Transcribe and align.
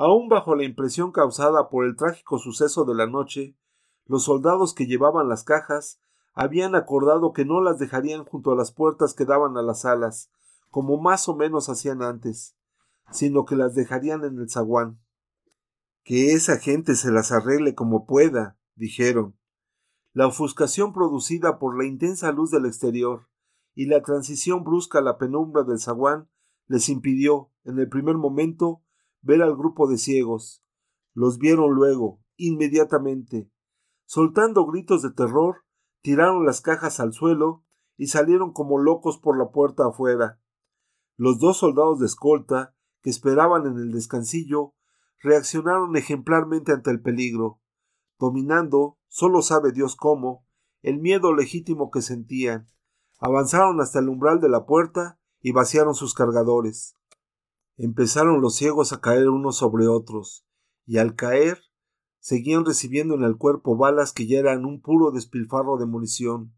Aún 0.00 0.30
bajo 0.30 0.54
la 0.56 0.64
impresión 0.64 1.12
causada 1.12 1.68
por 1.68 1.84
el 1.84 1.94
trágico 1.94 2.38
suceso 2.38 2.86
de 2.86 2.94
la 2.94 3.06
noche, 3.06 3.54
los 4.06 4.24
soldados 4.24 4.72
que 4.72 4.86
llevaban 4.86 5.28
las 5.28 5.44
cajas 5.44 6.00
habían 6.32 6.74
acordado 6.74 7.34
que 7.34 7.44
no 7.44 7.60
las 7.60 7.78
dejarían 7.78 8.24
junto 8.24 8.50
a 8.50 8.56
las 8.56 8.72
puertas 8.72 9.12
que 9.12 9.26
daban 9.26 9.58
a 9.58 9.62
las 9.62 9.82
salas, 9.82 10.30
como 10.70 10.98
más 10.98 11.28
o 11.28 11.36
menos 11.36 11.68
hacían 11.68 12.00
antes, 12.00 12.56
sino 13.10 13.44
que 13.44 13.56
las 13.56 13.74
dejarían 13.74 14.24
en 14.24 14.38
el 14.38 14.48
zaguán. 14.48 14.98
Que 16.02 16.32
esa 16.32 16.56
gente 16.56 16.94
se 16.94 17.12
las 17.12 17.30
arregle 17.30 17.74
como 17.74 18.06
pueda, 18.06 18.56
dijeron. 18.76 19.36
La 20.14 20.28
ofuscación 20.28 20.94
producida 20.94 21.58
por 21.58 21.76
la 21.76 21.84
intensa 21.84 22.32
luz 22.32 22.50
del 22.50 22.64
exterior 22.64 23.28
y 23.74 23.84
la 23.84 24.00
transición 24.00 24.64
brusca 24.64 25.00
a 25.00 25.02
la 25.02 25.18
penumbra 25.18 25.62
del 25.62 25.78
zaguán 25.78 26.30
les 26.68 26.88
impidió, 26.88 27.52
en 27.64 27.78
el 27.78 27.90
primer 27.90 28.16
momento, 28.16 28.82
ver 29.22 29.42
al 29.42 29.56
grupo 29.56 29.88
de 29.88 29.98
ciegos. 29.98 30.64
Los 31.14 31.38
vieron 31.38 31.74
luego, 31.74 32.20
inmediatamente. 32.36 33.50
Soltando 34.04 34.66
gritos 34.66 35.02
de 35.02 35.12
terror, 35.12 35.64
tiraron 36.02 36.44
las 36.44 36.60
cajas 36.60 37.00
al 37.00 37.12
suelo 37.12 37.64
y 37.96 38.06
salieron 38.06 38.52
como 38.52 38.78
locos 38.78 39.18
por 39.18 39.38
la 39.38 39.50
puerta 39.50 39.86
afuera. 39.86 40.40
Los 41.16 41.38
dos 41.38 41.58
soldados 41.58 42.00
de 42.00 42.06
escolta, 42.06 42.74
que 43.02 43.10
esperaban 43.10 43.66
en 43.66 43.76
el 43.76 43.92
descansillo, 43.92 44.74
reaccionaron 45.22 45.96
ejemplarmente 45.96 46.72
ante 46.72 46.90
el 46.90 47.02
peligro, 47.02 47.60
dominando, 48.18 48.98
solo 49.08 49.42
sabe 49.42 49.72
Dios 49.72 49.96
cómo, 49.96 50.46
el 50.82 50.98
miedo 50.98 51.34
legítimo 51.34 51.90
que 51.90 52.02
sentían. 52.02 52.68
Avanzaron 53.18 53.80
hasta 53.80 53.98
el 53.98 54.08
umbral 54.08 54.40
de 54.40 54.48
la 54.48 54.64
puerta 54.64 55.18
y 55.40 55.52
vaciaron 55.52 55.94
sus 55.94 56.14
cargadores. 56.14 56.96
Empezaron 57.82 58.42
los 58.42 58.56
ciegos 58.56 58.92
a 58.92 59.00
caer 59.00 59.30
unos 59.30 59.56
sobre 59.56 59.88
otros, 59.88 60.44
y 60.84 60.98
al 60.98 61.14
caer 61.14 61.62
seguían 62.18 62.66
recibiendo 62.66 63.14
en 63.14 63.22
el 63.22 63.38
cuerpo 63.38 63.74
balas 63.74 64.12
que 64.12 64.26
ya 64.26 64.38
eran 64.38 64.66
un 64.66 64.82
puro 64.82 65.12
despilfarro 65.12 65.78
de 65.78 65.86
munición. 65.86 66.54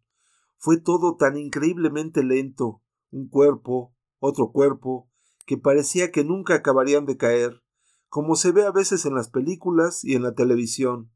Fue 0.58 0.80
todo 0.80 1.14
tan 1.14 1.36
increíblemente 1.36 2.24
lento, 2.24 2.82
un 3.12 3.28
cuerpo, 3.28 3.94
otro 4.18 4.50
cuerpo, 4.50 5.08
que 5.46 5.56
parecía 5.56 6.10
que 6.10 6.24
nunca 6.24 6.56
acabarían 6.56 7.06
de 7.06 7.16
caer, 7.16 7.62
como 8.08 8.34
se 8.34 8.50
ve 8.50 8.66
a 8.66 8.72
veces 8.72 9.06
en 9.06 9.14
las 9.14 9.30
películas 9.30 10.02
y 10.02 10.16
en 10.16 10.24
la 10.24 10.34
televisión. 10.34 11.12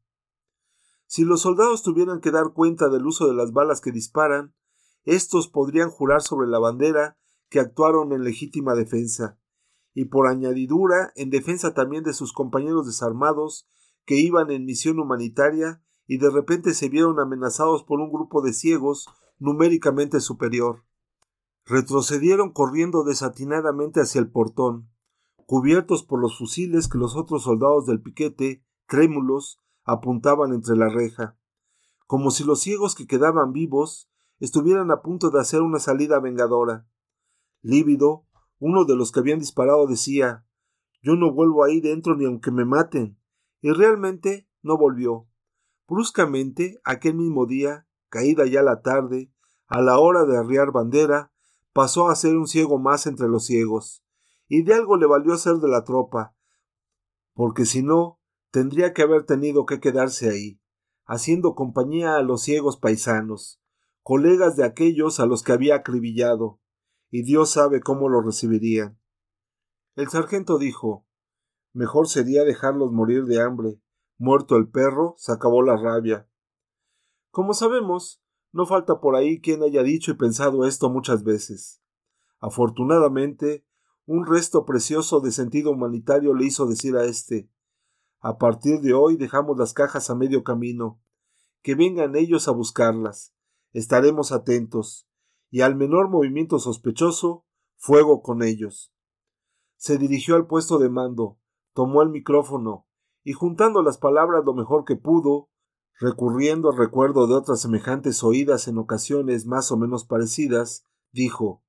Si 1.05 1.25
los 1.25 1.41
soldados 1.41 1.83
tuvieran 1.83 2.21
que 2.21 2.31
dar 2.31 2.53
cuenta 2.53 2.87
del 2.87 3.05
uso 3.05 3.27
de 3.27 3.33
las 3.33 3.51
balas 3.51 3.81
que 3.81 3.91
disparan, 3.91 4.55
estos 5.03 5.49
podrían 5.49 5.89
jurar 5.89 6.21
sobre 6.21 6.47
la 6.47 6.59
bandera 6.59 7.17
que 7.49 7.59
actuaron 7.59 8.13
en 8.13 8.23
legítima 8.23 8.73
defensa, 8.73 9.37
y 9.97 10.05
por 10.05 10.27
añadidura 10.27 11.11
en 11.15 11.31
defensa 11.31 11.73
también 11.73 12.03
de 12.03 12.13
sus 12.13 12.31
compañeros 12.31 12.85
desarmados 12.85 13.67
que 14.05 14.19
iban 14.19 14.51
en 14.51 14.63
misión 14.63 14.99
humanitaria 14.99 15.81
y 16.05 16.19
de 16.19 16.29
repente 16.29 16.75
se 16.75 16.87
vieron 16.87 17.19
amenazados 17.19 17.83
por 17.83 17.99
un 17.99 18.11
grupo 18.11 18.43
de 18.43 18.53
ciegos 18.53 19.07
numéricamente 19.39 20.19
superior. 20.19 20.83
Retrocedieron 21.65 22.53
corriendo 22.53 23.03
desatinadamente 23.03 23.99
hacia 23.99 24.21
el 24.21 24.29
portón, 24.29 24.87
cubiertos 25.47 26.03
por 26.03 26.21
los 26.21 26.37
fusiles 26.37 26.87
que 26.87 26.99
los 26.99 27.15
otros 27.15 27.41
soldados 27.41 27.87
del 27.87 27.99
piquete, 27.99 28.63
trémulos, 28.85 29.59
apuntaban 29.83 30.53
entre 30.53 30.75
la 30.75 30.89
reja, 30.89 31.39
como 32.05 32.29
si 32.29 32.43
los 32.43 32.59
ciegos 32.59 32.93
que 32.93 33.07
quedaban 33.07 33.51
vivos 33.51 34.11
estuvieran 34.39 34.91
a 34.91 35.01
punto 35.01 35.31
de 35.31 35.39
hacer 35.39 35.63
una 35.63 35.79
salida 35.79 36.19
vengadora. 36.19 36.87
Lívido, 37.63 38.26
uno 38.59 38.85
de 38.85 38.95
los 38.95 39.11
que 39.11 39.19
habían 39.19 39.39
disparado 39.39 39.87
decía 39.87 40.45
Yo 41.01 41.15
no 41.15 41.33
vuelvo 41.33 41.63
ahí 41.63 41.81
dentro 41.81 42.15
ni 42.15 42.25
aunque 42.25 42.51
me 42.51 42.65
maten 42.65 43.17
y 43.61 43.71
realmente 43.71 44.47
no 44.61 44.77
volvió. 44.77 45.27
Bruscamente, 45.87 46.79
aquel 46.83 47.15
mismo 47.15 47.45
día, 47.45 47.87
caída 48.09 48.45
ya 48.45 48.61
la 48.61 48.81
tarde, 48.81 49.31
a 49.67 49.81
la 49.81 49.99
hora 49.99 50.25
de 50.25 50.37
arriar 50.37 50.71
bandera, 50.71 51.31
pasó 51.73 52.09
a 52.09 52.15
ser 52.15 52.35
un 52.35 52.47
ciego 52.47 52.79
más 52.79 53.07
entre 53.07 53.27
los 53.27 53.45
ciegos, 53.45 54.03
y 54.47 54.63
de 54.63 54.73
algo 54.73 54.97
le 54.97 55.05
valió 55.05 55.37
ser 55.37 55.55
de 55.55 55.67
la 55.67 55.83
tropa, 55.83 56.35
porque 57.33 57.65
si 57.65 57.83
no, 57.83 58.19
tendría 58.51 58.93
que 58.93 59.03
haber 59.03 59.25
tenido 59.25 59.65
que 59.65 59.79
quedarse 59.79 60.29
ahí, 60.29 60.59
haciendo 61.05 61.53
compañía 61.53 62.15
a 62.15 62.23
los 62.23 62.41
ciegos 62.41 62.77
paisanos, 62.77 63.61
colegas 64.01 64.55
de 64.55 64.65
aquellos 64.65 65.19
a 65.19 65.25
los 65.25 65.43
que 65.43 65.51
había 65.51 65.75
acribillado, 65.75 66.59
y 67.09 67.23
Dios 67.23 67.51
sabe 67.51 67.81
cómo 67.81 68.09
lo 68.09 68.21
recibirían. 68.21 68.99
El 69.95 70.09
sargento 70.09 70.57
dijo 70.57 71.05
Mejor 71.73 72.07
sería 72.07 72.43
dejarlos 72.43 72.91
morir 72.91 73.25
de 73.25 73.41
hambre. 73.41 73.79
Muerto 74.17 74.55
el 74.55 74.67
perro, 74.67 75.13
se 75.17 75.31
acabó 75.31 75.61
la 75.61 75.77
rabia. 75.77 76.27
Como 77.29 77.53
sabemos, 77.53 78.21
no 78.51 78.65
falta 78.65 78.99
por 78.99 79.15
ahí 79.15 79.41
quien 79.41 79.61
haya 79.61 79.83
dicho 79.83 80.11
y 80.11 80.15
pensado 80.15 80.65
esto 80.65 80.89
muchas 80.89 81.23
veces. 81.23 81.81
Afortunadamente, 82.39 83.65
un 84.05 84.25
resto 84.25 84.65
precioso 84.65 85.19
de 85.19 85.31
sentido 85.31 85.71
humanitario 85.71 86.33
le 86.33 86.45
hizo 86.45 86.65
decir 86.65 86.95
a 86.95 87.03
éste 87.05 87.49
A 88.19 88.37
partir 88.37 88.79
de 88.81 88.93
hoy 88.93 89.17
dejamos 89.17 89.57
las 89.57 89.73
cajas 89.73 90.09
a 90.09 90.15
medio 90.15 90.43
camino. 90.43 90.99
Que 91.61 91.75
vengan 91.75 92.15
ellos 92.15 92.47
a 92.47 92.51
buscarlas. 92.51 93.35
Estaremos 93.73 94.31
atentos. 94.31 95.06
Y 95.49 95.61
al 95.61 95.75
menor 95.75 96.09
movimiento 96.09 96.59
sospechoso, 96.59 97.45
fuego 97.77 98.21
con 98.21 98.43
ellos. 98.43 98.93
Se 99.77 99.97
dirigió 99.97 100.35
al 100.35 100.47
puesto 100.47 100.79
de 100.79 100.89
mando, 100.89 101.39
tomó 101.73 102.01
el 102.01 102.09
micrófono 102.09 102.87
y 103.23 103.33
juntando 103.33 103.83
las 103.83 103.97
palabras 103.97 104.43
lo 104.45 104.53
mejor 104.53 104.85
que 104.85 104.95
pudo, 104.95 105.49
recurriendo 105.99 106.69
al 106.71 106.77
recuerdo 106.77 107.27
de 107.27 107.35
otras 107.35 107.61
semejantes 107.61 108.23
oídas 108.23 108.67
en 108.67 108.77
ocasiones 108.77 109.45
más 109.45 109.71
o 109.71 109.77
menos 109.77 110.05
parecidas, 110.05 110.85
dijo 111.11 111.63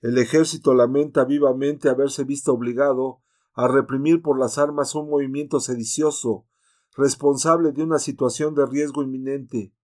El 0.00 0.18
ejército 0.18 0.74
lamenta 0.74 1.24
vivamente 1.24 1.88
haberse 1.88 2.24
visto 2.24 2.52
obligado 2.52 3.22
a 3.54 3.68
reprimir 3.68 4.22
por 4.22 4.38
las 4.38 4.56
armas 4.56 4.94
un 4.94 5.10
movimiento 5.10 5.60
sedicioso, 5.60 6.46
responsable 6.96 7.72
de 7.72 7.82
una 7.82 7.98
situación 7.98 8.54
de 8.54 8.66
riesgo 8.66 9.02
inminente, 9.02 9.74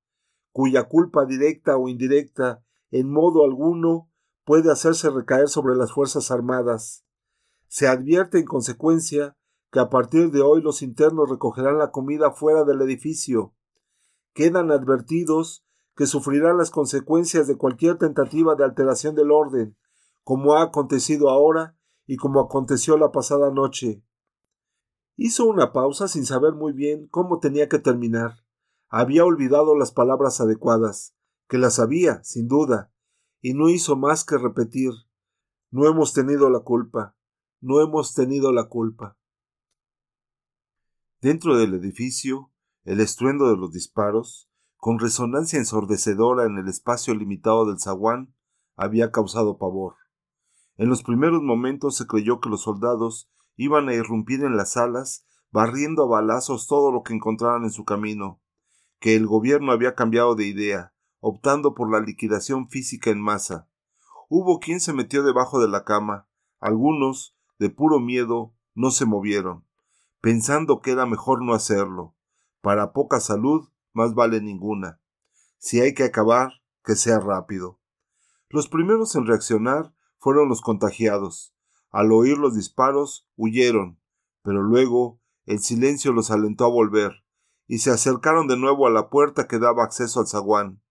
cuya 0.53 0.85
culpa 0.85 1.25
directa 1.27 1.77
o 1.77 1.89
indirecta 1.89 2.65
en 2.95 3.11
modo 3.11 3.45
alguno 3.45 4.09
puede 4.45 4.71
hacerse 4.71 5.11
recaer 5.11 5.49
sobre 5.49 5.75
las 5.75 5.93
Fuerzas 5.93 6.31
Armadas. 6.31 7.05
Se 7.67 7.89
advierte 7.89 8.39
en 8.39 8.45
consecuencia 8.45 9.37
que 9.73 9.81
a 9.81 9.91
partir 9.91 10.31
de 10.31 10.43
hoy 10.43 10.63
los 10.63 10.81
internos 10.81 11.29
recogerán 11.29 11.77
la 11.77 11.91
comida 11.91 12.31
fuera 12.31 12.63
del 12.63 12.81
edificio. 12.83 13.53
Quedan 14.33 14.71
advertidos 14.71 15.67
que 15.97 16.07
sufrirán 16.07 16.57
las 16.57 16.71
consecuencias 16.71 17.49
de 17.49 17.57
cualquier 17.57 17.99
tentativa 17.99 18.55
de 18.55 18.63
alteración 18.63 19.17
del 19.17 19.33
orden, 19.33 19.77
como 20.23 20.55
ha 20.55 20.63
acontecido 20.63 21.31
ahora 21.31 21.77
y 22.07 22.15
como 22.15 22.39
aconteció 22.39 22.97
la 22.97 23.11
pasada 23.11 23.51
noche. 23.51 24.05
Hizo 25.17 25.47
una 25.47 25.73
pausa 25.73 26.07
sin 26.07 26.25
saber 26.27 26.53
muy 26.53 26.73
bien 26.73 27.09
cómo 27.09 27.41
tenía 27.41 27.69
que 27.69 27.81
terminar. 27.81 28.45
Había 28.89 29.25
olvidado 29.25 29.77
las 29.77 29.91
palabras 29.91 30.41
adecuadas, 30.41 31.17
que 31.55 31.59
las 31.59 31.77
sabía, 31.77 32.21
sin 32.25 32.49
duda, 32.49 32.91
y 33.41 33.55
no 33.55 33.69
hizo 33.69 33.95
más 33.95 34.25
que 34.25 34.37
repetir 34.39 34.91
No 35.71 35.87
hemos 35.87 36.13
tenido 36.13 36.51
la 36.51 36.59
culpa 36.59 37.15
no 37.61 37.81
hemos 37.81 38.13
tenido 38.13 38.51
la 38.51 38.65
culpa. 38.65 39.17
Dentro 41.21 41.57
del 41.57 41.75
edificio, 41.75 42.51
el 42.83 42.99
estruendo 42.99 43.49
de 43.49 43.57
los 43.57 43.71
disparos, 43.71 44.51
con 44.79 44.99
resonancia 44.99 45.61
ensordecedora 45.61 46.45
en 46.45 46.59
el 46.59 46.67
espacio 46.67 47.15
limitado 47.15 47.67
del 47.67 47.79
zaguán, 47.79 48.35
había 48.75 49.13
causado 49.13 49.57
pavor. 49.57 49.95
En 50.77 50.89
los 50.89 51.05
primeros 51.05 51.41
momentos 51.41 51.97
se 51.97 52.09
creyó 52.09 52.41
que 52.41 52.51
los 52.51 52.63
soldados 52.63 53.31
iban 53.55 53.89
a 53.89 53.95
irrumpir 53.95 54.43
en 54.43 54.57
las 54.57 54.73
salas, 54.73 55.25
barriendo 55.53 56.03
a 56.03 56.09
balazos 56.09 56.67
todo 56.67 56.91
lo 56.91 57.05
que 57.05 57.15
encontraran 57.15 57.63
en 57.63 57.71
su 57.71 57.85
camino, 57.85 58.43
que 58.99 59.15
el 59.15 59.29
gobierno 59.29 59.71
había 59.71 59.95
cambiado 59.95 60.35
de 60.35 60.49
idea, 60.49 60.94
optando 61.27 61.73
por 61.73 61.91
la 61.91 62.01
liquidación 62.01 62.69
física 62.69 63.09
en 63.09 63.19
masa. 63.19 63.67
Hubo 64.29 64.61
quien 64.61 64.79
se 64.79 64.93
metió 64.93 65.23
debajo 65.23 65.59
de 65.59 65.69
la 65.69 65.83
cama, 65.83 66.29
algunos, 66.61 67.35
de 67.59 67.71
puro 67.71 67.99
miedo, 67.99 68.53
no 68.75 68.91
se 68.91 69.07
movieron, 69.07 69.65
pensando 70.21 70.83
que 70.83 70.91
era 70.91 71.07
mejor 71.07 71.43
no 71.43 71.55
hacerlo. 71.55 72.15
Para 72.61 72.93
poca 72.93 73.21
salud, 73.21 73.71
más 73.95 74.13
vale 74.13 74.43
ninguna. 74.43 75.01
Si 75.57 75.81
hay 75.81 75.95
que 75.95 76.05
acabar, 76.05 76.61
que 76.85 76.95
sea 76.95 77.21
rápido. 77.21 77.81
Los 78.51 78.69
primeros 78.69 79.17
en 79.17 79.25
reaccionar 79.25 79.95
fueron 80.19 80.51
los 80.51 80.61
contagiados. 80.61 81.55
Al 81.91 82.13
oír 82.13 82.37
los 82.37 82.55
disparos, 82.55 83.27
huyeron, 83.37 83.99
pero 84.43 84.61
luego 84.63 85.23
el 85.47 85.61
silencio 85.61 86.13
los 86.13 86.31
alentó 86.31 86.67
a 86.67 86.71
volver, 86.71 87.25
y 87.67 87.79
se 87.79 87.91
acercaron 87.91 88.47
de 88.47 88.59
nuevo 88.59 88.87
a 88.87 88.91
la 88.91 89.09
puerta 89.09 89.49
que 89.49 89.59
daba 89.59 89.85
acceso 89.85 90.21
al 90.21 90.27
zaguán. 90.27 90.84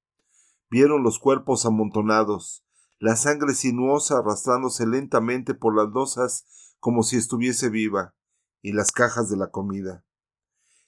Vieron 0.70 1.04
los 1.04 1.20
cuerpos 1.20 1.66
amontonados, 1.66 2.66
la 3.00 3.16
sangre 3.16 3.54
sinuosa 3.54 4.20
arrastrándose 4.20 4.88
lentamente 4.88 5.54
por 5.54 5.76
las 5.76 5.90
losas 5.94 6.46
como 6.80 7.04
si 7.04 7.18
estuviese 7.18 7.70
viva, 7.70 8.16
y 8.62 8.74
las 8.74 8.92
cajas 8.92 9.30
de 9.30 9.38
la 9.38 9.52
comida. 9.52 10.06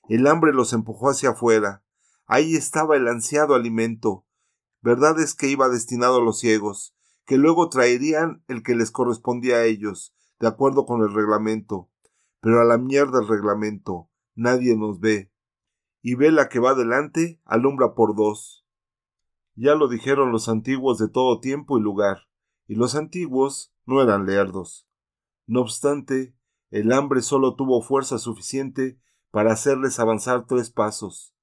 El 0.07 0.27
hambre 0.27 0.53
los 0.53 0.73
empujó 0.73 1.09
hacia 1.09 1.31
afuera. 1.31 1.83
Ahí 2.25 2.55
estaba 2.55 2.95
el 2.95 3.07
ansiado 3.07 3.55
alimento. 3.55 4.25
Verdad 4.81 5.19
es 5.19 5.35
que 5.35 5.47
iba 5.47 5.69
destinado 5.69 6.17
a 6.17 6.23
los 6.23 6.39
ciegos, 6.39 6.95
que 7.25 7.37
luego 7.37 7.69
traerían 7.69 8.43
el 8.47 8.61
que 8.61 8.75
les 8.75 8.91
correspondía 8.91 9.57
a 9.57 9.65
ellos, 9.65 10.15
de 10.39 10.47
acuerdo 10.47 10.85
con 10.85 11.01
el 11.01 11.13
reglamento. 11.13 11.89
Pero 12.39 12.61
a 12.61 12.65
la 12.65 12.77
mierda 12.77 13.19
el 13.19 13.27
reglamento. 13.27 14.09
Nadie 14.35 14.75
nos 14.75 14.99
ve. 14.99 15.31
Y 16.01 16.15
ve 16.15 16.31
la 16.31 16.49
que 16.49 16.59
va 16.59 16.75
delante 16.75 17.41
alumbra 17.45 17.95
por 17.95 18.15
dos. 18.15 18.64
Ya 19.55 19.75
lo 19.75 19.87
dijeron 19.87 20.31
los 20.31 20.49
antiguos 20.49 20.97
de 20.97 21.07
todo 21.07 21.39
tiempo 21.39 21.77
y 21.77 21.81
lugar, 21.81 22.27
y 22.67 22.75
los 22.75 22.95
antiguos 22.95 23.73
no 23.85 24.01
eran 24.01 24.25
lerdos. 24.25 24.87
No 25.47 25.61
obstante, 25.61 26.35
el 26.69 26.91
hambre 26.91 27.21
solo 27.21 27.55
tuvo 27.55 27.81
fuerza 27.81 28.17
suficiente 28.17 28.99
para 29.31 29.53
hacerles 29.53 29.99
avanzar 29.99 30.45
tres 30.45 30.71
pasos. 30.71 31.33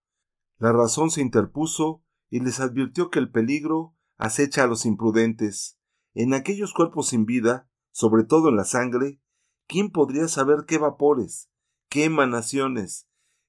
La 0.59 0.73
razón 0.73 1.11
se 1.11 1.23
interpuso 1.23 2.05
y 2.29 2.41
les 2.41 2.61
advirtió 2.61 3.11
que 3.11 3.19
el 3.19 3.31
peligro 3.31 3.97
acecha 4.17 4.65
a 4.65 4.67
los 4.67 4.87
imprudentes. 4.87 5.79
En 6.15 6.35
aquellos 6.35 6.75
cuerpos 6.75 7.09
sin 7.09 7.25
vida, 7.25 7.69
sobre 7.91 8.25
todo 8.25 8.49
en 8.49 8.57
la 8.57 8.65
sangre, 8.65 9.21
¿quién 9.67 9.91
podría 9.91 10.29
saber 10.29 10.65
qué 10.67 10.79
vapores, 10.79 11.51
qué 11.89 12.05
emanaciones, 12.05 13.09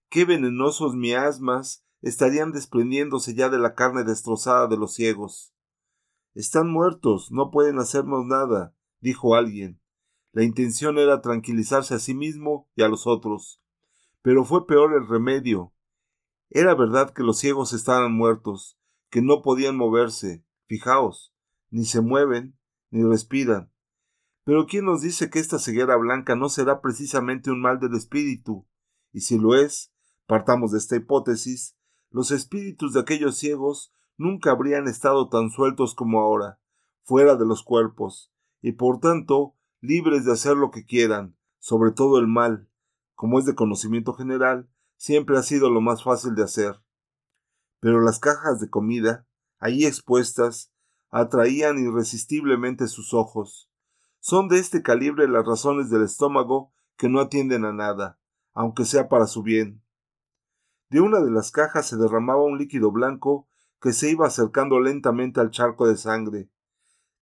qué 0.09 0.25
venenosos 0.25 0.95
miasmas 0.95 1.85
estarían 2.03 2.51
desprendiéndose 2.51 3.33
ya 3.33 3.49
de 3.49 3.57
la 3.57 3.73
carne 3.73 4.03
destrozada 4.03 4.67
de 4.67 4.77
los 4.77 4.93
ciegos? 4.93 5.55
Están 6.35 6.69
muertos, 6.69 7.31
no 7.31 7.49
pueden 7.49 7.79
hacernos 7.79 8.25
nada, 8.25 8.75
dijo 8.99 9.35
alguien. 9.35 9.79
La 10.33 10.43
intención 10.43 10.97
era 10.97 11.21
tranquilizarse 11.21 11.95
a 11.95 11.99
sí 11.99 12.13
mismo 12.13 12.69
y 12.75 12.83
a 12.83 12.89
los 12.89 13.07
otros. 13.07 13.61
Pero 14.21 14.43
fue 14.43 14.67
peor 14.67 14.93
el 14.93 15.07
remedio. 15.07 15.73
Era 16.49 16.75
verdad 16.75 17.13
que 17.13 17.23
los 17.23 17.39
ciegos 17.39 17.71
estaban 17.73 18.13
muertos, 18.13 18.77
que 19.09 19.21
no 19.21 19.41
podían 19.41 19.77
moverse, 19.77 20.45
fijaos, 20.65 21.33
ni 21.69 21.85
se 21.85 22.01
mueven, 22.01 22.57
ni 22.89 23.03
respiran. 23.03 23.71
Pero 24.43 24.65
¿quién 24.65 24.85
nos 24.85 25.01
dice 25.01 25.29
que 25.29 25.39
esta 25.39 25.57
ceguera 25.57 25.95
blanca 25.95 26.35
no 26.35 26.49
será 26.49 26.81
precisamente 26.81 27.49
un 27.49 27.61
mal 27.61 27.79
del 27.79 27.95
espíritu? 27.95 28.67
Y 29.13 29.21
si 29.21 29.37
lo 29.37 29.55
es, 29.55 29.93
partamos 30.25 30.71
de 30.71 30.79
esta 30.79 30.95
hipótesis, 30.95 31.77
los 32.13 32.29
espíritus 32.29 32.93
de 32.93 32.99
aquellos 33.01 33.37
ciegos 33.37 33.91
nunca 34.17 34.51
habrían 34.51 34.87
estado 34.87 35.29
tan 35.29 35.49
sueltos 35.49 35.95
como 35.95 36.21
ahora, 36.21 36.59
fuera 37.01 37.35
de 37.35 37.45
los 37.45 37.63
cuerpos, 37.63 38.31
y 38.61 38.73
por 38.73 38.99
tanto 38.99 39.55
libres 39.81 40.23
de 40.23 40.31
hacer 40.31 40.55
lo 40.55 40.69
que 40.69 40.85
quieran, 40.85 41.35
sobre 41.57 41.91
todo 41.91 42.19
el 42.19 42.27
mal, 42.27 42.69
como 43.15 43.39
es 43.39 43.45
de 43.45 43.55
conocimiento 43.55 44.13
general, 44.13 44.69
siempre 44.95 45.37
ha 45.39 45.41
sido 45.41 45.71
lo 45.71 45.81
más 45.81 46.03
fácil 46.03 46.35
de 46.35 46.43
hacer. 46.43 46.81
Pero 47.79 47.99
las 47.99 48.19
cajas 48.19 48.59
de 48.59 48.69
comida, 48.69 49.27
allí 49.57 49.87
expuestas, 49.87 50.71
atraían 51.09 51.79
irresistiblemente 51.79 52.87
sus 52.87 53.15
ojos. 53.15 53.71
Son 54.19 54.49
de 54.49 54.59
este 54.59 54.83
calibre 54.83 55.27
las 55.27 55.45
razones 55.45 55.89
del 55.89 56.03
estómago 56.03 56.73
que 56.95 57.09
no 57.09 57.19
atienden 57.19 57.65
a 57.65 57.73
nada, 57.73 58.19
aunque 58.53 58.85
sea 58.85 59.09
para 59.09 59.25
su 59.25 59.41
bien. 59.41 59.82
De 60.89 61.01
una 61.01 61.19
de 61.19 61.31
las 61.31 61.51
cajas 61.51 61.87
se 61.87 61.97
derramaba 61.97 62.43
un 62.43 62.57
líquido 62.57 62.91
blanco 62.91 63.47
que 63.81 63.93
se 63.93 64.11
iba 64.11 64.27
acercando 64.27 64.79
lentamente 64.79 65.39
al 65.39 65.51
charco 65.51 65.87
de 65.87 65.97
sangre. 65.97 66.49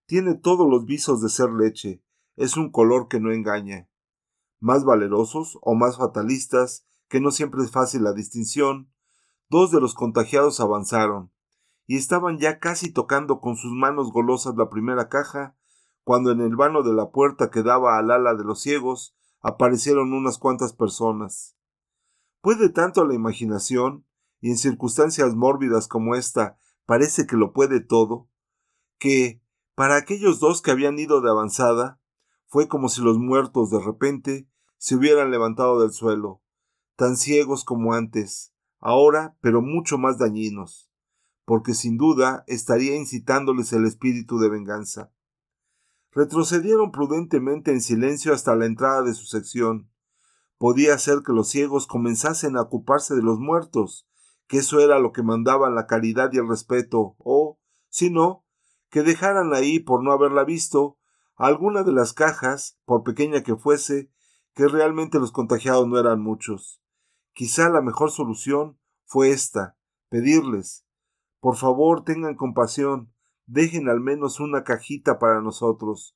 Tiene 0.05 0.35
todos 0.35 0.69
los 0.69 0.85
visos 0.85 1.21
de 1.21 1.29
ser 1.29 1.49
leche, 1.51 2.03
es 2.35 2.57
un 2.57 2.71
color 2.71 3.07
que 3.07 3.19
no 3.19 3.31
engaña 3.31 3.87
más 4.61 4.85
valerosos 4.85 5.57
o 5.61 5.75
más 5.75 5.97
fatalistas, 5.97 6.85
que 7.09 7.19
no 7.19 7.31
siempre 7.31 7.63
es 7.63 7.71
fácil 7.71 8.03
la 8.03 8.13
distinción, 8.13 8.89
dos 9.49 9.71
de 9.71 9.81
los 9.81 9.95
contagiados 9.95 10.61
avanzaron, 10.61 11.33
y 11.87 11.97
estaban 11.97 12.37
ya 12.37 12.59
casi 12.59 12.93
tocando 12.93 13.41
con 13.41 13.57
sus 13.57 13.73
manos 13.73 14.13
golosas 14.13 14.55
la 14.55 14.69
primera 14.69 15.09
caja, 15.09 15.57
cuando 16.03 16.31
en 16.31 16.39
el 16.39 16.55
vano 16.55 16.83
de 16.83 16.93
la 16.93 17.09
puerta 17.09 17.49
que 17.49 17.63
daba 17.63 17.97
al 17.97 18.11
ala 18.11 18.35
de 18.35 18.43
los 18.43 18.61
ciegos 18.61 19.15
aparecieron 19.41 20.13
unas 20.13 20.37
cuantas 20.37 20.73
personas. 20.73 21.57
¿Puede 22.41 22.69
tanto 22.69 23.05
la 23.05 23.13
imaginación, 23.13 24.05
y 24.39 24.49
en 24.49 24.57
circunstancias 24.57 25.35
mórbidas 25.35 25.87
como 25.87 26.15
esta, 26.15 26.57
parece 26.85 27.27
que 27.27 27.37
lo 27.37 27.53
puede 27.53 27.79
todo, 27.79 28.27
que, 28.97 29.41
para 29.75 29.95
aquellos 29.95 30.39
dos 30.39 30.61
que 30.61 30.71
habían 30.71 30.97
ido 30.97 31.21
de 31.21 31.29
avanzada, 31.29 32.01
fue 32.47 32.67
como 32.67 32.89
si 32.89 33.01
los 33.01 33.19
muertos 33.19 33.69
de 33.69 33.79
repente 33.79 34.49
se 34.77 34.95
hubieran 34.95 35.29
levantado 35.29 35.79
del 35.79 35.91
suelo, 35.91 36.41
tan 36.95 37.15
ciegos 37.15 37.63
como 37.63 37.93
antes, 37.93 38.53
ahora 38.79 39.37
pero 39.41 39.61
mucho 39.61 39.99
más 39.99 40.17
dañinos, 40.17 40.91
porque 41.45 41.75
sin 41.75 41.97
duda 41.97 42.43
estaría 42.47 42.95
incitándoles 42.95 43.71
el 43.73 43.85
espíritu 43.85 44.39
de 44.39 44.49
venganza. 44.49 45.11
Retrocedieron 46.11 46.91
prudentemente 46.91 47.71
en 47.71 47.81
silencio 47.81 48.33
hasta 48.33 48.55
la 48.55 48.65
entrada 48.65 49.03
de 49.03 49.13
su 49.13 49.25
sección. 49.25 49.90
Podía 50.61 50.95
ser 50.99 51.23
que 51.25 51.33
los 51.33 51.49
ciegos 51.49 51.87
comenzasen 51.87 52.55
a 52.55 52.61
ocuparse 52.61 53.15
de 53.15 53.23
los 53.23 53.39
muertos, 53.39 54.07
que 54.45 54.59
eso 54.59 54.79
era 54.79 54.99
lo 54.99 55.11
que 55.11 55.23
mandaban 55.23 55.73
la 55.73 55.87
caridad 55.87 56.29
y 56.33 56.37
el 56.37 56.47
respeto, 56.47 57.15
o, 57.17 57.57
si 57.89 58.11
no, 58.11 58.45
que 58.91 59.01
dejaran 59.01 59.55
ahí 59.55 59.79
por 59.79 60.03
no 60.03 60.11
haberla 60.11 60.43
visto 60.43 60.99
alguna 61.35 61.81
de 61.81 61.93
las 61.93 62.13
cajas, 62.13 62.77
por 62.85 63.01
pequeña 63.01 63.41
que 63.41 63.55
fuese, 63.55 64.11
que 64.53 64.67
realmente 64.67 65.17
los 65.17 65.31
contagiados 65.31 65.87
no 65.87 65.97
eran 65.97 66.21
muchos. 66.21 66.79
Quizá 67.33 67.67
la 67.69 67.81
mejor 67.81 68.11
solución 68.11 68.77
fue 69.03 69.31
esta, 69.31 69.75
pedirles, 70.09 70.85
por 71.39 71.55
favor 71.55 72.03
tengan 72.03 72.35
compasión, 72.35 73.11
dejen 73.47 73.89
al 73.89 73.99
menos 73.99 74.39
una 74.39 74.63
cajita 74.63 75.17
para 75.17 75.41
nosotros. 75.41 76.15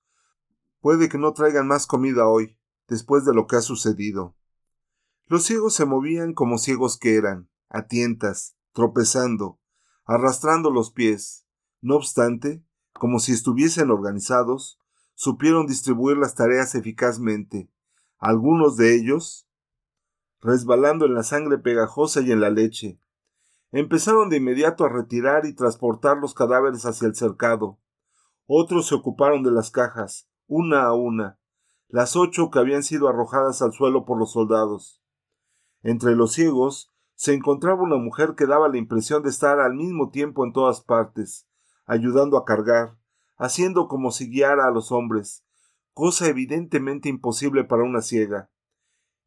Puede 0.81 1.09
que 1.09 1.17
no 1.17 1.33
traigan 1.33 1.67
más 1.67 1.87
comida 1.87 2.27
hoy, 2.27 2.59
después 2.87 3.25
de 3.25 3.33
lo 3.33 3.47
que 3.47 3.57
ha 3.57 3.61
sucedido. 3.61 4.35
Los 5.27 5.43
ciegos 5.45 5.73
se 5.73 5.85
movían 5.85 6.33
como 6.33 6.57
ciegos 6.57 6.97
que 6.97 7.15
eran, 7.15 7.49
a 7.69 7.87
tientas, 7.87 8.55
tropezando, 8.73 9.59
arrastrando 10.05 10.69
los 10.69 10.91
pies. 10.91 11.45
No 11.81 11.95
obstante, 11.95 12.63
como 12.93 13.19
si 13.19 13.31
estuviesen 13.31 13.89
organizados, 13.89 14.79
supieron 15.15 15.65
distribuir 15.65 16.17
las 16.17 16.35
tareas 16.35 16.75
eficazmente, 16.75 17.71
algunos 18.17 18.77
de 18.77 18.95
ellos 18.95 19.45
resbalando 20.41 21.05
en 21.05 21.15
la 21.15 21.23
sangre 21.23 21.57
pegajosa 21.57 22.21
y 22.21 22.31
en 22.31 22.39
la 22.39 22.51
leche. 22.51 22.99
Empezaron 23.71 24.29
de 24.29 24.37
inmediato 24.37 24.85
a 24.85 24.89
retirar 24.89 25.45
y 25.45 25.55
transportar 25.55 26.17
los 26.17 26.35
cadáveres 26.35 26.85
hacia 26.85 27.07
el 27.07 27.15
cercado. 27.15 27.79
Otros 28.45 28.87
se 28.87 28.95
ocuparon 28.95 29.41
de 29.41 29.51
las 29.51 29.71
cajas, 29.71 30.29
una 30.45 30.83
a 30.83 30.93
una, 30.93 31.39
las 31.87 32.15
ocho 32.15 32.49
que 32.49 32.59
habían 32.59 32.83
sido 32.83 33.07
arrojadas 33.07 33.61
al 33.61 33.73
suelo 33.73 34.05
por 34.05 34.17
los 34.17 34.31
soldados. 34.31 35.01
Entre 35.83 36.15
los 36.15 36.33
ciegos 36.33 36.91
se 37.13 37.33
encontraba 37.33 37.83
una 37.83 37.97
mujer 37.97 38.35
que 38.35 38.47
daba 38.47 38.67
la 38.67 38.77
impresión 38.77 39.23
de 39.23 39.29
estar 39.29 39.59
al 39.59 39.75
mismo 39.75 40.09
tiempo 40.09 40.45
en 40.45 40.51
todas 40.51 40.81
partes, 40.81 41.47
ayudando 41.85 42.37
a 42.37 42.45
cargar, 42.45 42.97
haciendo 43.37 43.87
como 43.87 44.11
si 44.11 44.29
guiara 44.29 44.67
a 44.67 44.71
los 44.71 44.91
hombres, 44.91 45.45
cosa 45.93 46.27
evidentemente 46.27 47.07
imposible 47.07 47.63
para 47.63 47.83
una 47.83 48.01
ciega. 48.01 48.49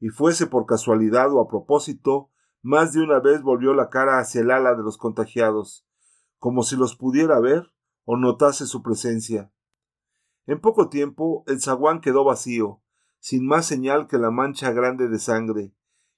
Y 0.00 0.08
fuese 0.08 0.46
por 0.46 0.66
casualidad 0.66 1.32
o 1.32 1.40
a 1.40 1.48
propósito, 1.48 2.30
más 2.62 2.92
de 2.92 3.00
una 3.00 3.20
vez 3.20 3.42
volvió 3.42 3.72
la 3.72 3.88
cara 3.88 4.18
hacia 4.18 4.42
el 4.42 4.50
ala 4.50 4.74
de 4.74 4.82
los 4.82 4.98
contagiados, 4.98 5.86
como 6.38 6.62
si 6.62 6.76
los 6.76 6.96
pudiera 6.96 7.40
ver 7.40 7.72
o 8.04 8.16
notase 8.16 8.66
su 8.66 8.82
presencia. 8.82 9.52
En 10.48 10.62
poco 10.62 10.88
tiempo 10.88 11.44
el 11.46 11.60
zaguán 11.60 12.00
quedó 12.00 12.24
vacío, 12.24 12.80
sin 13.20 13.46
más 13.46 13.66
señal 13.66 14.08
que 14.08 14.16
la 14.16 14.30
mancha 14.30 14.72
grande 14.72 15.06
de 15.06 15.18
sangre, 15.18 15.74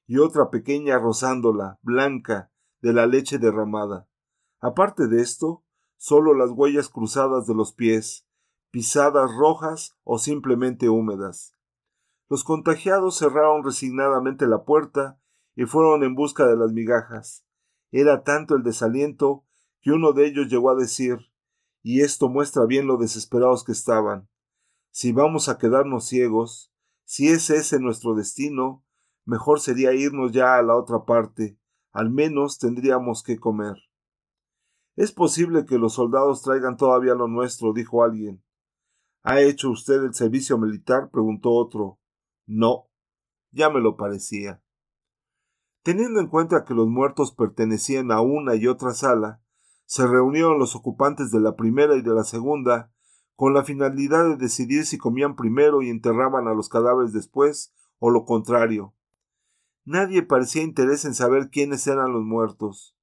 y 0.07 0.19
otra 0.19 0.51
pequeña 0.51 1.01
rozándola, 1.01 1.81
blanca, 1.83 2.53
de 2.81 2.93
la 2.93 3.07
leche 3.07 3.39
derramada. 3.39 4.09
Aparte 4.61 5.09
de 5.09 5.21
esto, 5.21 5.65
sólo 5.97 6.33
las 6.33 6.51
huellas 6.53 6.89
cruzadas 6.89 7.49
de 7.49 7.57
los 7.57 7.73
pies, 7.73 8.25
pisadas 8.71 9.33
rojas 9.37 9.99
o 10.05 10.17
simplemente 10.17 10.89
húmedas. 10.89 11.57
Los 12.29 12.45
contagiados 12.45 13.19
cerraron 13.19 13.65
resignadamente 13.65 14.47
la 14.47 14.63
puerta 14.63 15.21
y 15.57 15.65
fueron 15.65 16.05
en 16.05 16.15
busca 16.15 16.47
de 16.47 16.57
las 16.57 16.71
migajas. 16.71 17.45
Era 17.91 18.23
tanto 18.23 18.55
el 18.55 18.63
desaliento 18.63 19.45
que 19.81 19.91
uno 19.91 20.13
de 20.13 20.27
ellos 20.27 20.47
llegó 20.47 20.71
a 20.71 20.77
decir 20.77 21.30
y 21.83 22.03
esto 22.03 22.29
muestra 22.29 22.67
bien 22.67 22.87
lo 22.87 22.97
desesperados 22.97 23.65
que 23.65 23.73
estaban. 23.73 24.29
Si 24.91 25.13
vamos 25.13 25.49
a 25.49 25.59
quedarnos 25.59 26.07
ciegos, 26.07 26.73
si 27.05 27.29
es 27.29 27.51
ese 27.51 27.81
nuestro 27.81 28.15
destino, 28.15 28.85
mejor 29.25 29.61
sería 29.61 29.93
irnos 29.93 30.33
ya 30.33 30.57
a 30.57 30.63
la 30.63 30.77
otra 30.77 31.05
parte, 31.05 31.59
al 31.93 32.11
menos 32.11 32.59
tendríamos 32.59 33.23
que 33.23 33.39
comer. 33.39 33.77
Es 34.97 35.13
posible 35.13 35.65
que 35.65 35.79
los 35.79 35.95
soldados 35.95 36.43
traigan 36.43 36.77
todavía 36.77 37.15
lo 37.15 37.29
nuestro, 37.29 37.73
dijo 37.73 38.03
alguien. 38.05 38.43
¿Ha 39.23 39.41
hecho 39.41 39.71
usted 39.71 40.03
el 40.05 40.15
servicio 40.15 40.59
militar? 40.59 41.11
preguntó 41.11 41.51
otro. 41.53 41.99
No. 42.47 42.89
Ya 43.51 43.71
me 43.71 43.81
lo 43.81 43.97
parecía. 43.97 44.63
Teniendo 45.83 46.21
en 46.21 46.29
cuenta 46.29 46.65
que 46.65 46.75
los 46.75 46.89
muertos 46.89 47.33
pertenecían 47.33 48.13
a 48.13 48.21
una 48.21 48.55
y 48.57 48.67
otra 48.67 48.93
sala, 48.93 49.43
se 49.91 50.07
reunieron 50.07 50.61
los 50.61 50.77
ocupantes 50.77 51.33
de 51.33 51.41
la 51.41 51.57
primera 51.57 51.97
y 51.97 52.03
de 52.03 52.15
la 52.15 52.23
segunda 52.23 52.93
con 53.35 53.55
la 53.55 53.65
finalidad 53.65 54.23
de 54.25 54.37
decidir 54.37 54.87
si 54.87 54.99
comían 54.99 55.35
primero 55.35 55.83
y 55.83 55.91
enterraban 55.91 56.47
a 56.47 56.55
los 56.55 56.69
cadáveres 56.69 57.13
después, 57.13 57.75
o 57.99 58.11
lo 58.11 58.25
contrario. 58.25 58.95
Nadie 59.85 60.23
parecía 60.23 60.63
interés 60.63 61.05
en 61.07 61.15
saber 61.15 61.51
quiénes 61.51 61.89
eran 61.89 62.13
los 62.13 62.23
muertos. 62.23 62.97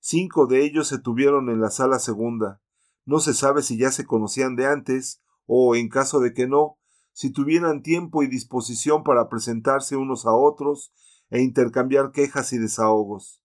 Cinco 0.00 0.48
de 0.48 0.64
ellos 0.64 0.88
se 0.88 0.98
tuvieron 0.98 1.50
en 1.50 1.60
la 1.60 1.70
sala 1.70 2.00
segunda. 2.00 2.60
No 3.04 3.20
se 3.20 3.32
sabe 3.32 3.62
si 3.62 3.78
ya 3.78 3.92
se 3.92 4.04
conocían 4.04 4.56
de 4.56 4.66
antes, 4.66 5.22
o, 5.46 5.76
en 5.76 5.88
caso 5.88 6.18
de 6.18 6.34
que 6.34 6.48
no, 6.48 6.78
si 7.12 7.30
tuvieran 7.30 7.80
tiempo 7.80 8.24
y 8.24 8.26
disposición 8.26 9.04
para 9.04 9.28
presentarse 9.28 9.94
unos 9.94 10.26
a 10.26 10.32
otros 10.32 10.92
e 11.30 11.42
intercambiar 11.42 12.10
quejas 12.10 12.52
y 12.52 12.58
desahogos. 12.58 13.40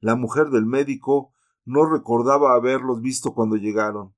La 0.00 0.16
mujer 0.16 0.50
del 0.50 0.66
médico 0.66 1.32
no 1.68 1.84
recordaba 1.84 2.54
haberlos 2.54 3.02
visto 3.02 3.34
cuando 3.34 3.56
llegaron. 3.56 4.14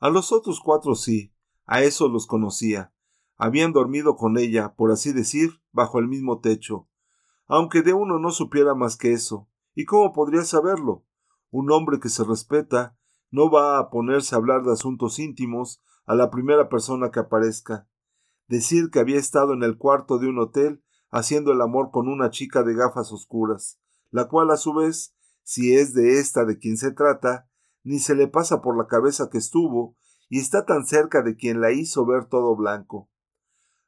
A 0.00 0.10
los 0.10 0.32
otros 0.32 0.60
cuatro 0.60 0.96
sí, 0.96 1.32
a 1.66 1.82
eso 1.82 2.08
los 2.08 2.26
conocía. 2.26 2.92
Habían 3.36 3.72
dormido 3.72 4.16
con 4.16 4.36
ella, 4.36 4.74
por 4.74 4.90
así 4.90 5.12
decir, 5.12 5.62
bajo 5.70 6.00
el 6.00 6.08
mismo 6.08 6.40
techo. 6.40 6.88
Aunque 7.46 7.82
de 7.82 7.92
uno 7.92 8.18
no 8.18 8.32
supiera 8.32 8.74
más 8.74 8.96
que 8.96 9.12
eso. 9.12 9.48
¿Y 9.76 9.84
cómo 9.84 10.12
podría 10.12 10.42
saberlo? 10.42 11.04
Un 11.52 11.70
hombre 11.70 12.00
que 12.00 12.08
se 12.08 12.24
respeta 12.24 12.98
no 13.30 13.48
va 13.48 13.78
a 13.78 13.88
ponerse 13.88 14.34
a 14.34 14.38
hablar 14.38 14.64
de 14.64 14.72
asuntos 14.72 15.20
íntimos 15.20 15.80
a 16.06 16.16
la 16.16 16.28
primera 16.28 16.68
persona 16.68 17.12
que 17.12 17.20
aparezca. 17.20 17.86
Decir 18.48 18.90
que 18.90 18.98
había 18.98 19.18
estado 19.18 19.52
en 19.52 19.62
el 19.62 19.78
cuarto 19.78 20.18
de 20.18 20.26
un 20.26 20.40
hotel 20.40 20.82
haciendo 21.08 21.52
el 21.52 21.60
amor 21.60 21.92
con 21.92 22.08
una 22.08 22.30
chica 22.30 22.64
de 22.64 22.74
gafas 22.74 23.12
oscuras, 23.12 23.78
la 24.10 24.26
cual 24.26 24.50
a 24.50 24.56
su 24.56 24.74
vez, 24.74 25.14
si 25.42 25.74
es 25.74 25.94
de 25.94 26.18
esta 26.18 26.44
de 26.44 26.58
quien 26.58 26.76
se 26.76 26.92
trata, 26.92 27.48
ni 27.84 27.98
se 27.98 28.14
le 28.14 28.28
pasa 28.28 28.62
por 28.62 28.76
la 28.76 28.86
cabeza 28.86 29.28
que 29.30 29.38
estuvo 29.38 29.96
y 30.28 30.38
está 30.38 30.64
tan 30.64 30.86
cerca 30.86 31.22
de 31.22 31.36
quien 31.36 31.60
la 31.60 31.72
hizo 31.72 32.06
ver 32.06 32.26
todo 32.26 32.56
blanco. 32.56 33.10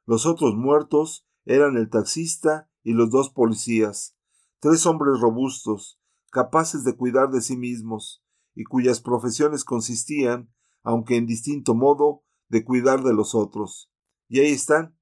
Los 0.05 0.25
otros 0.25 0.55
muertos 0.55 1.27
eran 1.45 1.77
el 1.77 1.89
taxista 1.89 2.69
y 2.83 2.93
los 2.93 3.09
dos 3.09 3.29
policías, 3.29 4.15
tres 4.59 4.85
hombres 4.85 5.19
robustos, 5.19 5.99
capaces 6.31 6.83
de 6.83 6.95
cuidar 6.95 7.29
de 7.29 7.41
sí 7.41 7.57
mismos, 7.57 8.23
y 8.53 8.63
cuyas 8.63 9.01
profesiones 9.01 9.63
consistían, 9.63 10.53
aunque 10.83 11.17
en 11.17 11.25
distinto 11.25 11.75
modo, 11.75 12.23
de 12.47 12.63
cuidar 12.63 13.03
de 13.03 13.13
los 13.13 13.35
otros. 13.35 13.91
Y 14.27 14.39
ahí 14.39 14.51
están, 14.51 14.97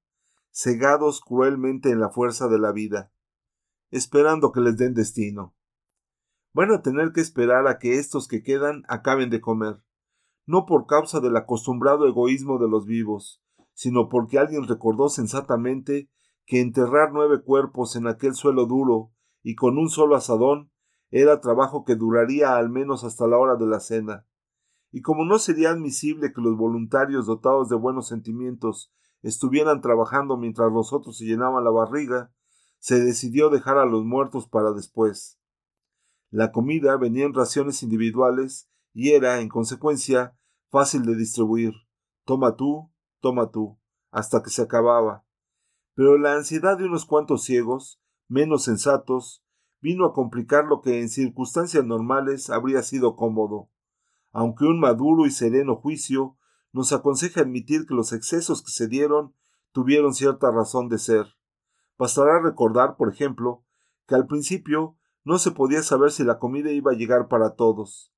cegados 0.51 1.21
cruelmente 1.21 1.89
en 1.89 1.99
la 1.99 2.09
fuerza 2.09 2.47
de 2.47 2.59
la 2.59 2.71
vida, 2.71 3.11
esperando 3.89 4.51
que 4.51 4.61
les 4.61 4.77
den 4.77 4.93
destino. 4.93 5.55
Van 6.53 6.71
a 6.71 6.81
tener 6.81 7.11
que 7.13 7.21
esperar 7.21 7.67
a 7.67 7.79
que 7.79 7.97
estos 7.97 8.27
que 8.27 8.43
quedan 8.43 8.83
acaben 8.87 9.29
de 9.31 9.41
comer, 9.41 9.81
no 10.45 10.65
por 10.65 10.85
causa 10.85 11.19
del 11.19 11.35
acostumbrado 11.35 12.07
egoísmo 12.07 12.59
de 12.59 12.69
los 12.69 12.85
vivos, 12.85 13.41
sino 13.73 14.07
porque 14.07 14.37
alguien 14.37 14.67
recordó 14.67 15.09
sensatamente 15.09 16.09
que 16.45 16.61
enterrar 16.61 17.11
nueve 17.11 17.41
cuerpos 17.43 17.95
en 17.95 18.07
aquel 18.07 18.35
suelo 18.35 18.65
duro 18.65 19.11
y 19.41 19.55
con 19.55 19.77
un 19.77 19.89
solo 19.89 20.15
asadón 20.15 20.71
era 21.09 21.41
trabajo 21.41 21.85
que 21.85 21.95
duraría 21.95 22.55
al 22.55 22.69
menos 22.69 23.03
hasta 23.03 23.27
la 23.27 23.37
hora 23.37 23.55
de 23.55 23.67
la 23.67 23.79
cena. 23.79 24.25
Y 24.91 25.01
como 25.01 25.25
no 25.25 25.39
sería 25.39 25.71
admisible 25.71 26.33
que 26.33 26.41
los 26.41 26.55
voluntarios 26.55 27.25
dotados 27.25 27.69
de 27.69 27.75
buenos 27.75 28.07
sentimientos 28.07 28.93
estuvieran 29.23 29.81
trabajando 29.81 30.37
mientras 30.37 30.71
los 30.71 30.93
otros 30.93 31.17
se 31.17 31.25
llenaban 31.25 31.63
la 31.63 31.71
barriga, 31.71 32.31
se 32.77 32.99
decidió 32.99 33.49
dejar 33.49 33.77
a 33.77 33.85
los 33.85 34.03
muertos 34.03 34.47
para 34.47 34.71
después. 34.71 35.39
La 36.33 36.51
comida 36.51 36.97
venía 36.97 37.25
en 37.25 37.33
raciones 37.35 37.83
individuales 37.83 38.67
y 38.91 39.11
era, 39.11 39.39
en 39.39 39.49
consecuencia, 39.49 40.35
fácil 40.71 41.03
de 41.03 41.15
distribuir. 41.15 41.73
Toma 42.25 42.55
tú, 42.55 42.91
toma 43.19 43.51
tú, 43.51 43.79
hasta 44.09 44.41
que 44.41 44.49
se 44.49 44.63
acababa. 44.63 45.27
Pero 45.93 46.17
la 46.17 46.33
ansiedad 46.33 46.75
de 46.75 46.85
unos 46.85 47.05
cuantos 47.05 47.43
ciegos, 47.43 48.01
menos 48.27 48.63
sensatos, 48.63 49.45
vino 49.79 50.07
a 50.07 50.13
complicar 50.13 50.65
lo 50.65 50.81
que 50.81 51.01
en 51.01 51.09
circunstancias 51.09 51.85
normales 51.85 52.49
habría 52.49 52.81
sido 52.81 53.15
cómodo, 53.15 53.69
aunque 54.31 54.65
un 54.65 54.79
maduro 54.79 55.27
y 55.27 55.29
sereno 55.29 55.75
juicio 55.75 56.39
nos 56.71 56.93
aconseja 56.93 57.41
admitir 57.41 57.85
que 57.85 57.93
los 57.93 58.11
excesos 58.11 58.63
que 58.63 58.71
se 58.71 58.87
dieron 58.87 59.35
tuvieron 59.71 60.15
cierta 60.15 60.49
razón 60.49 60.89
de 60.89 60.97
ser. 60.97 61.27
Bastará 61.99 62.41
recordar, 62.41 62.97
por 62.97 63.13
ejemplo, 63.13 63.63
que 64.07 64.15
al 64.15 64.25
principio 64.25 64.97
no 65.23 65.37
se 65.37 65.51
podía 65.51 65.83
saber 65.83 66.11
si 66.11 66.23
la 66.23 66.39
comida 66.39 66.71
iba 66.71 66.91
a 66.91 66.95
llegar 66.95 67.27
para 67.27 67.55
todos. 67.55 68.13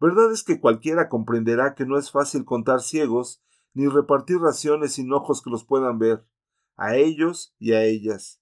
Verdad 0.00 0.32
es 0.32 0.42
que 0.42 0.60
cualquiera 0.60 1.08
comprenderá 1.08 1.74
que 1.74 1.86
no 1.86 1.98
es 1.98 2.10
fácil 2.10 2.44
contar 2.44 2.80
ciegos 2.80 3.42
ni 3.74 3.86
repartir 3.86 4.38
raciones 4.38 4.94
sin 4.94 5.12
ojos 5.12 5.42
que 5.42 5.50
los 5.50 5.64
puedan 5.64 5.98
ver, 5.98 6.26
a 6.76 6.96
ellos 6.96 7.54
y 7.58 7.72
a 7.72 7.84
ellas. 7.84 8.40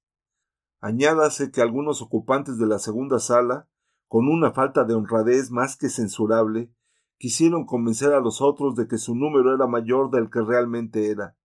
Añádase 0.81 1.51
que 1.51 1.61
algunos 1.61 2.01
ocupantes 2.01 2.59
de 2.59 2.67
la 2.67 2.79
segunda 2.79 3.19
sala, 3.19 3.69
con 4.09 4.29
una 4.29 4.53
falta 4.53 4.85
de 4.85 4.95
honradez 4.95 5.51
más 5.51 5.77
que 5.77 5.89
censurable, 5.89 6.73
quisieron 7.19 7.67
convencer 7.67 8.15
a 8.15 8.21
los 8.21 8.41
otros 8.41 8.75
de 8.75 8.89
que 8.89 8.97
su 8.97 9.15
número 9.15 9.55
era 9.55 9.67
mayor 9.67 10.11
del 10.11 10.31
que 10.31 10.41
realmente 10.41 11.11
era. 11.11 11.37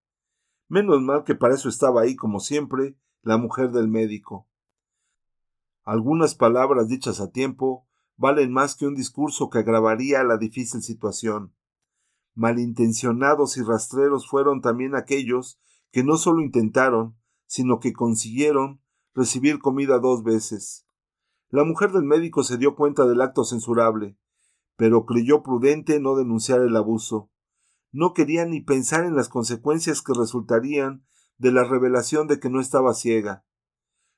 Menos 0.69 1.01
mal 1.01 1.25
que 1.25 1.35
para 1.35 1.53
eso 1.53 1.67
estaba 1.67 2.01
ahí, 2.01 2.15
como 2.15 2.39
siempre, 2.39 2.97
la 3.21 3.37
mujer 3.37 3.71
del 3.71 3.89
médico. 3.89 4.47
Algunas 5.85 6.33
palabras 6.33 6.87
dichas 6.87 7.21
a 7.21 7.31
tiempo 7.31 7.87
valen 8.17 8.51
más 8.51 8.75
que 8.75 8.87
un 8.87 8.95
discurso 8.95 9.51
que 9.51 9.59
agravaría 9.59 10.23
la 10.23 10.37
difícil 10.37 10.81
situación. 10.81 11.53
Malintencionados 12.33 13.55
y 13.57 13.61
rastreros 13.61 14.27
fueron 14.27 14.61
también 14.61 14.95
aquellos 14.95 15.59
que 15.91 16.03
no 16.03 16.17
solo 16.17 16.41
intentaron, 16.41 17.15
sino 17.45 17.79
que 17.79 17.93
consiguieron 17.93 18.81
recibir 19.13 19.59
comida 19.59 19.99
dos 19.99 20.23
veces. 20.23 20.87
La 21.49 21.63
mujer 21.63 21.91
del 21.91 22.03
médico 22.03 22.43
se 22.43 22.57
dio 22.57 22.75
cuenta 22.75 23.05
del 23.05 23.21
acto 23.21 23.43
censurable, 23.43 24.17
pero 24.75 25.05
creyó 25.05 25.43
prudente 25.43 25.99
no 25.99 26.15
denunciar 26.15 26.61
el 26.61 26.75
abuso. 26.75 27.29
No 27.91 28.13
quería 28.13 28.45
ni 28.45 28.59
pensar 28.59 29.05
en 29.05 29.15
las 29.15 29.29
consecuencias 29.29 30.01
que 30.01 30.13
resultarían 30.17 31.05
de 31.37 31.51
la 31.51 31.63
revelación 31.63 32.27
de 32.27 32.39
que 32.39 32.49
no 32.49 32.59
estaba 32.59 32.95
ciega. 32.95 33.45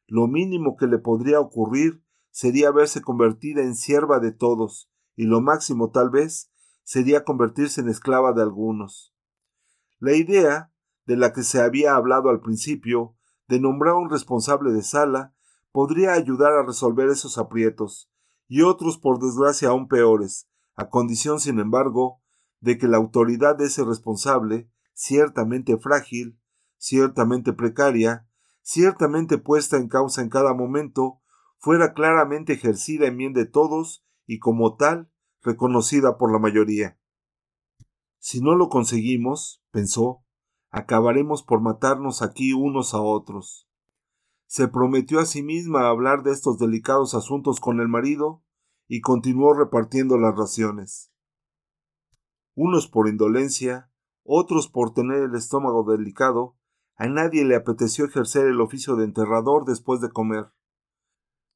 Lo 0.08 0.28
mínimo 0.28 0.78
que 0.78 0.88
le 0.88 0.98
podría 0.98 1.40
ocurrir 1.40 2.02
sería 2.32 2.72
verse 2.72 3.02
convertida 3.02 3.62
en 3.62 3.76
sierva 3.76 4.20
de 4.20 4.32
todos, 4.32 4.90
y 5.16 5.26
lo 5.26 5.42
máximo 5.42 5.92
tal 5.92 6.10
vez 6.10 6.52
sería 6.84 7.26
convertirse 7.26 7.82
en 7.82 7.90
esclava 7.90 8.32
de 8.32 8.42
algunos. 8.42 9.14
La 10.00 10.14
idea, 10.14 10.72
de 11.06 11.18
la 11.18 11.34
que 11.34 11.44
se 11.44 11.62
había 11.62 11.96
hablado 11.96 12.30
al 12.30 12.42
principio, 12.42 13.16
de 13.48 13.60
nombrar 13.60 13.96
un 13.96 14.10
responsable 14.10 14.72
de 14.72 14.84
sala, 14.84 15.34
podría 15.72 16.14
ayudar 16.14 16.54
a 16.54 16.66
resolver 16.66 17.10
esos 17.10 17.38
aprietos, 17.38 18.10
y 18.48 18.62
otros 18.62 18.98
por 18.98 19.20
desgracia 19.20 19.70
aún 19.70 19.88
peores, 19.88 20.48
a 20.76 20.90
condición, 20.90 21.40
sin 21.40 21.60
embargo, 21.60 22.22
de 22.60 22.78
que 22.78 22.88
la 22.88 22.98
autoridad 22.98 23.58
de 23.58 23.66
ese 23.66 23.84
responsable, 23.84 24.70
ciertamente 24.94 25.78
frágil, 25.78 26.40
ciertamente 26.78 27.54
precaria, 27.54 28.27
ciertamente 28.68 29.38
puesta 29.38 29.78
en 29.78 29.88
causa 29.88 30.22
en 30.22 30.28
cada 30.28 30.54
momento, 30.54 31.22
fuera 31.58 31.94
claramente 31.94 32.52
ejercida 32.52 33.08
en 33.08 33.16
bien 33.16 33.32
de 33.32 33.46
todos 33.46 34.06
y 34.26 34.40
como 34.40 34.76
tal 34.76 35.10
reconocida 35.42 36.18
por 36.18 36.34
la 36.34 36.40
mayoría. 36.40 37.00
Si 38.20 38.42
no 38.42 38.56
lo 38.56 38.68
conseguimos, 38.68 39.64
pensó, 39.72 40.26
acabaremos 40.70 41.44
por 41.44 41.62
matarnos 41.62 42.22
aquí 42.22 42.52
unos 42.52 42.94
a 42.94 43.00
otros. 43.00 43.70
Se 44.48 44.68
prometió 44.68 45.22
a 45.22 45.26
sí 45.26 45.44
misma 45.44 45.88
hablar 45.88 46.24
de 46.24 46.34
estos 46.34 46.60
delicados 46.60 47.14
asuntos 47.14 47.62
con 47.62 47.80
el 47.80 47.88
marido 47.88 48.44
y 48.90 49.00
continuó 49.00 49.54
repartiendo 49.54 50.18
las 50.18 50.36
raciones. 50.36 51.14
Unos 52.54 52.90
por 52.90 53.08
indolencia, 53.08 53.90
otros 54.24 54.68
por 54.68 54.94
tener 54.94 55.24
el 55.24 55.36
estómago 55.36 55.90
delicado, 55.90 56.58
a 56.98 57.08
nadie 57.08 57.46
le 57.46 57.56
apeteció 57.56 58.06
ejercer 58.06 58.48
el 58.48 58.60
oficio 58.60 58.96
de 58.96 59.06
enterrador 59.06 59.66
después 59.66 60.02
de 60.02 60.10
comer. 60.10 60.52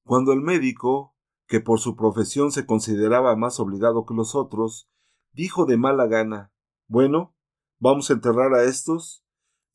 Cuando 0.05 0.33
el 0.33 0.41
médico, 0.41 1.15
que 1.47 1.59
por 1.59 1.79
su 1.79 1.95
profesión 1.95 2.51
se 2.51 2.67
consideraba 2.67 3.35
más 3.35 3.59
obligado 3.59 4.05
que 4.05 4.13
los 4.13 4.35
otros, 4.35 4.87
dijo 5.33 5.65
de 5.65 5.77
mala 5.77 6.05
gana 6.05 6.53
Bueno, 6.87 7.35
vamos 7.79 8.09
a 8.09 8.13
enterrar 8.13 8.53
a 8.53 8.63
estos, 8.63 9.25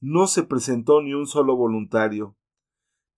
no 0.01 0.29
se 0.29 0.45
presentó 0.45 1.03
ni 1.03 1.15
un 1.15 1.27
solo 1.27 1.57
voluntario. 1.57 2.37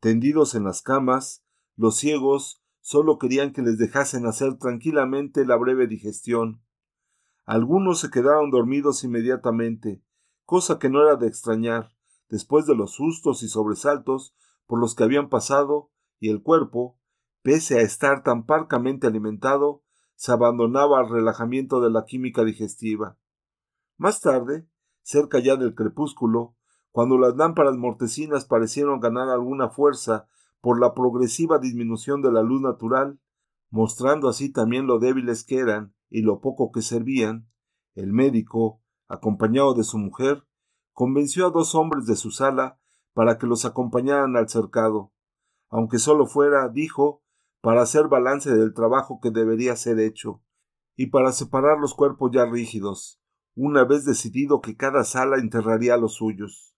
Tendidos 0.00 0.54
en 0.54 0.64
las 0.64 0.80
camas, 0.80 1.44
los 1.76 1.96
ciegos 1.96 2.62
solo 2.80 3.18
querían 3.18 3.52
que 3.52 3.60
les 3.60 3.76
dejasen 3.76 4.24
hacer 4.24 4.56
tranquilamente 4.56 5.44
la 5.44 5.56
breve 5.56 5.86
digestión. 5.86 6.62
Algunos 7.44 8.00
se 8.00 8.10
quedaron 8.10 8.50
dormidos 8.50 9.04
inmediatamente, 9.04 10.02
cosa 10.46 10.78
que 10.78 10.88
no 10.88 11.02
era 11.02 11.16
de 11.16 11.26
extrañar, 11.26 11.97
después 12.28 12.66
de 12.66 12.74
los 12.74 12.92
sustos 12.92 13.42
y 13.42 13.48
sobresaltos 13.48 14.34
por 14.66 14.78
los 14.78 14.94
que 14.94 15.04
habían 15.04 15.28
pasado, 15.28 15.90
y 16.20 16.30
el 16.30 16.42
cuerpo, 16.42 16.98
pese 17.42 17.78
a 17.78 17.82
estar 17.82 18.22
tan 18.22 18.44
parcamente 18.44 19.06
alimentado, 19.06 19.82
se 20.14 20.32
abandonaba 20.32 20.98
al 20.98 21.08
relajamiento 21.08 21.80
de 21.80 21.90
la 21.90 22.04
química 22.04 22.44
digestiva. 22.44 23.16
Más 23.96 24.20
tarde, 24.20 24.68
cerca 25.02 25.38
ya 25.38 25.56
del 25.56 25.74
crepúsculo, 25.74 26.56
cuando 26.90 27.18
las 27.18 27.36
lámparas 27.36 27.76
mortecinas 27.76 28.44
parecieron 28.44 29.00
ganar 29.00 29.28
alguna 29.28 29.68
fuerza 29.68 30.26
por 30.60 30.80
la 30.80 30.92
progresiva 30.94 31.58
disminución 31.58 32.20
de 32.22 32.32
la 32.32 32.42
luz 32.42 32.60
natural, 32.60 33.20
mostrando 33.70 34.28
así 34.28 34.52
también 34.52 34.86
lo 34.86 34.98
débiles 34.98 35.44
que 35.44 35.58
eran 35.58 35.94
y 36.10 36.22
lo 36.22 36.40
poco 36.40 36.72
que 36.72 36.82
servían, 36.82 37.48
el 37.94 38.12
médico, 38.12 38.82
acompañado 39.06 39.74
de 39.74 39.84
su 39.84 39.98
mujer, 39.98 40.44
convenció 40.98 41.46
a 41.46 41.50
dos 41.50 41.76
hombres 41.76 42.06
de 42.06 42.16
su 42.16 42.32
sala 42.32 42.80
para 43.14 43.38
que 43.38 43.46
los 43.46 43.64
acompañaran 43.64 44.36
al 44.36 44.48
cercado, 44.48 45.12
aunque 45.68 46.00
solo 46.00 46.26
fuera, 46.26 46.68
dijo, 46.70 47.22
para 47.60 47.82
hacer 47.82 48.08
balance 48.08 48.50
del 48.50 48.74
trabajo 48.74 49.20
que 49.22 49.30
debería 49.30 49.76
ser 49.76 50.00
hecho, 50.00 50.42
y 50.96 51.06
para 51.06 51.30
separar 51.30 51.78
los 51.78 51.94
cuerpos 51.94 52.32
ya 52.34 52.46
rígidos, 52.46 53.20
una 53.54 53.84
vez 53.84 54.04
decidido 54.04 54.60
que 54.60 54.76
cada 54.76 55.04
sala 55.04 55.36
enterraría 55.36 55.94
a 55.94 55.98
los 55.98 56.14
suyos. 56.14 56.74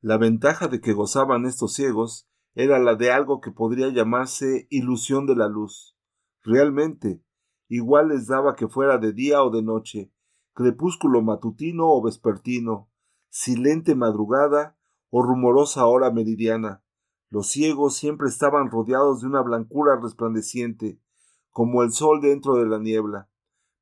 La 0.00 0.18
ventaja 0.18 0.66
de 0.66 0.80
que 0.80 0.92
gozaban 0.92 1.46
estos 1.46 1.72
ciegos 1.72 2.28
era 2.56 2.80
la 2.80 2.96
de 2.96 3.12
algo 3.12 3.40
que 3.40 3.52
podría 3.52 3.86
llamarse 3.90 4.66
ilusión 4.70 5.26
de 5.26 5.36
la 5.36 5.46
luz. 5.46 5.96
Realmente, 6.42 7.22
igual 7.68 8.08
les 8.08 8.26
daba 8.26 8.56
que 8.56 8.66
fuera 8.66 8.98
de 8.98 9.12
día 9.12 9.44
o 9.44 9.50
de 9.50 9.62
noche, 9.62 10.12
crepúsculo 10.54 11.22
matutino 11.22 11.88
o 11.88 12.02
vespertino, 12.02 12.90
silente 13.30 13.94
madrugada 13.94 14.76
o 15.08 15.22
rumorosa 15.22 15.86
hora 15.86 16.10
meridiana. 16.10 16.82
Los 17.30 17.48
ciegos 17.48 17.96
siempre 17.96 18.28
estaban 18.28 18.70
rodeados 18.70 19.20
de 19.20 19.28
una 19.28 19.40
blancura 19.40 19.98
resplandeciente, 20.00 21.00
como 21.50 21.82
el 21.82 21.92
sol 21.92 22.20
dentro 22.20 22.56
de 22.56 22.66
la 22.66 22.78
niebla. 22.78 23.28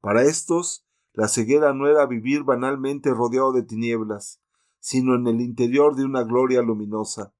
Para 0.00 0.22
estos, 0.22 0.86
la 1.14 1.28
ceguera 1.28 1.72
no 1.72 1.88
era 1.88 2.06
vivir 2.06 2.44
banalmente 2.44 3.10
rodeado 3.10 3.52
de 3.52 3.62
tinieblas, 3.62 4.40
sino 4.78 5.14
en 5.14 5.26
el 5.26 5.40
interior 5.40 5.96
de 5.96 6.04
una 6.04 6.22
gloria 6.22 6.62
luminosa. 6.62 7.34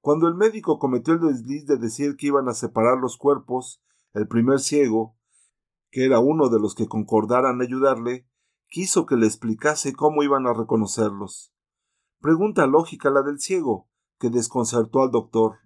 Cuando 0.00 0.28
el 0.28 0.34
médico 0.34 0.78
cometió 0.78 1.14
el 1.14 1.20
desliz 1.20 1.66
de 1.66 1.76
decir 1.76 2.16
que 2.16 2.26
iban 2.26 2.48
a 2.48 2.54
separar 2.54 2.98
los 2.98 3.16
cuerpos, 3.16 3.82
el 4.14 4.26
primer 4.26 4.58
ciego, 4.58 5.16
que 5.90 6.04
era 6.04 6.18
uno 6.18 6.48
de 6.48 6.58
los 6.58 6.74
que 6.74 6.88
concordaran 6.88 7.60
ayudarle, 7.60 8.26
quiso 8.70 9.04
que 9.04 9.16
le 9.16 9.26
explicase 9.26 9.92
cómo 9.92 10.22
iban 10.22 10.46
a 10.46 10.54
reconocerlos. 10.54 11.52
Pregunta 12.20 12.66
lógica 12.66 13.10
la 13.10 13.22
del 13.22 13.40
ciego, 13.40 13.88
que 14.18 14.30
desconcertó 14.30 15.02
al 15.02 15.10
doctor. 15.10 15.58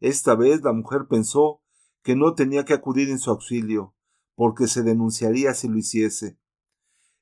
Esta 0.00 0.34
vez 0.34 0.62
la 0.62 0.72
mujer 0.72 1.06
pensó 1.08 1.60
que 2.02 2.16
no 2.16 2.34
tenía 2.34 2.64
que 2.64 2.72
acudir 2.72 3.10
en 3.10 3.18
su 3.18 3.30
auxilio, 3.30 3.94
porque 4.34 4.66
se 4.66 4.82
denunciaría 4.82 5.52
si 5.52 5.68
lo 5.68 5.76
hiciese. 5.76 6.38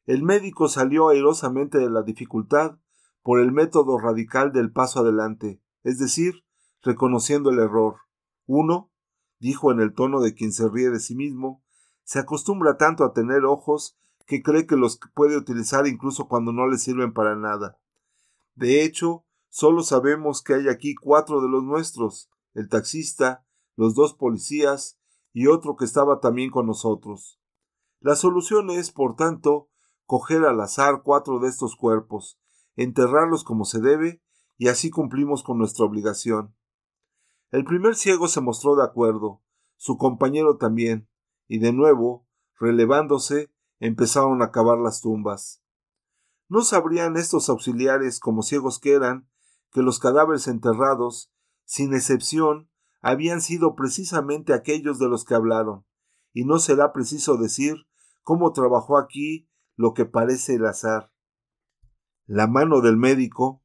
El 0.07 0.23
médico 0.23 0.69
salió 0.69 1.09
airosamente 1.09 1.79
de 1.79 1.91
la 1.91 2.03
dificultad 2.03 2.79
por 3.23 3.41
el 3.41 3.53
método 3.53 3.99
radical 3.99 4.53
del 4.53 4.73
paso 4.73 5.01
adelante, 5.01 5.61
es 5.83 5.99
decir, 5.99 6.45
reconociendo 6.83 7.51
el 7.51 7.59
error. 7.59 7.97
Uno, 8.47 8.91
dijo 9.41 9.73
en 9.73 9.81
el 9.81 9.93
tono 9.93 10.21
de 10.21 10.35
quien 10.35 10.53
se 10.53 10.69
ríe 10.69 10.91
de 10.91 11.01
sí 11.01 11.17
mismo, 11.17 11.63
se 12.05 12.21
acostumbra 12.21 12.77
tanto 12.77 13.05
a 13.05 13.13
tener 13.13 13.45
ojos 13.45 13.99
que 14.31 14.45
cree 14.45 14.65
que 14.65 14.77
los 14.77 15.01
puede 15.13 15.37
utilizar 15.37 15.89
incluso 15.89 16.29
cuando 16.29 16.53
no 16.53 16.69
le 16.69 16.79
sirven 16.79 17.13
para 17.13 17.35
nada. 17.35 17.81
De 18.55 18.85
hecho, 18.85 19.25
solo 19.49 19.83
sabemos 19.83 20.41
que 20.41 20.55
hay 20.55 20.69
aquí 20.69 20.95
cuatro 20.95 21.41
de 21.41 21.49
los 21.49 21.65
nuestros, 21.65 22.31
el 22.55 22.69
taxista, 22.69 23.45
los 23.75 23.97
dos 23.97 24.15
policías 24.15 25.01
y 25.33 25.49
otro 25.49 25.75
que 25.75 25.85
estaba 25.85 26.21
también 26.21 26.53
con 26.53 26.69
nosotros. 26.69 27.41
La 27.99 28.15
solución 28.15 28.71
es, 28.71 28.93
por 28.93 29.17
tanto, 29.17 29.69
coger 30.07 30.45
al 30.45 30.61
azar 30.61 31.03
cuatro 31.03 31.41
de 31.41 31.49
estos 31.49 31.75
cuerpos, 31.75 32.39
enterrarlos 32.77 33.43
como 33.43 33.65
se 33.65 33.81
debe, 33.81 34.23
y 34.57 34.69
así 34.69 34.91
cumplimos 34.91 35.43
con 35.43 35.59
nuestra 35.59 35.87
obligación. 35.87 36.55
El 37.51 37.65
primer 37.65 37.97
ciego 37.97 38.29
se 38.29 38.41
mostró 38.41 38.77
de 38.77 38.85
acuerdo, 38.85 39.43
su 39.77 39.99
compañero 39.99 40.57
también, 40.57 41.09
y 41.49 41.59
de 41.59 41.73
nuevo, 41.73 42.29
relevándose, 42.61 43.51
empezaron 43.81 44.43
a 44.43 44.53
cavar 44.53 44.79
las 44.79 45.01
tumbas. 45.01 45.63
No 46.49 46.63
sabrían 46.63 47.17
estos 47.17 47.49
auxiliares, 47.49 48.21
como 48.21 48.43
ciegos 48.43 48.79
que 48.79 48.93
eran, 48.93 49.29
que 49.73 49.83
los 49.83 49.99
cadáveres 49.99 50.47
enterrados, 50.49 51.33
sin 51.65 51.95
excepción, 51.95 52.71
habían 53.01 53.41
sido 53.41 53.75
precisamente 53.75 54.53
aquellos 54.53 54.99
de 54.99 55.09
los 55.09 55.25
que 55.25 55.35
hablaron, 55.35 55.87
y 56.33 56.45
no 56.45 56.59
será 56.59 56.93
preciso 56.93 57.37
decir 57.37 57.87
cómo 58.23 58.53
trabajó 58.53 58.99
aquí 58.99 59.49
lo 59.77 59.95
que 59.95 60.05
parece 60.05 60.55
el 60.55 60.67
azar. 60.67 61.13
La 62.27 62.47
mano 62.47 62.81
del 62.81 62.97
médico, 62.97 63.65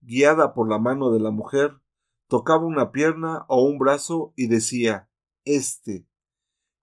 guiada 0.00 0.52
por 0.52 0.68
la 0.68 0.78
mano 0.78 1.10
de 1.10 1.20
la 1.20 1.30
mujer, 1.30 1.80
tocaba 2.28 2.64
una 2.64 2.92
pierna 2.92 3.46
o 3.48 3.64
un 3.64 3.78
brazo 3.78 4.32
y 4.36 4.48
decía 4.48 5.08
Este. 5.44 6.06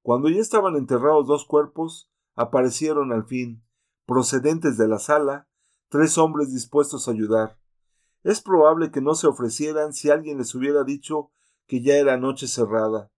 Cuando 0.02 0.30
ya 0.30 0.40
estaban 0.40 0.76
enterrados 0.76 1.28
dos 1.28 1.46
cuerpos, 1.46 2.11
aparecieron 2.36 3.12
al 3.12 3.26
fin, 3.26 3.64
procedentes 4.06 4.78
de 4.78 4.88
la 4.88 5.00
sala, 5.00 5.48
tres 5.90 6.18
hombres 6.18 6.54
dispuestos 6.54 7.08
a 7.08 7.12
ayudar. 7.12 7.60
Es 8.24 8.42
probable 8.42 8.92
que 8.92 9.02
no 9.02 9.16
se 9.16 9.28
ofrecieran 9.28 9.94
si 9.94 10.10
alguien 10.10 10.38
les 10.38 10.54
hubiera 10.54 10.84
dicho 10.84 11.32
que 11.68 11.82
ya 11.82 11.96
era 11.96 12.18
noche 12.18 12.48
cerrada. 12.48 13.12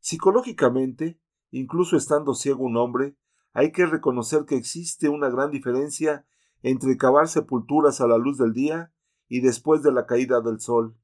Psicológicamente, 0.00 1.20
incluso 1.50 1.96
estando 1.96 2.34
ciego 2.34 2.64
un 2.64 2.76
hombre, 2.76 3.16
hay 3.52 3.72
que 3.72 3.86
reconocer 3.86 4.44
que 4.44 4.56
existe 4.56 5.08
una 5.08 5.30
gran 5.30 5.50
diferencia 5.50 6.26
entre 6.62 6.96
cavar 6.96 7.28
sepulturas 7.28 8.00
a 8.00 8.06
la 8.06 8.18
luz 8.18 8.38
del 8.38 8.52
día 8.52 8.92
y 9.28 9.40
después 9.40 9.82
de 9.82 9.92
la 9.92 10.06
caída 10.06 10.40
del 10.40 10.60
sol. 10.60 10.96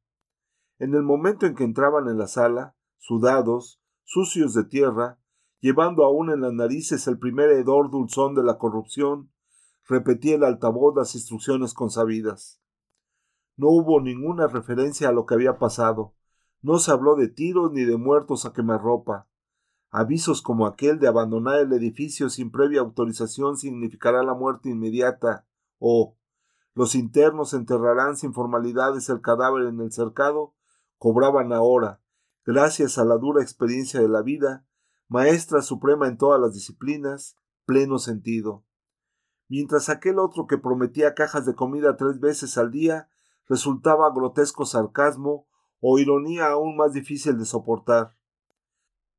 En 0.78 0.94
el 0.94 1.02
momento 1.02 1.46
en 1.46 1.54
que 1.54 1.64
entraban 1.64 2.08
en 2.08 2.18
la 2.18 2.26
sala, 2.26 2.76
sudados, 2.98 3.80
sucios 4.04 4.54
de 4.54 4.64
tierra, 4.64 5.18
llevando 5.62 6.04
aún 6.04 6.28
en 6.30 6.40
las 6.40 6.52
narices 6.52 7.06
el 7.06 7.18
primer 7.18 7.48
hedor 7.50 7.88
dulzón 7.88 8.34
de 8.34 8.42
la 8.42 8.58
corrupción, 8.58 9.30
repetía 9.88 10.34
el 10.34 10.44
altavoz 10.44 10.94
las 10.96 11.14
instrucciones 11.14 11.72
consabidas. 11.72 12.60
No 13.56 13.68
hubo 13.68 14.00
ninguna 14.00 14.48
referencia 14.48 15.08
a 15.08 15.12
lo 15.12 15.24
que 15.24 15.34
había 15.34 15.58
pasado, 15.58 16.14
no 16.62 16.78
se 16.78 16.90
habló 16.90 17.14
de 17.14 17.28
tiros 17.28 17.72
ni 17.72 17.84
de 17.84 17.96
muertos 17.96 18.44
a 18.44 18.52
quemarropa. 18.52 19.28
Avisos 19.90 20.42
como 20.42 20.66
aquel 20.66 20.98
de 20.98 21.06
abandonar 21.06 21.60
el 21.60 21.72
edificio 21.72 22.28
sin 22.28 22.50
previa 22.50 22.80
autorización 22.80 23.56
significará 23.56 24.24
la 24.24 24.34
muerte 24.34 24.68
inmediata, 24.68 25.46
o 25.78 26.16
los 26.74 26.96
internos 26.96 27.54
enterrarán 27.54 28.16
sin 28.16 28.32
formalidades 28.32 29.08
el 29.10 29.20
cadáver 29.20 29.66
en 29.66 29.80
el 29.80 29.92
cercado, 29.92 30.54
cobraban 30.98 31.52
ahora, 31.52 32.00
gracias 32.44 32.98
a 32.98 33.04
la 33.04 33.16
dura 33.16 33.42
experiencia 33.42 34.00
de 34.00 34.08
la 34.08 34.22
vida, 34.22 34.64
maestra 35.12 35.60
suprema 35.60 36.08
en 36.08 36.16
todas 36.16 36.40
las 36.40 36.54
disciplinas, 36.54 37.36
pleno 37.66 37.98
sentido. 37.98 38.64
Mientras 39.46 39.90
aquel 39.90 40.18
otro 40.18 40.46
que 40.46 40.56
prometía 40.56 41.12
cajas 41.12 41.44
de 41.44 41.54
comida 41.54 41.98
tres 41.98 42.18
veces 42.18 42.56
al 42.56 42.70
día 42.70 43.10
resultaba 43.46 44.10
grotesco 44.14 44.64
sarcasmo 44.64 45.46
o 45.80 45.98
ironía 45.98 46.48
aún 46.48 46.78
más 46.78 46.94
difícil 46.94 47.36
de 47.36 47.44
soportar. 47.44 48.16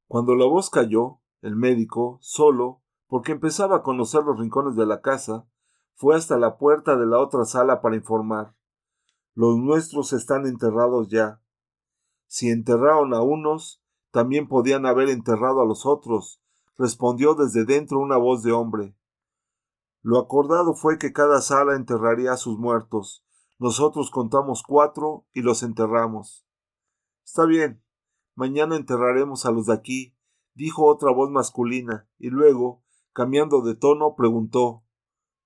Cuando 0.08 0.34
la 0.34 0.46
voz 0.46 0.72
cayó, 0.72 1.20
el 1.44 1.56
médico, 1.56 2.18
solo, 2.22 2.82
porque 3.06 3.32
empezaba 3.32 3.76
a 3.78 3.84
conocer 3.84 4.24
los 4.24 4.40
rincones 4.40 4.76
de 4.76 4.88
la 4.88 5.02
casa, 5.02 5.46
fue 5.94 6.16
hasta 6.16 6.40
la 6.40 6.58
puerta 6.58 6.96
de 6.96 7.06
la 7.06 7.20
otra 7.20 7.46
sala 7.46 7.82
para 7.82 7.96
informar. 7.96 8.56
Los 9.36 9.58
nuestros 9.58 10.12
están 10.12 10.48
enterrados 10.48 11.10
ya. 11.10 11.40
Si 12.26 12.50
enterraron 12.50 13.14
a 13.14 13.22
unos, 13.22 13.83
también 14.14 14.48
podían 14.48 14.86
haber 14.86 15.10
enterrado 15.10 15.60
a 15.60 15.66
los 15.66 15.88
otros, 15.88 16.40
respondió 16.78 17.34
desde 17.34 17.66
dentro 17.66 18.00
una 18.00 18.16
voz 18.16 18.44
de 18.44 18.52
hombre. 18.52 18.96
Lo 20.04 20.20
acordado 20.20 20.76
fue 20.76 21.00
que 21.00 21.12
cada 21.12 21.42
sala 21.42 21.76
enterraría 21.76 22.34
a 22.34 22.38
sus 22.38 22.60
muertos. 22.60 23.26
Nosotros 23.58 24.12
contamos 24.12 24.62
cuatro 24.62 25.26
y 25.34 25.42
los 25.42 25.64
enterramos. 25.64 26.46
Está 27.26 27.48
bien. 27.48 27.84
Mañana 28.36 28.76
enterraremos 28.76 29.48
a 29.48 29.52
los 29.52 29.66
de 29.66 29.74
aquí, 29.74 30.16
dijo 30.54 30.86
otra 30.86 31.12
voz 31.12 31.32
masculina, 31.32 32.08
y 32.20 32.30
luego, 32.30 32.84
cambiando 33.14 33.62
de 33.62 33.74
tono, 33.74 34.14
preguntó 34.16 34.84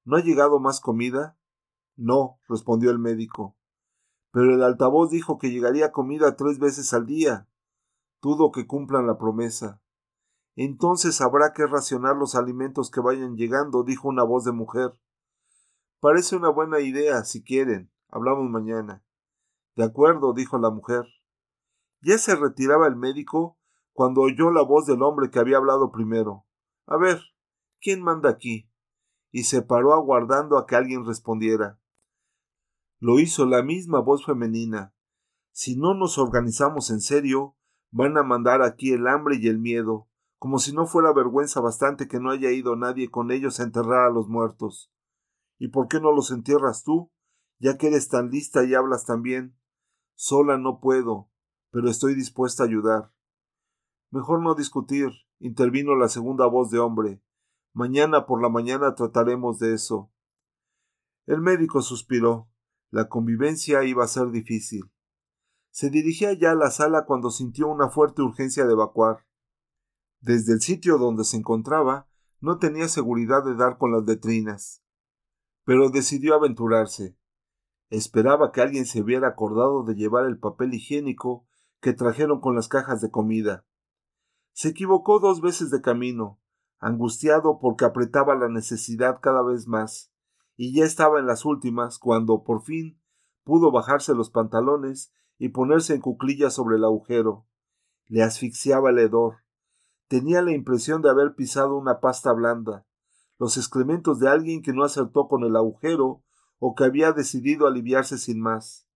¿No 0.04 0.18
ha 0.18 0.22
llegado 0.22 0.60
más 0.60 0.82
comida? 0.82 1.38
No, 1.96 2.42
respondió 2.50 2.92
el 2.92 3.00
médico. 3.00 3.56
Pero 4.32 4.54
el 4.54 4.62
altavoz 4.62 5.10
dijo 5.10 5.38
que 5.38 5.52
llegaría 5.52 5.94
comida 5.94 6.36
tres 6.36 6.60
veces 6.60 6.94
al 6.94 7.06
día. 7.06 7.48
Dudo 8.22 8.52
que 8.52 8.68
cumplan 8.68 9.08
la 9.08 9.18
promesa. 9.18 9.82
Entonces 10.56 11.22
habrá 11.22 11.54
que 11.54 11.68
racionar 11.68 12.16
los 12.16 12.36
alimentos 12.36 12.90
que 12.90 13.00
vayan 13.00 13.36
llegando, 13.36 13.84
dijo 13.84 14.08
una 14.08 14.24
voz 14.24 14.44
de 14.44 14.52
mujer. 14.52 15.00
Parece 16.00 16.36
una 16.36 16.50
buena 16.50 16.80
idea, 16.80 17.24
si 17.24 17.44
quieren, 17.44 17.92
Hablamos 18.10 18.50
mañana. 18.50 19.04
De 19.76 19.84
acuerdo, 19.84 20.34
dijo 20.34 20.58
la 20.58 20.70
mujer. 20.70 21.06
Ya 22.02 22.18
se 22.18 22.36
retiraba 22.36 22.88
el 22.88 22.96
médico 22.96 23.58
cuando 23.92 24.22
oyó 24.22 24.50
la 24.50 24.62
voz 24.62 24.86
del 24.86 25.04
hombre 25.04 25.30
que 25.30 25.40
había 25.40 25.58
hablado 25.58 25.92
primero. 25.92 26.46
A 26.86 26.96
ver, 26.96 27.22
¿quién 27.82 28.02
manda 28.02 28.30
aquí? 28.30 28.70
y 29.32 29.44
se 29.44 29.62
paró 29.62 29.94
aguardando 29.94 30.58
a 30.58 30.66
que 30.66 30.76
alguien 30.76 31.06
respondiera. 31.06 31.80
Lo 33.00 33.20
hizo 33.20 33.46
la 33.46 33.62
misma 33.62 34.00
voz 34.00 34.26
femenina. 34.26 34.94
Si 35.52 35.76
no 35.76 35.94
nos 35.94 36.18
organizamos 36.18 36.90
en 36.90 37.02
serio, 37.02 37.57
van 37.92 38.18
a 38.18 38.24
mandar 38.24 38.62
aquí 38.62 38.92
el 38.92 39.08
hambre 39.08 39.38
y 39.40 39.48
el 39.48 39.60
miedo, 39.60 40.08
como 40.40 40.60
si 40.60 40.74
no 40.74 40.86
fuera 40.86 41.14
vergüenza 41.14 41.62
bastante 41.62 42.08
que 42.08 42.20
no 42.20 42.32
haya 42.32 42.52
ido 42.52 42.76
nadie 42.76 43.10
con 43.10 43.32
ellos 43.32 43.60
a 43.60 43.64
enterrar 43.64 44.08
a 44.08 44.14
los 44.14 44.28
muertos. 44.28 44.92
¿Y 45.58 45.70
por 45.70 45.88
qué 45.88 46.00
no 46.00 46.12
los 46.12 46.32
entierras 46.32 46.84
tú, 46.84 47.12
ya 47.60 47.78
que 47.78 47.88
eres 47.88 48.08
tan 48.10 48.30
lista 48.30 48.64
y 48.64 48.76
hablas 48.76 49.06
tan 49.06 49.22
bien? 49.22 49.58
Sola 50.16 50.58
no 50.58 50.80
puedo, 50.80 51.30
pero 51.72 51.90
estoy 51.90 52.14
dispuesta 52.14 52.64
a 52.64 52.68
ayudar. 52.68 53.12
Mejor 54.12 54.42
no 54.42 54.56
discutir, 54.56 55.10
intervino 55.40 55.96
la 55.96 56.08
segunda 56.08 56.46
voz 56.46 56.70
de 56.70 56.80
hombre. 56.80 57.22
Mañana 57.74 58.26
por 58.26 58.42
la 58.42 58.50
mañana 58.50 58.96
trataremos 58.96 59.60
de 59.60 59.74
eso. 59.74 60.12
El 61.26 61.42
médico 61.42 61.82
suspiró. 61.82 62.50
La 62.90 63.10
convivencia 63.10 63.84
iba 63.84 64.06
a 64.06 64.08
ser 64.08 64.32
difícil. 64.32 64.90
Se 65.78 65.92
dirigía 65.92 66.34
ya 66.34 66.54
a 66.54 66.56
la 66.56 66.72
sala 66.72 67.06
cuando 67.06 67.30
sintió 67.30 67.68
una 67.68 67.90
fuerte 67.90 68.24
urgencia 68.24 68.66
de 68.66 68.74
evacuar. 68.74 69.28
Desde 70.22 70.54
el 70.54 70.62
sitio 70.62 70.98
donde 70.98 71.24
se 71.24 71.38
encontraba, 71.38 72.10
no 72.40 72.58
tenía 72.58 72.88
seguridad 72.88 73.46
de 73.46 73.54
dar 73.54 73.78
con 73.78 73.92
las 73.92 74.04
letrinas. 74.04 74.82
Pero 75.66 75.92
decidió 75.92 76.34
aventurarse. 76.34 77.16
Esperaba 77.92 78.52
que 78.52 78.62
alguien 78.62 78.88
se 78.88 79.04
hubiera 79.04 79.28
acordado 79.28 79.84
de 79.84 79.94
llevar 79.94 80.26
el 80.26 80.40
papel 80.40 80.74
higiénico 80.74 81.46
que 81.80 81.94
trajeron 81.94 82.42
con 82.42 82.56
las 82.56 82.70
cajas 82.70 83.00
de 83.00 83.12
comida. 83.12 83.64
Se 84.54 84.70
equivocó 84.70 85.20
dos 85.20 85.42
veces 85.42 85.70
de 85.70 85.82
camino, 85.82 86.40
angustiado 86.80 87.60
porque 87.60 87.86
apretaba 87.86 88.34
la 88.34 88.50
necesidad 88.50 89.20
cada 89.22 89.44
vez 89.44 89.68
más, 89.68 90.12
y 90.56 90.74
ya 90.74 90.86
estaba 90.86 91.20
en 91.20 91.28
las 91.28 91.46
últimas 91.46 92.00
cuando, 92.00 92.44
por 92.44 92.64
fin, 92.64 93.00
pudo 93.44 93.72
bajarse 93.72 94.16
los 94.16 94.32
pantalones 94.32 95.14
y 95.38 95.50
ponerse 95.50 95.94
en 95.94 96.02
cuclillas 96.02 96.54
sobre 96.54 96.78
el 96.78 96.84
agujero. 96.84 97.46
Le 98.08 98.24
asfixiaba 98.24 98.90
el 98.90 99.00
hedor. 99.00 99.44
Tenía 100.08 100.42
la 100.42 100.54
impresión 100.54 101.02
de 101.02 101.10
haber 101.10 101.36
pisado 101.36 101.78
una 101.78 102.00
pasta 102.00 102.32
blanda, 102.32 102.86
los 103.40 103.58
excrementos 103.58 104.20
de 104.20 104.30
alguien 104.30 104.62
que 104.62 104.74
no 104.74 104.84
acertó 104.84 105.28
con 105.28 105.44
el 105.44 105.56
agujero 105.56 106.24
o 106.60 106.76
que 106.76 106.86
había 106.86 107.12
decidido 107.12 107.68
aliviarse 107.68 108.18
sin 108.18 108.40
más. 108.40 108.88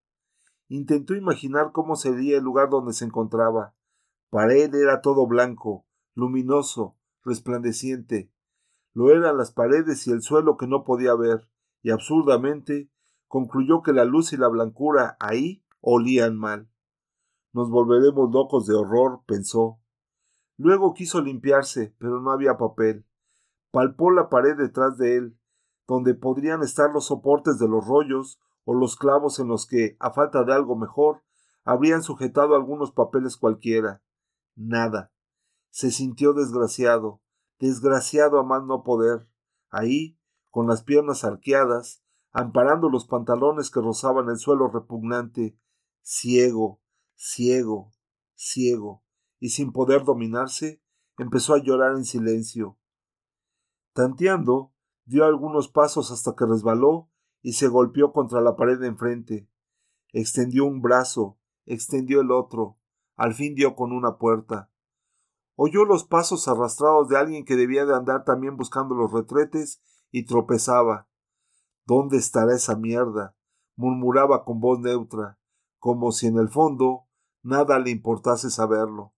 Intentó 0.68 1.14
imaginar 1.14 1.70
cómo 1.72 1.96
sería 1.96 2.38
el 2.38 2.44
lugar 2.44 2.70
donde 2.70 2.94
se 2.94 3.04
encontraba. 3.04 3.74
Para 4.30 4.54
él 4.54 4.74
era 4.74 5.02
todo 5.02 5.26
blanco, 5.26 5.86
luminoso, 6.14 6.96
resplandeciente. 7.24 8.32
Lo 8.94 9.10
eran 9.10 9.36
las 9.36 9.52
paredes 9.52 10.06
y 10.06 10.12
el 10.12 10.22
suelo 10.22 10.56
que 10.56 10.66
no 10.66 10.84
podía 10.84 11.14
ver, 11.14 11.48
y 11.82 11.90
absurdamente 11.90 12.90
concluyó 13.28 13.82
que 13.82 13.92
la 13.92 14.04
luz 14.04 14.32
y 14.32 14.36
la 14.36 14.48
blancura 14.48 15.16
ahí 15.20 15.62
olían 15.82 16.38
mal. 16.38 16.70
Nos 17.52 17.68
volveremos 17.68 18.32
locos 18.32 18.66
de 18.66 18.74
horror, 18.74 19.20
pensó. 19.26 19.78
Luego 20.56 20.94
quiso 20.94 21.20
limpiarse, 21.20 21.94
pero 21.98 22.20
no 22.20 22.30
había 22.30 22.56
papel. 22.56 23.04
Palpó 23.70 24.10
la 24.10 24.30
pared 24.30 24.56
detrás 24.56 24.96
de 24.96 25.16
él, 25.18 25.38
donde 25.86 26.14
podrían 26.14 26.62
estar 26.62 26.90
los 26.90 27.04
soportes 27.04 27.58
de 27.58 27.68
los 27.68 27.86
rollos 27.86 28.40
o 28.64 28.72
los 28.72 28.96
clavos 28.96 29.38
en 29.38 29.48
los 29.48 29.66
que, 29.66 29.98
a 30.00 30.12
falta 30.12 30.42
de 30.44 30.54
algo 30.54 30.76
mejor, 30.76 31.22
habrían 31.62 32.02
sujetado 32.02 32.54
algunos 32.54 32.92
papeles 32.92 33.36
cualquiera. 33.36 34.02
Nada 34.54 35.12
se 35.72 35.90
sintió 35.90 36.34
desgraciado, 36.34 37.22
desgraciado 37.58 38.38
a 38.38 38.44
más 38.44 38.62
no 38.62 38.84
poder, 38.84 39.26
ahí, 39.70 40.18
con 40.50 40.66
las 40.66 40.82
piernas 40.82 41.24
arqueadas, 41.24 42.04
amparando 42.30 42.90
los 42.90 43.06
pantalones 43.06 43.70
que 43.70 43.80
rozaban 43.80 44.28
el 44.28 44.36
suelo 44.36 44.68
repugnante, 44.68 45.58
ciego, 46.02 46.80
ciego, 47.14 47.92
ciego, 48.34 49.02
y 49.38 49.50
sin 49.50 49.72
poder 49.72 50.04
dominarse, 50.04 50.82
empezó 51.18 51.54
a 51.54 51.62
llorar 51.62 51.96
en 51.96 52.04
silencio. 52.04 52.78
Tanteando, 53.92 54.72
dio 55.04 55.24
algunos 55.24 55.68
pasos 55.68 56.10
hasta 56.10 56.34
que 56.36 56.46
resbaló 56.46 57.10
y 57.40 57.54
se 57.54 57.68
golpeó 57.68 58.12
contra 58.12 58.40
la 58.40 58.56
pared 58.56 58.78
de 58.78 58.88
enfrente. 58.88 59.48
Extendió 60.12 60.64
un 60.64 60.80
brazo, 60.80 61.38
extendió 61.66 62.20
el 62.20 62.30
otro, 62.30 62.78
al 63.16 63.34
fin 63.34 63.54
dio 63.54 63.74
con 63.74 63.92
una 63.92 64.18
puerta. 64.18 64.70
Oyó 65.54 65.84
los 65.84 66.04
pasos 66.04 66.48
arrastrados 66.48 67.08
de 67.08 67.18
alguien 67.18 67.44
que 67.44 67.56
debía 67.56 67.84
de 67.84 67.94
andar 67.94 68.24
también 68.24 68.56
buscando 68.56 68.94
los 68.94 69.12
retretes 69.12 69.82
y 70.10 70.24
tropezaba. 70.24 71.08
¿Dónde 71.84 72.16
estará 72.16 72.54
esa 72.54 72.76
mierda? 72.76 73.36
murmuraba 73.74 74.44
con 74.44 74.60
voz 74.60 74.80
neutra, 74.80 75.38
como 75.82 76.12
si 76.12 76.28
en 76.28 76.38
el 76.38 76.48
fondo 76.48 77.08
nada 77.42 77.80
le 77.80 77.90
importase 77.90 78.50
saberlo. 78.50 79.14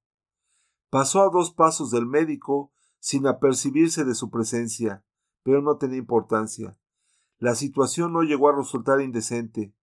Pasó 0.88 1.20
a 1.20 1.28
dos 1.28 1.52
pasos 1.52 1.90
del 1.90 2.06
médico 2.06 2.72
sin 3.00 3.26
apercibirse 3.26 4.06
de 4.06 4.14
su 4.14 4.30
presencia, 4.30 5.04
pero 5.42 5.60
no 5.60 5.76
tenía 5.76 5.98
importancia. 5.98 6.78
La 7.36 7.54
situación 7.54 8.14
no 8.14 8.22
llegó 8.22 8.48
a 8.48 8.56
resultar 8.56 9.02
indecente. 9.02 9.74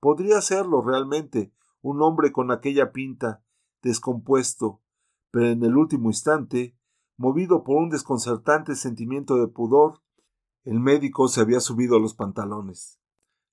Podría 0.00 0.40
serlo 0.40 0.80
realmente 0.80 1.52
un 1.82 2.00
hombre 2.00 2.32
con 2.32 2.50
aquella 2.50 2.90
pinta, 2.90 3.44
descompuesto, 3.82 4.80
pero 5.30 5.48
en 5.48 5.62
el 5.62 5.76
último 5.76 6.08
instante, 6.08 6.74
movido 7.18 7.64
por 7.64 7.76
un 7.76 7.90
desconcertante 7.90 8.76
sentimiento 8.76 9.36
de 9.36 9.48
pudor, 9.48 10.00
el 10.64 10.80
médico 10.80 11.28
se 11.28 11.42
había 11.42 11.60
subido 11.60 11.96
a 11.96 12.00
los 12.00 12.14
pantalones. 12.14 12.98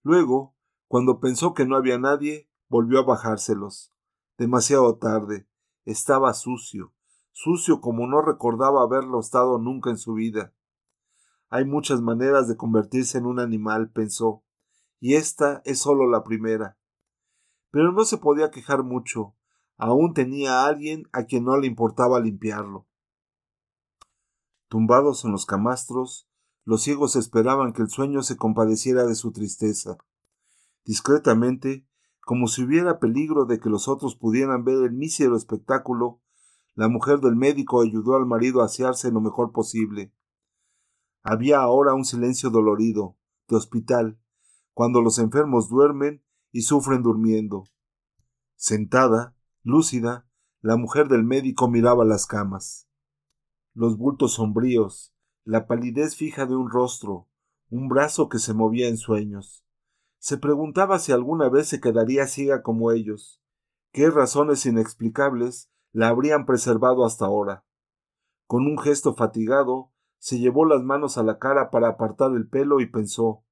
Luego, 0.04 0.56
cuando 0.88 1.20
pensó 1.20 1.54
que 1.54 1.66
no 1.66 1.76
había 1.76 2.00
nadie, 2.00 2.47
volvió 2.70 3.00
a 3.00 3.04
bajárselos. 3.04 3.94
Demasiado 4.38 4.98
tarde. 4.98 5.48
Estaba 5.86 6.34
sucio, 6.34 6.94
sucio 7.32 7.80
como 7.80 8.08
no 8.08 8.22
recordaba 8.22 8.84
haberlo 8.84 9.20
estado 9.20 9.58
nunca 9.58 9.90
en 9.90 9.98
su 9.98 10.14
vida. 10.14 10.54
Hay 11.50 11.64
muchas 11.64 12.02
maneras 12.02 12.48
de 12.48 12.58
convertirse 12.58 13.18
en 13.18 13.26
un 13.26 13.40
animal, 13.40 13.90
pensó, 13.92 14.44
y 15.00 15.16
esta 15.16 15.62
es 15.64 15.80
sólo 15.80 16.10
la 16.10 16.24
primera. 16.24 16.78
Pero 17.72 17.94
no 17.94 18.04
se 18.04 18.18
podía 18.18 18.52
quejar 18.52 18.84
mucho, 18.84 19.36
aún 19.78 20.14
tenía 20.14 20.62
a 20.62 20.68
alguien 20.68 21.08
a 21.14 21.24
quien 21.24 21.46
no 21.46 21.58
le 21.58 21.68
importaba 21.68 22.20
limpiarlo. 22.20 22.86
Tumbados 24.68 25.24
en 25.24 25.32
los 25.32 25.46
camastros, 25.46 26.28
los 26.66 26.84
ciegos 26.84 27.16
esperaban 27.16 27.72
que 27.72 27.82
el 27.82 27.90
sueño 27.90 28.24
se 28.24 28.36
compadeciera 28.36 29.06
de 29.06 29.16
su 29.16 29.32
tristeza. 29.32 29.98
Discretamente, 30.84 31.87
como 32.28 32.50
si 32.50 32.62
hubiera 32.62 33.00
peligro 33.00 33.46
de 33.46 33.58
que 33.58 33.70
los 33.70 33.88
otros 33.88 34.18
pudieran 34.18 34.66
ver 34.66 34.84
el 34.84 34.92
mísero 34.92 35.38
espectáculo, 35.38 36.20
la 36.76 36.90
mujer 36.90 37.22
del 37.22 37.38
médico 37.38 37.82
ayudó 37.82 38.18
al 38.18 38.26
marido 38.26 38.62
a 38.62 38.66
asearse 38.66 39.14
lo 39.14 39.22
mejor 39.22 39.54
posible. 39.54 40.14
Había 41.24 41.62
ahora 41.62 41.94
un 41.94 42.04
silencio 42.04 42.50
dolorido, 42.50 43.16
de 43.48 43.56
hospital, 43.56 44.20
cuando 44.74 45.02
los 45.02 45.20
enfermos 45.20 45.70
duermen 45.70 46.22
y 46.52 46.64
sufren 46.64 47.02
durmiendo. 47.02 47.64
Sentada, 48.58 49.38
Lúcida, 49.64 50.28
la 50.60 50.76
mujer 50.76 51.08
del 51.08 51.24
médico 51.24 51.70
miraba 51.70 52.04
las 52.04 52.26
camas. 52.26 52.90
Los 53.74 53.98
bultos 53.98 54.34
sombríos, 54.34 55.14
la 55.46 55.66
palidez 55.66 56.18
fija 56.18 56.46
de 56.46 56.58
un 56.58 56.70
rostro, 56.70 57.30
un 57.70 57.88
brazo 57.88 58.28
que 58.28 58.40
se 58.40 58.54
movía 58.54 58.90
en 58.90 58.98
sueños. 58.98 59.64
Se 60.20 60.38
preguntaba 60.38 61.00
si 61.00 61.12
alguna 61.12 61.50
vez 61.50 61.68
se 61.68 61.80
quedaría 61.80 62.28
ciega 62.28 62.64
como 62.64 62.92
ellos. 62.92 63.42
¿Qué 63.92 64.10
razones 64.10 64.66
inexplicables 64.66 65.72
la 65.92 66.10
habrían 66.10 66.46
preservado 66.46 67.06
hasta 67.06 67.26
ahora? 67.26 67.66
Con 68.46 68.66
un 68.66 68.78
gesto 68.78 69.14
fatigado, 69.14 69.92
se 70.20 70.40
llevó 70.40 70.66
las 70.66 70.84
manos 70.84 71.18
a 71.18 71.24
la 71.24 71.38
cara 71.38 71.70
para 71.70 71.90
apartar 71.90 72.32
el 72.32 72.48
pelo 72.50 72.80
y 72.80 72.88
pensó 72.88 73.44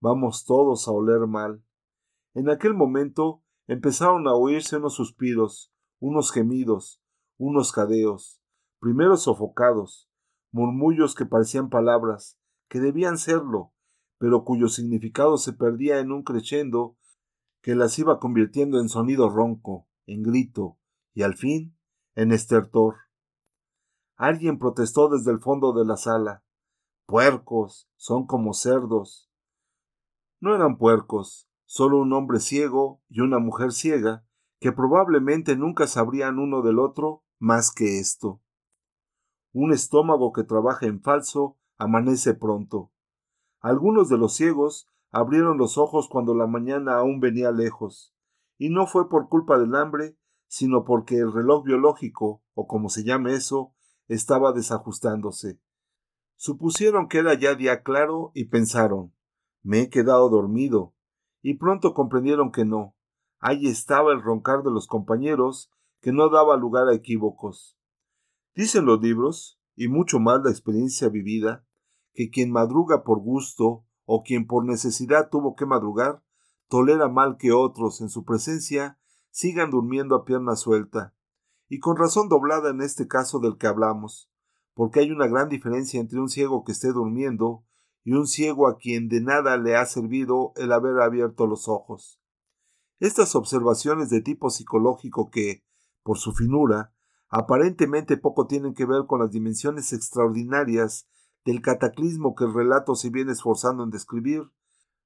Vamos 0.00 0.44
todos 0.44 0.88
a 0.88 0.90
oler 0.90 1.28
mal. 1.28 1.64
En 2.34 2.50
aquel 2.50 2.74
momento 2.74 3.44
empezaron 3.68 4.26
a 4.26 4.34
oírse 4.34 4.76
unos 4.76 4.94
suspiros, 4.94 5.72
unos 6.00 6.32
gemidos, 6.32 7.00
unos 7.38 7.70
cadeos, 7.70 8.42
primero 8.80 9.16
sofocados, 9.16 10.10
murmullos 10.50 11.14
que 11.14 11.24
parecían 11.24 11.70
palabras, 11.70 12.36
que 12.68 12.80
debían 12.80 13.16
serlo, 13.16 13.71
pero 14.22 14.44
cuyo 14.44 14.68
significado 14.68 15.36
se 15.36 15.52
perdía 15.52 15.98
en 15.98 16.12
un 16.12 16.22
crescendo 16.22 16.96
que 17.60 17.74
las 17.74 17.98
iba 17.98 18.20
convirtiendo 18.20 18.78
en 18.78 18.88
sonido 18.88 19.28
ronco, 19.28 19.88
en 20.06 20.22
grito, 20.22 20.78
y 21.12 21.22
al 21.22 21.34
fin 21.34 21.76
en 22.14 22.30
estertor. 22.30 22.98
Alguien 24.14 24.60
protestó 24.60 25.08
desde 25.08 25.32
el 25.32 25.40
fondo 25.40 25.72
de 25.72 25.84
la 25.84 25.96
sala. 25.96 26.44
Puercos, 27.04 27.90
son 27.96 28.24
como 28.28 28.54
cerdos. 28.54 29.28
No 30.38 30.54
eran 30.54 30.78
puercos, 30.78 31.48
Solo 31.64 31.98
un 31.98 32.12
hombre 32.12 32.38
ciego 32.38 33.02
y 33.08 33.22
una 33.22 33.40
mujer 33.40 33.72
ciega, 33.72 34.24
que 34.60 34.70
probablemente 34.70 35.56
nunca 35.56 35.88
sabrían 35.88 36.38
uno 36.38 36.62
del 36.62 36.78
otro 36.78 37.24
más 37.40 37.72
que 37.74 37.98
esto. 37.98 38.40
Un 39.52 39.72
estómago 39.72 40.32
que 40.32 40.44
trabaja 40.44 40.86
en 40.86 41.02
falso 41.02 41.58
amanece 41.76 42.34
pronto. 42.34 42.91
Algunos 43.62 44.10
de 44.10 44.18
los 44.18 44.34
ciegos 44.34 44.90
abrieron 45.10 45.56
los 45.56 45.78
ojos 45.78 46.08
cuando 46.08 46.34
la 46.34 46.46
mañana 46.46 46.98
aún 46.98 47.20
venía 47.20 47.50
lejos, 47.50 48.14
y 48.58 48.68
no 48.68 48.86
fue 48.86 49.08
por 49.08 49.30
culpa 49.30 49.58
del 49.58 49.74
hambre, 49.74 50.18
sino 50.46 50.84
porque 50.84 51.16
el 51.16 51.32
reloj 51.32 51.64
biológico, 51.64 52.42
o 52.52 52.66
como 52.66 52.90
se 52.90 53.04
llame 53.04 53.32
eso, 53.32 53.72
estaba 54.08 54.52
desajustándose. 54.52 55.58
Supusieron 56.36 57.08
que 57.08 57.18
era 57.18 57.32
ya 57.32 57.54
día 57.54 57.82
claro 57.82 58.32
y 58.34 58.46
pensaron 58.46 59.14
me 59.62 59.82
he 59.82 59.90
quedado 59.90 60.28
dormido, 60.28 60.94
y 61.40 61.54
pronto 61.54 61.94
comprendieron 61.94 62.50
que 62.50 62.64
no. 62.64 62.96
Ahí 63.38 63.66
estaba 63.66 64.12
el 64.12 64.22
roncar 64.22 64.62
de 64.62 64.70
los 64.70 64.86
compañeros, 64.86 65.70
que 66.00 66.12
no 66.12 66.28
daba 66.28 66.56
lugar 66.56 66.88
a 66.88 66.94
equívocos. 66.94 67.78
Dicen 68.54 68.84
los 68.84 69.00
libros, 69.00 69.60
y 69.74 69.88
mucho 69.88 70.18
más 70.18 70.42
la 70.42 70.50
experiencia 70.50 71.08
vivida, 71.08 71.64
que 72.14 72.30
quien 72.30 72.50
madruga 72.50 73.02
por 73.04 73.20
gusto 73.20 73.84
o 74.04 74.22
quien 74.22 74.46
por 74.46 74.64
necesidad 74.64 75.30
tuvo 75.30 75.54
que 75.54 75.66
madrugar, 75.66 76.22
tolera 76.68 77.08
mal 77.08 77.36
que 77.36 77.52
otros 77.52 78.00
en 78.00 78.08
su 78.08 78.24
presencia 78.24 78.98
sigan 79.30 79.70
durmiendo 79.70 80.14
a 80.14 80.24
pierna 80.24 80.56
suelta, 80.56 81.14
y 81.68 81.78
con 81.78 81.96
razón 81.96 82.28
doblada 82.28 82.70
en 82.70 82.82
este 82.82 83.08
caso 83.08 83.38
del 83.38 83.56
que 83.56 83.66
hablamos, 83.66 84.30
porque 84.74 85.00
hay 85.00 85.10
una 85.10 85.26
gran 85.26 85.48
diferencia 85.48 86.00
entre 86.00 86.20
un 86.20 86.28
ciego 86.28 86.64
que 86.64 86.72
esté 86.72 86.88
durmiendo 86.92 87.64
y 88.04 88.12
un 88.12 88.26
ciego 88.26 88.68
a 88.68 88.78
quien 88.78 89.08
de 89.08 89.20
nada 89.20 89.56
le 89.56 89.76
ha 89.76 89.86
servido 89.86 90.52
el 90.56 90.72
haber 90.72 91.00
abierto 91.00 91.46
los 91.46 91.68
ojos. 91.68 92.20
Estas 92.98 93.34
observaciones 93.34 94.10
de 94.10 94.20
tipo 94.20 94.50
psicológico 94.50 95.30
que, 95.30 95.64
por 96.02 96.18
su 96.18 96.32
finura, 96.32 96.92
aparentemente 97.28 98.16
poco 98.16 98.46
tienen 98.46 98.74
que 98.74 98.86
ver 98.86 99.06
con 99.06 99.20
las 99.20 99.30
dimensiones 99.30 99.92
extraordinarias 99.92 101.08
del 101.44 101.60
cataclismo 101.60 102.34
que 102.34 102.44
el 102.44 102.54
relato 102.54 102.94
se 102.94 103.10
viene 103.10 103.32
esforzando 103.32 103.84
en 103.84 103.90
describir, 103.90 104.50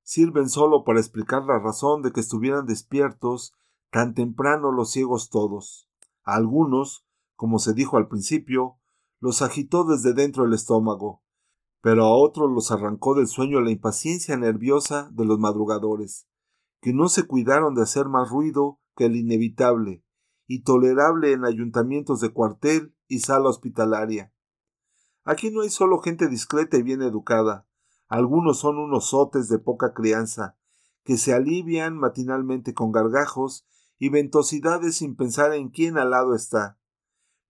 sirven 0.02 0.48
solo 0.48 0.84
para 0.84 1.00
explicar 1.00 1.44
la 1.44 1.58
razón 1.58 2.02
de 2.02 2.12
que 2.12 2.20
estuvieran 2.20 2.66
despiertos 2.66 3.54
tan 3.90 4.14
temprano 4.14 4.70
los 4.70 4.90
ciegos 4.90 5.30
todos. 5.30 5.88
A 6.24 6.34
algunos, 6.34 7.06
como 7.34 7.58
se 7.58 7.74
dijo 7.74 7.96
al 7.96 8.08
principio, 8.08 8.78
los 9.20 9.42
agitó 9.42 9.84
desde 9.84 10.12
dentro 10.12 10.44
del 10.44 10.54
estómago, 10.54 11.22
pero 11.80 12.04
a 12.04 12.14
otros 12.14 12.50
los 12.50 12.70
arrancó 12.70 13.14
del 13.14 13.28
sueño 13.28 13.60
la 13.60 13.70
impaciencia 13.70 14.36
nerviosa 14.36 15.08
de 15.12 15.24
los 15.24 15.38
madrugadores, 15.38 16.28
que 16.80 16.92
no 16.92 17.08
se 17.08 17.26
cuidaron 17.26 17.74
de 17.74 17.82
hacer 17.82 18.06
más 18.06 18.28
ruido 18.28 18.80
que 18.96 19.06
el 19.06 19.16
inevitable 19.16 20.04
y 20.46 20.62
tolerable 20.62 21.32
en 21.32 21.44
ayuntamientos 21.44 22.20
de 22.20 22.32
cuartel 22.32 22.94
y 23.08 23.20
sala 23.20 23.48
hospitalaria. 23.48 24.32
Aquí 25.28 25.50
no 25.50 25.62
hay 25.62 25.70
solo 25.70 25.98
gente 25.98 26.28
discreta 26.28 26.76
y 26.76 26.82
bien 26.82 27.02
educada, 27.02 27.66
algunos 28.06 28.60
son 28.60 28.78
unos 28.78 29.08
sotes 29.08 29.48
de 29.48 29.58
poca 29.58 29.92
crianza, 29.92 30.56
que 31.02 31.16
se 31.16 31.34
alivian 31.34 31.98
matinalmente 31.98 32.74
con 32.74 32.92
gargajos 32.92 33.66
y 33.98 34.10
ventosidades 34.10 34.98
sin 34.98 35.16
pensar 35.16 35.52
en 35.52 35.70
quién 35.70 35.98
al 35.98 36.10
lado 36.10 36.36
está. 36.36 36.78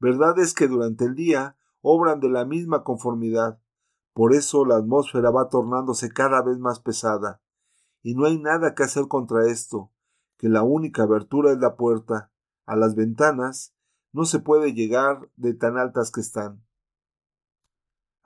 Verdad 0.01 0.39
es 0.39 0.55
que 0.55 0.69
durante 0.69 1.05
el 1.05 1.15
día 1.15 1.59
obran 1.83 2.19
de 2.21 2.31
la 2.31 2.47
misma 2.47 2.83
conformidad. 2.83 3.61
Por 4.15 4.33
eso 4.33 4.65
la 4.65 4.77
atmósfera 4.77 5.31
va 5.31 5.51
tornándose 5.51 6.09
cada 6.11 6.41
vez 6.41 6.59
más 6.59 6.81
pesada. 6.81 7.43
Y 8.03 8.15
no 8.15 8.25
hay 8.25 8.39
nada 8.39 8.75
que 8.75 8.85
hacer 8.85 9.07
contra 9.07 9.49
esto, 9.49 9.93
que 10.39 10.49
la 10.49 10.62
única 10.62 11.03
abertura 11.03 11.53
es 11.53 11.59
la 11.59 11.77
puerta. 11.77 12.33
A 12.65 12.75
las 12.75 12.95
ventanas 12.95 13.75
no 14.12 14.25
se 14.25 14.39
puede 14.39 14.73
llegar 14.73 15.31
de 15.37 15.53
tan 15.53 15.77
altas 15.77 16.11
que 16.11 16.23
están 16.23 16.65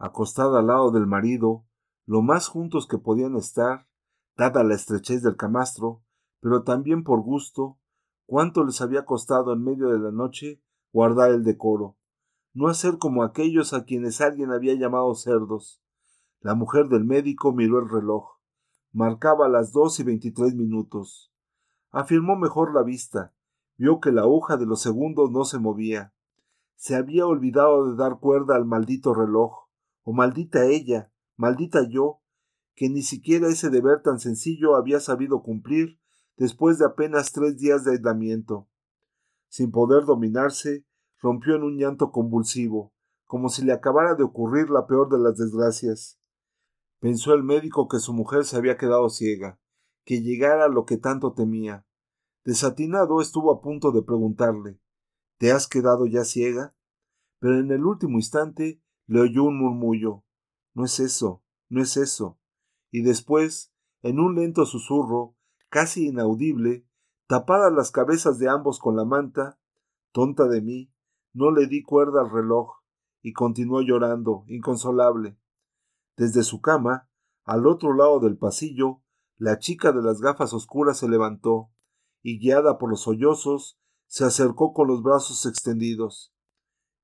acostada 0.01 0.61
al 0.61 0.69
lado 0.69 0.91
del 0.91 1.07
marido, 1.07 1.67
lo 2.07 2.23
más 2.23 2.49
juntos 2.49 2.89
que 2.89 2.97
podían 2.97 3.37
estar, 3.37 3.87
dada 4.35 4.65
la 4.65 4.75
estrechez 4.75 5.23
del 5.23 5.37
camastro, 5.37 6.03
pero 6.41 6.63
también 6.63 7.05
por 7.05 7.21
gusto, 7.21 7.79
cuánto 8.25 8.65
les 8.65 8.81
había 8.81 9.05
costado 9.05 9.53
en 9.53 9.63
medio 9.63 9.91
de 9.91 9.99
la 9.99 10.11
noche 10.11 10.63
guardar 10.91 11.31
el 11.33 11.45
decoro, 11.45 11.99
no 12.55 12.69
hacer 12.69 12.97
como 12.97 13.23
aquellos 13.23 13.75
a 13.75 13.85
quienes 13.85 14.23
alguien 14.23 14.53
había 14.53 14.75
llamado 14.75 15.15
cerdos. 15.15 15.83
La 16.41 16.55
mujer 16.55 16.89
del 16.89 17.05
médico 17.05 17.53
miró 17.53 17.79
el 17.79 17.91
reloj. 17.91 18.39
Marcaba 18.93 19.49
las 19.49 19.71
dos 19.71 20.01
y 20.01 20.03
veintitrés 20.03 20.55
minutos. 20.55 21.31
Afirmó 21.91 22.37
mejor 22.37 22.75
la 22.75 22.83
vista. 22.83 23.35
Vio 23.77 24.01
que 24.01 24.13
la 24.13 24.27
hoja 24.27 24.57
de 24.57 24.65
los 24.65 24.81
segundos 24.81 25.31
no 25.31 25.45
se 25.45 25.59
movía. 25.59 26.15
Se 26.75 26.97
había 26.97 27.27
olvidado 27.27 27.91
de 27.91 27.97
dar 27.97 28.19
cuerda 28.19 28.57
al 28.57 28.65
maldito 28.65 29.13
reloj 29.13 29.69
o 30.03 30.13
maldita 30.13 30.67
ella, 30.67 31.13
maldita 31.37 31.89
yo, 31.89 32.21
que 32.75 32.89
ni 32.89 33.03
siquiera 33.03 33.49
ese 33.49 33.71
deber 33.71 34.03
tan 34.03 34.19
sencillo 34.19 34.77
había 34.77 35.01
sabido 35.01 35.43
cumplir 35.43 36.01
después 36.37 36.79
de 36.79 36.87
apenas 36.87 37.33
tres 37.33 37.59
días 37.59 37.85
de 37.85 37.93
aislamiento. 37.93 38.69
Sin 39.49 39.71
poder 39.71 40.05
dominarse, 40.05 40.87
rompió 41.19 41.57
en 41.57 41.65
un 41.65 41.77
llanto 41.77 42.13
convulsivo, 42.13 42.95
como 43.27 43.49
si 43.49 43.65
le 43.65 43.73
acabara 43.73 44.15
de 44.15 44.23
ocurrir 44.23 44.71
la 44.71 44.87
peor 44.87 45.11
de 45.11 45.19
las 45.19 45.37
desgracias. 45.37 46.19
Pensó 47.01 47.35
el 47.35 47.43
médico 47.43 47.89
que 47.89 47.99
su 47.99 48.13
mujer 48.13 48.45
se 48.45 48.57
había 48.57 48.77
quedado 48.77 49.09
ciega, 49.11 49.61
que 50.05 50.23
llegara 50.23 50.69
lo 50.69 50.85
que 50.87 50.97
tanto 50.97 51.35
temía. 51.35 51.87
Desatinado 52.45 53.21
estuvo 53.21 53.53
a 53.53 53.61
punto 53.61 53.93
de 53.93 54.03
preguntarle 54.03 54.81
¿Te 55.39 55.53
has 55.53 55.67
quedado 55.67 56.07
ya 56.07 56.25
ciega? 56.25 56.75
Pero 57.39 57.59
en 57.59 57.71
el 57.71 57.85
último 57.87 58.19
instante 58.19 58.83
le 59.11 59.23
oyó 59.23 59.42
un 59.42 59.59
murmullo. 59.59 60.23
No 60.73 60.85
es 60.85 61.01
eso, 61.01 61.42
no 61.68 61.83
es 61.83 61.96
eso. 61.96 62.38
Y 62.92 63.03
después, 63.03 63.75
en 64.03 64.20
un 64.20 64.37
lento 64.37 64.64
susurro, 64.66 65.37
casi 65.68 66.07
inaudible, 66.07 66.87
tapadas 67.27 67.73
las 67.73 67.90
cabezas 67.90 68.38
de 68.38 68.49
ambos 68.49 68.79
con 68.79 68.94
la 68.94 69.05
manta, 69.05 69.59
tonta 70.12 70.46
de 70.46 70.62
mí, 70.62 70.94
no 71.33 71.51
le 71.51 71.66
di 71.66 71.83
cuerda 71.83 72.20
al 72.20 72.31
reloj, 72.31 72.85
y 73.20 73.33
continuó 73.33 73.81
llorando, 73.83 74.44
inconsolable. 74.46 75.37
Desde 76.16 76.44
su 76.44 76.61
cama, 76.61 77.11
al 77.42 77.66
otro 77.66 77.92
lado 77.94 78.20
del 78.20 78.38
pasillo, 78.38 79.03
la 79.38 79.59
chica 79.59 79.90
de 79.90 80.03
las 80.03 80.20
gafas 80.20 80.53
oscuras 80.53 80.99
se 80.99 81.09
levantó, 81.09 81.73
y 82.23 82.38
guiada 82.38 82.79
por 82.79 82.88
los 82.88 83.03
sollozos, 83.03 83.77
se 84.07 84.25
acercó 84.25 84.73
con 84.73 84.87
los 84.87 85.03
brazos 85.03 85.46
extendidos. 85.46 86.33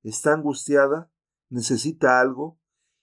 ¿Está 0.03 0.33
angustiada? 0.33 1.11
¿Necesita 1.49 2.19
algo? 2.19 2.59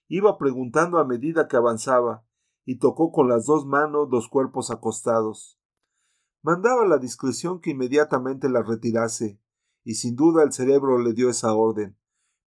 Iba 0.07 0.37
preguntando 0.37 0.99
a 0.99 1.05
medida 1.05 1.47
que 1.47 1.57
avanzaba, 1.57 2.25
y 2.63 2.77
tocó 2.77 3.11
con 3.11 3.29
las 3.29 3.45
dos 3.45 3.65
manos 3.65 4.07
los 4.11 4.27
cuerpos 4.27 4.71
acostados. 4.71 5.59
Mandaba 6.41 6.85
la 6.85 6.97
discreción 6.97 7.59
que 7.59 7.71
inmediatamente 7.71 8.49
la 8.49 8.61
retirase, 8.61 9.39
y 9.83 9.95
sin 9.95 10.15
duda 10.15 10.43
el 10.43 10.51
cerebro 10.51 10.99
le 10.99 11.13
dio 11.13 11.29
esa 11.29 11.53
orden, 11.53 11.97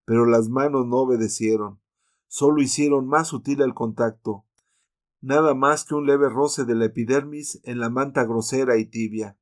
pero 0.05 0.25
las 0.25 0.49
manos 0.49 0.87
no 0.87 0.99
obedecieron, 0.99 1.81
solo 2.27 2.63
hicieron 2.63 3.07
más 3.07 3.29
sutil 3.29 3.61
el 3.61 3.75
contacto, 3.75 4.45
nada 5.21 5.55
más 5.55 5.85
que 5.85 5.95
un 5.95 6.07
leve 6.07 6.29
roce 6.29 6.65
de 6.65 6.75
la 6.75 6.87
epidermis 6.87 7.61
en 7.65 7.81
la 7.81 7.91
manta 7.91 8.25
grosera 8.25 8.77
y 8.77 8.87
tibia. 8.87 9.39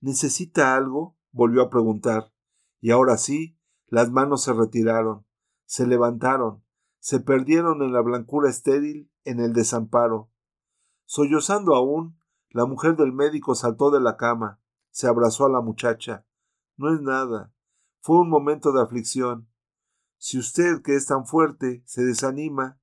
¿Necesita 0.00 0.76
algo? 0.76 1.16
volvió 1.32 1.62
a 1.62 1.70
preguntar, 1.70 2.32
y 2.80 2.92
ahora 2.92 3.18
sí, 3.18 3.58
las 3.88 4.10
manos 4.10 4.44
se 4.44 4.52
retiraron, 4.52 5.25
se 5.66 5.86
levantaron, 5.86 6.64
se 6.98 7.20
perdieron 7.20 7.82
en 7.82 7.92
la 7.92 8.00
blancura 8.00 8.48
estéril, 8.48 9.10
en 9.24 9.40
el 9.40 9.52
desamparo. 9.52 10.30
Sollozando 11.04 11.74
aún, 11.74 12.18
la 12.50 12.64
mujer 12.66 12.96
del 12.96 13.12
médico 13.12 13.54
saltó 13.54 13.90
de 13.90 14.00
la 14.00 14.16
cama, 14.16 14.60
se 14.90 15.06
abrazó 15.06 15.44
a 15.44 15.50
la 15.50 15.60
muchacha. 15.60 16.26
No 16.76 16.94
es 16.94 17.00
nada. 17.00 17.52
Fue 18.00 18.18
un 18.18 18.30
momento 18.30 18.72
de 18.72 18.82
aflicción. 18.82 19.48
Si 20.16 20.38
usted, 20.38 20.80
que 20.82 20.94
es 20.94 21.06
tan 21.06 21.26
fuerte, 21.26 21.82
se 21.84 22.02
desanima, 22.02 22.80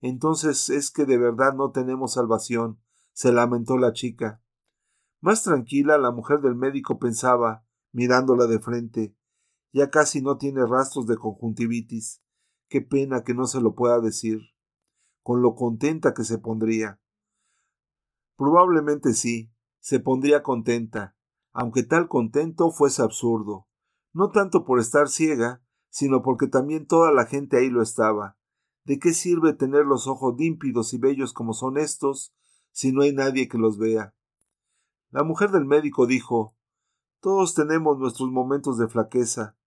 entonces 0.00 0.70
es 0.70 0.90
que 0.90 1.04
de 1.04 1.18
verdad 1.18 1.54
no 1.54 1.72
tenemos 1.72 2.14
salvación, 2.14 2.80
se 3.12 3.32
lamentó 3.32 3.76
la 3.76 3.92
chica. 3.92 4.40
Más 5.20 5.42
tranquila, 5.42 5.98
la 5.98 6.12
mujer 6.12 6.40
del 6.40 6.54
médico 6.54 6.98
pensaba, 6.98 7.64
mirándola 7.90 8.46
de 8.46 8.60
frente, 8.60 9.16
ya 9.72 9.90
casi 9.90 10.22
no 10.22 10.38
tiene 10.38 10.66
rastros 10.66 11.06
de 11.06 11.16
conjuntivitis. 11.16 12.22
Qué 12.68 12.80
pena 12.80 13.24
que 13.24 13.34
no 13.34 13.46
se 13.46 13.60
lo 13.60 13.74
pueda 13.74 14.00
decir. 14.00 14.40
Con 15.22 15.42
lo 15.42 15.54
contenta 15.54 16.14
que 16.14 16.24
se 16.24 16.38
pondría. 16.38 17.00
Probablemente 18.36 19.14
sí, 19.14 19.52
se 19.80 20.00
pondría 20.00 20.42
contenta, 20.42 21.16
aunque 21.52 21.82
tal 21.82 22.08
contento 22.08 22.70
fuese 22.70 23.02
absurdo, 23.02 23.66
no 24.12 24.30
tanto 24.30 24.64
por 24.64 24.78
estar 24.78 25.08
ciega, 25.08 25.62
sino 25.90 26.22
porque 26.22 26.46
también 26.46 26.86
toda 26.86 27.12
la 27.12 27.26
gente 27.26 27.58
ahí 27.58 27.68
lo 27.68 27.82
estaba. 27.82 28.38
¿De 28.84 28.98
qué 28.98 29.12
sirve 29.12 29.52
tener 29.52 29.84
los 29.84 30.06
ojos 30.06 30.34
límpidos 30.38 30.94
y 30.94 30.98
bellos 30.98 31.32
como 31.32 31.52
son 31.52 31.78
estos, 31.78 32.32
si 32.70 32.92
no 32.92 33.02
hay 33.02 33.12
nadie 33.12 33.48
que 33.48 33.58
los 33.58 33.76
vea? 33.76 34.14
La 35.10 35.24
mujer 35.24 35.50
del 35.50 35.64
médico 35.64 36.06
dijo 36.06 36.56
Todos 37.20 37.54
tenemos 37.54 37.98
nuestros 37.98 38.30
momentos 38.30 38.78
de 38.78 38.88
flaqueza. 38.88 39.57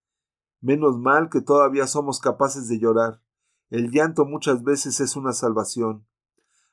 Menos 0.62 1.00
mal 1.00 1.30
que 1.30 1.42
todavía 1.42 1.88
somos 1.88 2.20
capaces 2.20 2.68
de 2.68 2.80
llorar. 2.80 3.22
El 3.70 3.92
llanto 3.92 4.26
muchas 4.26 4.64
veces 4.64 5.00
es 5.00 5.16
una 5.16 5.34
salvación. 5.34 6.08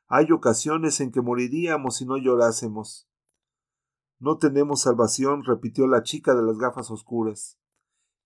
Hay 0.07 0.31
ocasiones 0.31 1.01
en 1.01 1.11
que 1.11 1.23
moriríamos 1.23 1.97
si 1.97 2.05
no 2.07 2.19
llorásemos. 2.19 3.09
No 4.19 4.39
tenemos 4.39 4.83
salvación, 4.83 5.45
repitió 5.45 5.87
la 5.87 6.03
chica 6.03 6.35
de 6.35 6.43
las 6.43 6.59
gafas 6.59 6.91
oscuras. 6.91 7.59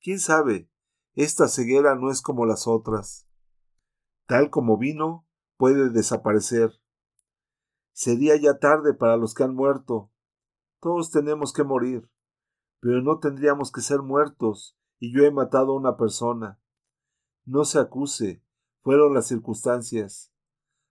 ¿Quién 0.01 0.18
sabe? 0.18 0.68
Esta 1.14 1.46
ceguera 1.46 1.94
no 1.94 2.11
es 2.11 2.22
como 2.22 2.46
las 2.46 2.66
otras. 2.66 3.29
Tal 4.27 4.51
como 4.51 4.79
vino, 4.79 5.27
puede 5.57 5.90
desaparecer. 5.90 6.72
Sería 7.92 8.37
ya 8.37 8.59
tarde 8.59 8.94
para 8.94 9.16
los 9.16 9.35
que 9.35 9.44
han 9.44 9.55
muerto. 9.55 10.11
Todos 10.81 11.11
tenemos 11.11 11.53
que 11.53 11.62
morir, 11.62 12.11
pero 12.81 13.03
no 13.03 13.18
tendríamos 13.18 13.70
que 13.70 13.83
ser 13.83 14.01
muertos, 14.01 14.77
y 15.02 15.12
yo 15.12 15.24
he 15.24 15.32
matado 15.32 15.72
a 15.72 15.76
una 15.76 15.96
persona. 15.96 16.60
No 17.44 17.64
se 17.64 17.80
acuse, 17.80 18.40
fueron 18.82 19.14
las 19.14 19.26
circunstancias. 19.26 20.32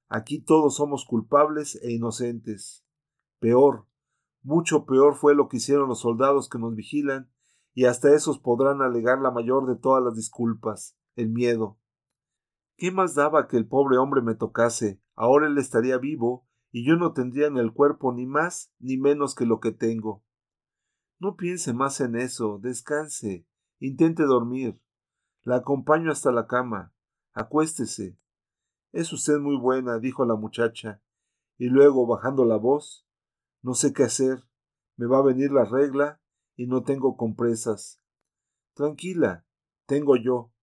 Aquí 0.10 0.42
todos 0.42 0.76
somos 0.76 1.06
culpables 1.06 1.80
e 1.82 1.94
inocentes. 1.94 2.86
Peor, 3.40 3.88
mucho 4.42 4.86
peor 4.86 5.16
fue 5.16 5.34
lo 5.34 5.48
que 5.48 5.58
hicieron 5.58 5.88
los 5.88 6.02
soldados 6.02 6.50
que 6.50 6.60
nos 6.60 6.76
vigilan, 6.76 7.32
y 7.74 7.86
hasta 7.86 8.14
esos 8.14 8.38
podrán 8.38 8.82
alegar 8.82 9.22
la 9.22 9.32
mayor 9.32 9.66
de 9.66 9.78
todas 9.78 10.04
las 10.04 10.18
disculpas, 10.18 10.98
el 11.16 11.30
miedo. 11.30 11.80
¿Qué 12.76 12.92
más 12.92 13.16
daba 13.16 13.48
que 13.48 13.56
el 13.56 13.66
pobre 13.66 13.98
hombre 13.98 14.22
me 14.22 14.36
tocase? 14.36 15.02
Ahora 15.16 15.48
él 15.48 15.58
estaría 15.58 15.98
vivo 15.98 16.46
y 16.70 16.86
yo 16.86 16.98
no 16.98 17.14
tendría 17.14 17.48
en 17.48 17.56
el 17.56 17.72
cuerpo 17.72 18.12
ni 18.12 18.26
más 18.26 18.74
ni 18.78 18.98
menos 18.98 19.36
que 19.36 19.46
lo 19.46 19.62
que 19.62 19.72
tengo. 19.72 20.22
No 21.18 21.38
piense 21.38 21.72
más 21.72 22.02
en 22.02 22.18
eso, 22.18 22.60
descanse, 22.62 23.48
intente 23.88 24.24
dormir. 24.24 24.80
La 25.44 25.58
acompaño 25.58 26.12
hasta 26.12 26.32
la 26.32 26.48
cama. 26.48 26.94
Acuéstese. 27.34 28.18
Es 28.94 29.12
usted 29.12 29.40
muy 29.40 29.58
buena, 29.58 30.00
dijo 30.00 30.26
la 30.26 30.36
muchacha, 30.36 31.02
y 31.58 31.66
luego, 31.68 32.08
bajando 32.08 32.46
la 32.46 32.56
voz, 32.56 33.06
no 33.62 33.74
sé 33.74 33.92
qué 33.92 34.04
hacer. 34.04 34.44
Me 34.96 35.08
va 35.08 35.18
a 35.18 35.24
venir 35.24 35.52
la 35.52 35.66
regla 35.66 36.22
y 36.56 36.68
no 36.68 36.84
tengo 36.84 37.18
compresas. 37.18 38.02
Tranquila, 38.74 39.46
tengo 39.86 40.16
yo. 40.16 40.54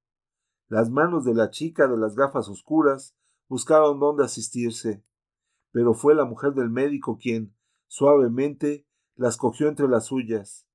Las 0.68 0.90
manos 0.90 1.24
de 1.26 1.34
la 1.34 1.50
chica 1.50 1.86
de 1.86 1.98
las 1.98 2.16
gafas 2.16 2.48
oscuras 2.48 3.14
buscaron 3.48 4.00
dónde 4.00 4.24
asistirse 4.24 5.04
pero 5.70 5.94
fue 5.94 6.14
la 6.14 6.24
mujer 6.24 6.54
del 6.54 6.70
médico 6.70 7.18
quien, 7.18 7.54
suavemente, 7.86 8.86
las 9.14 9.36
cogió 9.36 9.68
entre 9.68 9.88
las 9.88 10.06
suyas. 10.06 10.66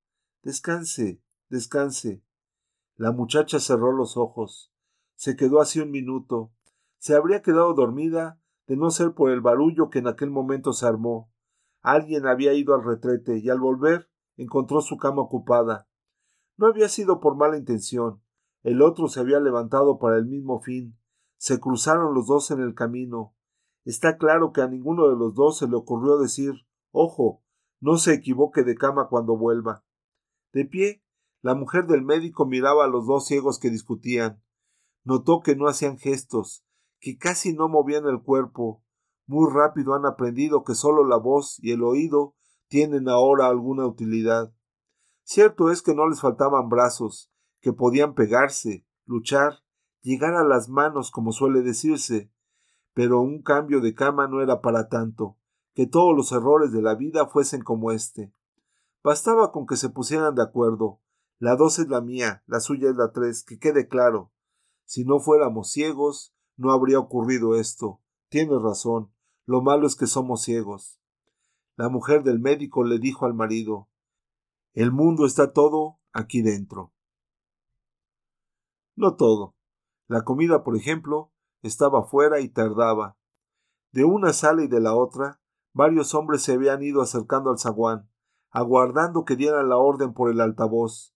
Descanse, 0.44 1.22
descanse. 1.50 2.24
La 2.96 3.12
muchacha 3.12 3.60
cerró 3.60 3.92
los 3.92 4.18
ojos. 4.18 4.72
Se 5.16 5.36
quedó 5.36 5.62
así 5.62 5.80
un 5.80 5.92
minuto. 5.92 6.52
Se 6.98 7.16
habría 7.16 7.42
quedado 7.42 7.74
dormida 7.74 8.40
de 8.68 8.78
no 8.78 8.92
ser 8.92 9.14
por 9.14 9.32
el 9.32 9.42
barullo 9.42 9.90
que 9.90 10.00
en 10.00 10.08
aquel 10.08 10.30
momento 10.30 10.74
se 10.74 10.86
armó. 10.86 11.32
Alguien 11.82 12.28
había 12.28 12.54
ido 12.54 12.76
al 12.76 12.84
retrete 12.84 13.40
y 13.40 13.50
al 13.50 13.60
volver 13.60 14.10
encontró 14.38 14.82
su 14.82 14.98
cama 14.98 15.22
ocupada. 15.22 15.88
No 16.58 16.68
había 16.68 16.88
sido 16.88 17.20
por 17.20 17.36
mala 17.36 17.58
intención. 17.58 18.22
El 18.62 18.82
otro 18.82 19.08
se 19.08 19.20
había 19.20 19.40
levantado 19.40 20.00
para 20.00 20.18
el 20.18 20.26
mismo 20.26 20.62
fin. 20.62 20.98
Se 21.38 21.60
cruzaron 21.60 22.14
los 22.14 22.28
dos 22.28 22.52
en 22.52 22.62
el 22.62 22.74
camino. 22.74 23.36
Está 23.84 24.18
claro 24.18 24.54
que 24.54 24.62
a 24.62 24.68
ninguno 24.68 25.10
de 25.10 25.18
los 25.18 25.34
dos 25.34 25.58
se 25.58 25.68
le 25.68 25.76
ocurrió 25.76 26.18
decir 26.18 26.54
Ojo, 26.92 27.44
no 27.82 27.98
se 27.98 28.14
equivoque 28.14 28.64
de 28.64 28.76
cama 28.76 29.08
cuando 29.10 29.36
vuelva. 29.36 29.84
De 30.54 30.64
pie, 30.64 31.03
la 31.44 31.56
mujer 31.56 31.88
del 31.88 32.02
médico 32.04 32.46
miraba 32.46 32.86
a 32.86 32.88
los 32.88 33.06
dos 33.06 33.28
ciegos 33.28 33.60
que 33.60 33.70
discutían. 33.70 34.42
Notó 35.04 35.42
que 35.42 35.58
no 35.58 35.68
hacían 35.68 35.98
gestos, 35.98 36.66
que 37.02 37.18
casi 37.18 37.54
no 37.54 37.68
movían 37.68 38.08
el 38.08 38.24
cuerpo. 38.24 38.82
Muy 39.28 39.52
rápido 39.54 39.94
han 39.94 40.06
aprendido 40.06 40.64
que 40.64 40.74
solo 40.74 41.06
la 41.06 41.18
voz 41.18 41.60
y 41.62 41.72
el 41.72 41.84
oído 41.84 42.34
tienen 42.70 43.10
ahora 43.10 43.48
alguna 43.48 43.86
utilidad. 43.86 44.54
Cierto 45.24 45.70
es 45.70 45.82
que 45.82 45.94
no 45.94 46.08
les 46.08 46.22
faltaban 46.22 46.70
brazos, 46.70 47.30
que 47.60 47.74
podían 47.74 48.14
pegarse, 48.14 48.88
luchar, 49.06 49.60
llegar 50.02 50.36
a 50.36 50.46
las 50.46 50.70
manos, 50.70 51.12
como 51.12 51.34
suele 51.34 51.62
decirse, 51.62 52.32
pero 52.94 53.20
un 53.20 53.42
cambio 53.42 53.82
de 53.82 53.94
cama 53.94 54.30
no 54.30 54.42
era 54.42 54.62
para 54.62 54.88
tanto, 54.88 55.38
que 55.74 55.88
todos 55.88 56.16
los 56.16 56.32
errores 56.32 56.72
de 56.72 56.82
la 56.82 56.96
vida 56.96 57.28
fuesen 57.28 57.64
como 57.64 57.92
éste. 57.92 58.34
Bastaba 59.04 59.52
con 59.52 59.66
que 59.66 59.76
se 59.76 59.90
pusieran 59.90 60.36
de 60.36 60.44
acuerdo. 60.44 61.02
La 61.44 61.58
dos 61.58 61.78
es 61.78 61.90
la 61.90 62.00
mía, 62.00 62.42
la 62.48 62.62
suya 62.62 62.90
es 62.90 62.96
la 62.96 63.12
tres, 63.12 63.44
que 63.44 63.60
quede 63.60 63.90
claro. 63.90 64.32
Si 64.86 65.04
no 65.04 65.20
fuéramos 65.20 65.70
ciegos, 65.72 66.34
no 66.56 66.72
habría 66.72 67.00
ocurrido 67.00 67.58
esto. 67.58 68.00
Tienes 68.30 68.62
razón. 68.62 69.12
Lo 69.46 69.62
malo 69.62 69.86
es 69.86 69.98
que 69.98 70.08
somos 70.08 70.42
ciegos. 70.42 71.02
La 71.76 71.90
mujer 71.90 72.24
del 72.24 72.40
médico 72.40 72.86
le 72.86 72.98
dijo 72.98 73.26
al 73.26 73.34
marido 73.34 73.90
El 74.74 74.94
mundo 74.94 75.26
está 75.26 75.52
todo 75.52 76.00
aquí 76.14 76.42
dentro. 76.42 76.94
No 78.96 79.18
todo. 79.18 79.54
La 80.08 80.24
comida, 80.24 80.64
por 80.64 80.78
ejemplo, 80.78 81.34
estaba 81.62 82.06
fuera 82.06 82.40
y 82.40 82.48
tardaba. 82.48 83.18
De 83.92 84.06
una 84.06 84.32
sala 84.32 84.64
y 84.64 84.70
de 84.70 84.80
la 84.80 84.96
otra, 84.96 85.42
varios 85.74 86.16
hombres 86.16 86.42
se 86.42 86.54
habían 86.54 86.82
ido 86.84 87.02
acercando 87.02 87.50
al 87.50 87.60
zaguán, 87.60 88.10
aguardando 88.50 89.26
que 89.26 89.36
dieran 89.36 89.68
la 89.68 89.76
orden 89.76 90.14
por 90.14 90.32
el 90.32 90.40
altavoz. 90.40 91.13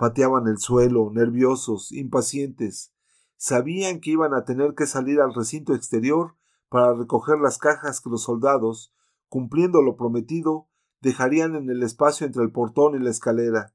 Pateaban 0.00 0.48
el 0.48 0.56
suelo, 0.56 1.10
nerviosos, 1.12 1.92
impacientes. 1.92 2.94
Sabían 3.36 4.00
que 4.00 4.12
iban 4.12 4.32
a 4.32 4.46
tener 4.46 4.74
que 4.74 4.86
salir 4.86 5.20
al 5.20 5.34
recinto 5.34 5.74
exterior 5.74 6.38
para 6.70 6.94
recoger 6.94 7.38
las 7.38 7.58
cajas 7.58 8.00
que 8.00 8.08
los 8.08 8.22
soldados, 8.22 8.94
cumpliendo 9.28 9.82
lo 9.82 9.98
prometido, 9.98 10.70
dejarían 11.02 11.54
en 11.54 11.68
el 11.68 11.82
espacio 11.82 12.26
entre 12.26 12.42
el 12.42 12.50
portón 12.50 12.94
y 12.94 13.04
la 13.04 13.10
escalera, 13.10 13.74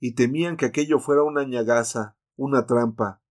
y 0.00 0.14
temían 0.14 0.56
que 0.56 0.64
aquello 0.64 1.00
fuera 1.00 1.22
una 1.22 1.44
ñagaza, 1.44 2.16
una 2.36 2.64
trampa, 2.64 3.22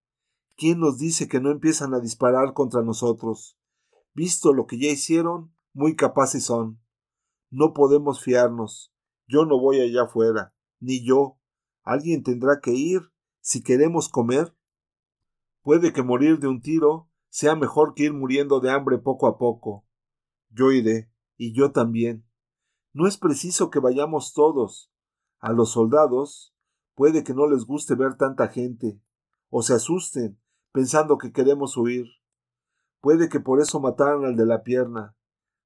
¿Quién 0.61 0.79
nos 0.79 0.99
dice 0.99 1.27
que 1.27 1.39
no 1.39 1.49
empiezan 1.49 1.95
a 1.95 1.99
disparar 1.99 2.53
contra 2.53 2.83
nosotros? 2.83 3.57
Visto 4.13 4.53
lo 4.53 4.67
que 4.67 4.77
ya 4.77 4.91
hicieron, 4.91 5.55
muy 5.73 5.95
capaces 5.95 6.45
son. 6.45 6.79
No 7.49 7.73
podemos 7.73 8.21
fiarnos. 8.21 8.93
Yo 9.25 9.45
no 9.45 9.59
voy 9.59 9.79
allá 9.79 10.03
afuera, 10.03 10.53
ni 10.79 11.03
yo. 11.03 11.40
Alguien 11.83 12.23
tendrá 12.23 12.59
que 12.61 12.71
ir 12.71 13.01
si 13.39 13.63
queremos 13.63 14.09
comer. 14.09 14.55
Puede 15.61 15.93
que 15.93 16.03
morir 16.03 16.39
de 16.39 16.47
un 16.47 16.61
tiro 16.61 17.09
sea 17.29 17.55
mejor 17.55 17.93
que 17.93 18.03
ir 18.03 18.13
muriendo 18.13 18.59
de 18.59 18.71
hambre 18.71 18.97
poco 18.97 19.27
a 19.27 19.37
poco. 19.37 19.85
Yo 20.49 20.71
iré, 20.71 21.11
y 21.37 21.53
yo 21.53 21.71
también. 21.71 22.25
No 22.93 23.07
es 23.07 23.17
preciso 23.17 23.69
que 23.69 23.79
vayamos 23.79 24.33
todos. 24.33 24.91
A 25.39 25.53
los 25.53 25.71
soldados 25.71 26.53
puede 26.93 27.23
que 27.23 27.33
no 27.33 27.47
les 27.47 27.65
guste 27.65 27.95
ver 27.95 28.15
tanta 28.15 28.49
gente, 28.49 29.01
o 29.49 29.61
se 29.61 29.73
asusten 29.73 30.39
pensando 30.71 31.17
que 31.17 31.31
queremos 31.31 31.77
huir. 31.77 32.07
Puede 32.99 33.29
que 33.29 33.39
por 33.39 33.61
eso 33.61 33.79
mataran 33.79 34.25
al 34.25 34.35
de 34.35 34.45
la 34.45 34.63
pierna. 34.63 35.15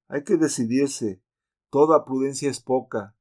Hay 0.08 0.24
que 0.24 0.38
decidirse. 0.38 1.22
Toda 1.70 2.06
prudencia 2.06 2.50
es 2.50 2.62
poca. 2.62 3.16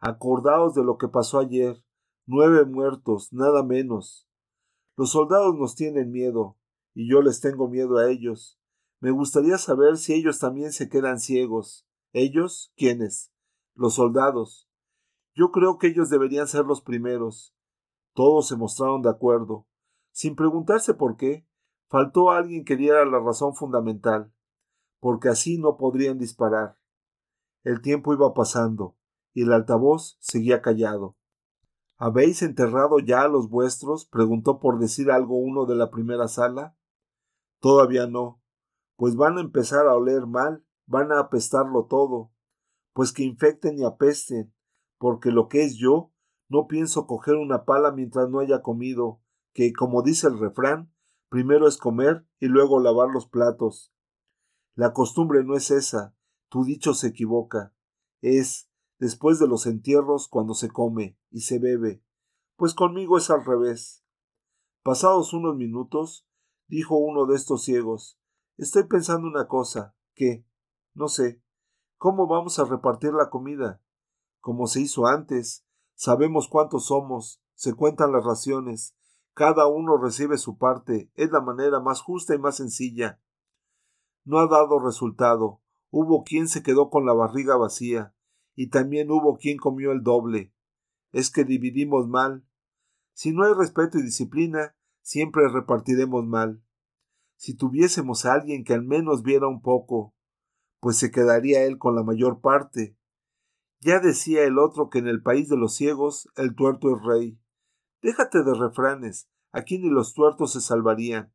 Acordaos 0.00 0.74
de 0.74 0.84
lo 0.84 0.98
que 0.98 1.08
pasó 1.08 1.38
ayer. 1.38 1.83
Nueve 2.26 2.64
muertos, 2.64 3.34
nada 3.34 3.62
menos. 3.62 4.26
Los 4.96 5.10
soldados 5.10 5.54
nos 5.56 5.74
tienen 5.74 6.10
miedo, 6.10 6.56
y 6.94 7.06
yo 7.10 7.20
les 7.20 7.40
tengo 7.40 7.68
miedo 7.68 7.98
a 7.98 8.10
ellos. 8.10 8.58
Me 8.98 9.10
gustaría 9.10 9.58
saber 9.58 9.98
si 9.98 10.14
ellos 10.14 10.38
también 10.38 10.72
se 10.72 10.88
quedan 10.88 11.20
ciegos. 11.20 11.86
¿Ellos? 12.14 12.72
¿Quiénes? 12.76 13.30
Los 13.74 13.96
soldados. 13.96 14.70
Yo 15.34 15.50
creo 15.50 15.76
que 15.76 15.88
ellos 15.88 16.08
deberían 16.08 16.48
ser 16.48 16.64
los 16.64 16.80
primeros. 16.80 17.54
Todos 18.14 18.48
se 18.48 18.56
mostraron 18.56 19.02
de 19.02 19.10
acuerdo. 19.10 19.66
Sin 20.10 20.34
preguntarse 20.34 20.94
por 20.94 21.18
qué, 21.18 21.46
faltó 21.90 22.30
alguien 22.30 22.64
que 22.64 22.76
diera 22.76 23.04
la 23.04 23.18
razón 23.18 23.54
fundamental, 23.54 24.32
porque 24.98 25.28
así 25.28 25.58
no 25.58 25.76
podrían 25.76 26.16
disparar. 26.16 26.78
El 27.64 27.82
tiempo 27.82 28.14
iba 28.14 28.32
pasando, 28.32 28.96
y 29.34 29.42
el 29.42 29.52
altavoz 29.52 30.16
seguía 30.20 30.62
callado. 30.62 31.18
¿Habéis 31.96 32.42
enterrado 32.42 32.98
ya 32.98 33.22
a 33.22 33.28
los 33.28 33.48
vuestros? 33.48 34.06
preguntó 34.06 34.58
por 34.58 34.78
decir 34.78 35.10
algo 35.10 35.36
uno 35.36 35.64
de 35.66 35.76
la 35.76 35.90
primera 35.90 36.28
sala. 36.28 36.76
Todavía 37.60 38.06
no, 38.06 38.42
pues 38.96 39.16
van 39.16 39.38
a 39.38 39.40
empezar 39.40 39.86
a 39.86 39.94
oler 39.94 40.26
mal, 40.26 40.64
van 40.86 41.12
a 41.12 41.20
apestarlo 41.20 41.86
todo, 41.86 42.32
pues 42.92 43.12
que 43.12 43.22
infecten 43.22 43.78
y 43.78 43.84
apesten, 43.84 44.52
porque 44.98 45.30
lo 45.30 45.48
que 45.48 45.64
es 45.64 45.76
yo, 45.76 46.12
no 46.48 46.66
pienso 46.66 47.06
coger 47.06 47.36
una 47.36 47.64
pala 47.64 47.92
mientras 47.92 48.28
no 48.28 48.40
haya 48.40 48.60
comido, 48.60 49.20
que, 49.52 49.72
como 49.72 50.02
dice 50.02 50.26
el 50.26 50.38
refrán, 50.38 50.92
primero 51.28 51.68
es 51.68 51.76
comer 51.76 52.26
y 52.38 52.46
luego 52.46 52.80
lavar 52.80 53.08
los 53.08 53.26
platos. 53.26 53.92
La 54.74 54.92
costumbre 54.92 55.44
no 55.44 55.56
es 55.56 55.70
esa, 55.70 56.14
tu 56.48 56.64
dicho 56.64 56.92
se 56.92 57.08
equivoca, 57.08 57.72
es 58.20 58.68
después 58.98 59.38
de 59.38 59.48
los 59.48 59.66
entierros 59.66 60.28
cuando 60.28 60.54
se 60.54 60.70
come 60.70 61.18
y 61.30 61.40
se 61.40 61.58
bebe, 61.58 62.02
pues 62.56 62.74
conmigo 62.74 63.18
es 63.18 63.30
al 63.30 63.44
revés. 63.44 64.04
Pasados 64.82 65.32
unos 65.32 65.56
minutos, 65.56 66.26
dijo 66.66 66.96
uno 66.96 67.26
de 67.26 67.36
estos 67.36 67.64
ciegos, 67.64 68.18
estoy 68.56 68.84
pensando 68.84 69.26
una 69.26 69.48
cosa, 69.48 69.94
que, 70.14 70.46
no 70.94 71.08
sé, 71.08 71.42
¿cómo 71.96 72.26
vamos 72.26 72.58
a 72.58 72.64
repartir 72.64 73.12
la 73.12 73.30
comida? 73.30 73.82
Como 74.40 74.66
se 74.66 74.80
hizo 74.80 75.06
antes, 75.06 75.66
sabemos 75.94 76.48
cuántos 76.48 76.86
somos, 76.86 77.42
se 77.54 77.74
cuentan 77.74 78.12
las 78.12 78.24
raciones, 78.24 78.96
cada 79.32 79.66
uno 79.66 79.96
recibe 79.96 80.38
su 80.38 80.58
parte, 80.58 81.10
es 81.14 81.30
la 81.32 81.40
manera 81.40 81.80
más 81.80 82.00
justa 82.00 82.34
y 82.34 82.38
más 82.38 82.56
sencilla. 82.56 83.20
No 84.24 84.38
ha 84.38 84.46
dado 84.46 84.78
resultado, 84.78 85.60
hubo 85.90 86.22
quien 86.22 86.46
se 86.46 86.62
quedó 86.62 86.88
con 86.88 87.04
la 87.04 87.14
barriga 87.14 87.56
vacía, 87.56 88.14
y 88.54 88.68
también 88.68 89.10
hubo 89.10 89.36
quien 89.36 89.56
comió 89.58 89.92
el 89.92 90.02
doble. 90.02 90.52
Es 91.12 91.30
que 91.30 91.44
dividimos 91.44 92.08
mal. 92.08 92.44
Si 93.12 93.32
no 93.32 93.44
hay 93.44 93.54
respeto 93.54 93.98
y 93.98 94.02
disciplina, 94.02 94.76
siempre 95.02 95.48
repartiremos 95.48 96.24
mal. 96.24 96.62
Si 97.36 97.54
tuviésemos 97.54 98.24
a 98.24 98.34
alguien 98.34 98.64
que 98.64 98.74
al 98.74 98.82
menos 98.82 99.22
viera 99.22 99.48
un 99.48 99.60
poco, 99.60 100.14
pues 100.80 100.96
se 100.96 101.10
quedaría 101.10 101.64
él 101.64 101.78
con 101.78 101.94
la 101.94 102.02
mayor 102.02 102.40
parte. 102.40 102.96
Ya 103.80 104.00
decía 104.00 104.44
el 104.44 104.58
otro 104.58 104.88
que 104.88 104.98
en 104.98 105.08
el 105.08 105.22
país 105.22 105.48
de 105.48 105.56
los 105.56 105.74
ciegos 105.74 106.28
el 106.36 106.54
tuerto 106.54 106.94
es 106.94 107.02
rey. 107.02 107.38
Déjate 108.02 108.42
de 108.42 108.54
refranes, 108.54 109.28
aquí 109.52 109.78
ni 109.78 109.88
los 109.88 110.14
tuertos 110.14 110.52
se 110.52 110.60
salvarían. 110.60 111.32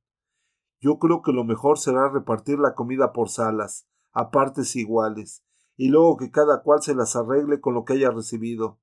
Yo 0.79 0.97
creo 0.97 1.21
que 1.21 1.31
lo 1.31 1.43
mejor 1.43 1.77
será 1.77 2.09
repartir 2.09 2.59
la 2.59 2.73
comida 2.73 3.11
por 3.11 3.29
salas, 3.29 3.87
a 4.13 4.31
partes 4.31 4.75
iguales, 4.75 5.43
y 5.79 5.87
luego 5.87 6.17
que 6.17 6.29
cada 6.29 6.61
cual 6.61 6.81
se 6.81 6.93
las 6.93 7.15
arregle 7.15 7.61
con 7.61 7.73
lo 7.73 7.85
que 7.85 7.93
haya 7.93 8.11
recibido. 8.11 8.81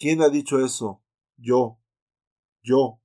¿Quién 0.00 0.20
ha 0.20 0.28
dicho 0.28 0.58
eso? 0.58 1.00
Yo. 1.36 1.78
Yo. 2.60 3.00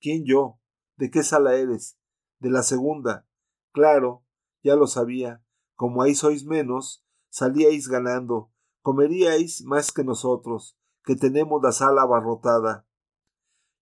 ¿Quién 0.00 0.24
yo? 0.26 0.58
¿De 0.96 1.08
qué 1.12 1.22
sala 1.22 1.54
eres? 1.54 1.96
De 2.40 2.50
la 2.50 2.64
segunda. 2.64 3.28
Claro, 3.70 4.24
ya 4.64 4.74
lo 4.74 4.88
sabía. 4.88 5.44
Como 5.76 6.02
ahí 6.02 6.16
sois 6.16 6.44
menos, 6.44 7.06
salíais 7.28 7.86
ganando, 7.86 8.50
comeríais 8.82 9.62
más 9.62 9.92
que 9.92 10.02
nosotros, 10.02 10.76
que 11.04 11.14
tenemos 11.14 11.62
la 11.62 11.70
sala 11.70 12.02
abarrotada. 12.02 12.88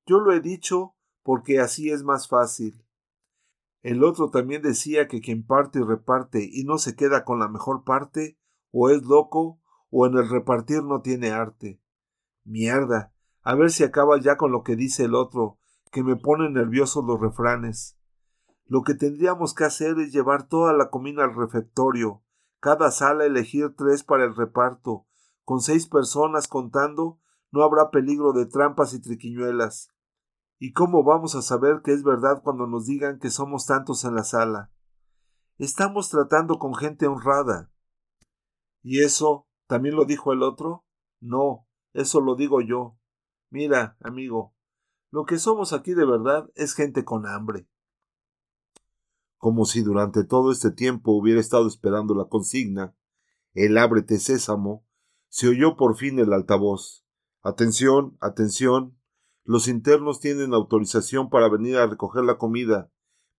Yo 0.05 0.19
lo 0.21 0.35
he 0.35 0.41
dicho 0.41 0.97
porque 1.23 1.61
así 1.61 1.89
es 1.89 2.03
más 2.03 2.29
fácil. 2.29 2.85
El 3.83 4.05
otro 4.05 4.31
también 4.31 4.63
decía 4.63 5.09
que 5.09 5.21
quien 5.21 5.45
parte 5.45 5.81
y 5.81 5.83
reparte 5.83 6.49
y 6.51 6.65
no 6.65 6.79
se 6.79 6.95
queda 6.95 7.25
con 7.25 7.41
la 7.41 7.49
mejor 7.49 7.85
parte, 7.85 8.39
o 8.71 8.91
es 8.91 9.03
loco, 9.03 9.61
o 9.91 10.07
en 10.07 10.15
el 10.15 10.29
repartir 10.29 10.83
no 10.83 11.03
tiene 11.03 11.31
arte. 11.31 11.81
Mierda. 12.45 13.13
A 13.43 13.55
ver 13.55 13.71
si 13.71 13.83
acaba 13.83 14.21
ya 14.21 14.37
con 14.37 14.53
lo 14.53 14.63
que 14.63 14.77
dice 14.77 15.05
el 15.05 15.15
otro, 15.15 15.59
que 15.91 16.03
me 16.03 16.17
pone 16.17 16.49
nerviosos 16.49 17.05
los 17.05 17.21
refranes. 17.21 17.99
Lo 18.67 18.83
que 18.83 18.95
tendríamos 18.95 19.53
que 19.53 19.65
hacer 19.65 19.99
es 19.99 20.13
llevar 20.13 20.49
toda 20.49 20.73
la 20.73 20.89
comida 20.89 21.25
al 21.25 21.35
refectorio, 21.35 22.23
cada 22.61 22.93
sala 22.93 23.25
elegir 23.25 23.75
tres 23.77 24.05
para 24.05 24.25
el 24.25 24.37
reparto, 24.37 25.07
con 25.45 25.61
seis 25.61 25.89
personas 25.89 26.47
contando, 26.47 27.19
no 27.51 27.65
habrá 27.65 27.91
peligro 27.91 28.33
de 28.33 28.47
trampas 28.47 28.95
y 28.95 29.01
triquiñuelas. 29.01 29.92
¿Y 30.65 30.75
cómo 30.75 31.03
vamos 31.03 31.35
a 31.35 31.43
saber 31.43 31.83
que 31.83 31.93
es 31.93 32.05
verdad 32.05 32.41
cuando 32.41 32.69
nos 32.69 32.87
digan 32.87 33.19
que 33.19 33.31
somos 33.31 33.67
tantos 33.67 34.05
en 34.05 34.15
la 34.15 34.23
sala? 34.23 34.71
Estamos 35.59 36.09
tratando 36.09 36.61
con 36.61 36.77
gente 36.77 37.09
honrada. 37.09 37.73
¿Y 38.81 39.03
eso 39.03 39.49
también 39.67 39.97
lo 39.97 40.05
dijo 40.05 40.33
el 40.33 40.45
otro? 40.45 40.87
No, 41.19 41.67
eso 41.95 42.21
lo 42.21 42.37
digo 42.37 42.61
yo. 42.61 42.97
Mira, 43.51 43.97
amigo, 44.05 44.55
lo 45.11 45.25
que 45.25 45.41
somos 45.41 45.73
aquí 45.73 45.95
de 45.95 46.07
verdad 46.07 46.49
es 46.55 46.75
gente 46.75 47.05
con 47.05 47.27
hambre. 47.27 47.69
Como 49.39 49.65
si 49.65 49.83
durante 49.83 50.23
todo 50.23 50.53
este 50.53 50.71
tiempo 50.71 51.11
hubiera 51.11 51.41
estado 51.41 51.67
esperando 51.67 52.15
la 52.15 52.27
consigna, 52.27 52.95
el 53.55 53.77
ábrete 53.79 54.21
sésamo, 54.21 54.87
se 55.27 55.49
oyó 55.49 55.77
por 55.77 55.97
fin 55.97 56.21
el 56.21 56.33
altavoz. 56.33 57.05
Atención, 57.43 58.17
atención, 58.21 58.97
los 59.45 59.69
internos 59.69 60.21
tienen 60.21 60.55
autorización 60.55 61.29
para 61.29 61.49
venir 61.49 61.77
a 61.77 61.87
recoger 61.87 62.25
la 62.25 62.39
comida, 62.39 62.91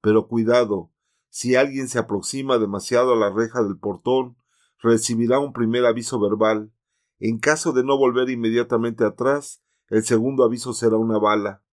pero 0.02 0.28
cuidado, 0.28 0.92
si 1.30 1.56
alguien 1.56 1.88
se 1.88 1.98
aproxima 1.98 2.58
demasiado 2.58 3.14
a 3.14 3.16
la 3.16 3.32
reja 3.32 3.64
del 3.64 3.78
portón, 3.78 4.38
recibirá 4.80 5.40
un 5.40 5.54
primer 5.54 5.86
aviso 5.86 6.20
verbal. 6.20 6.72
En 7.20 7.40
caso 7.40 7.72
de 7.72 7.84
no 7.84 7.98
volver 7.98 8.30
inmediatamente 8.30 9.06
atrás, 9.06 9.64
el 9.88 10.04
segundo 10.04 10.44
aviso 10.44 10.74
será 10.74 10.98
una 10.98 11.18
bala. 11.18 11.64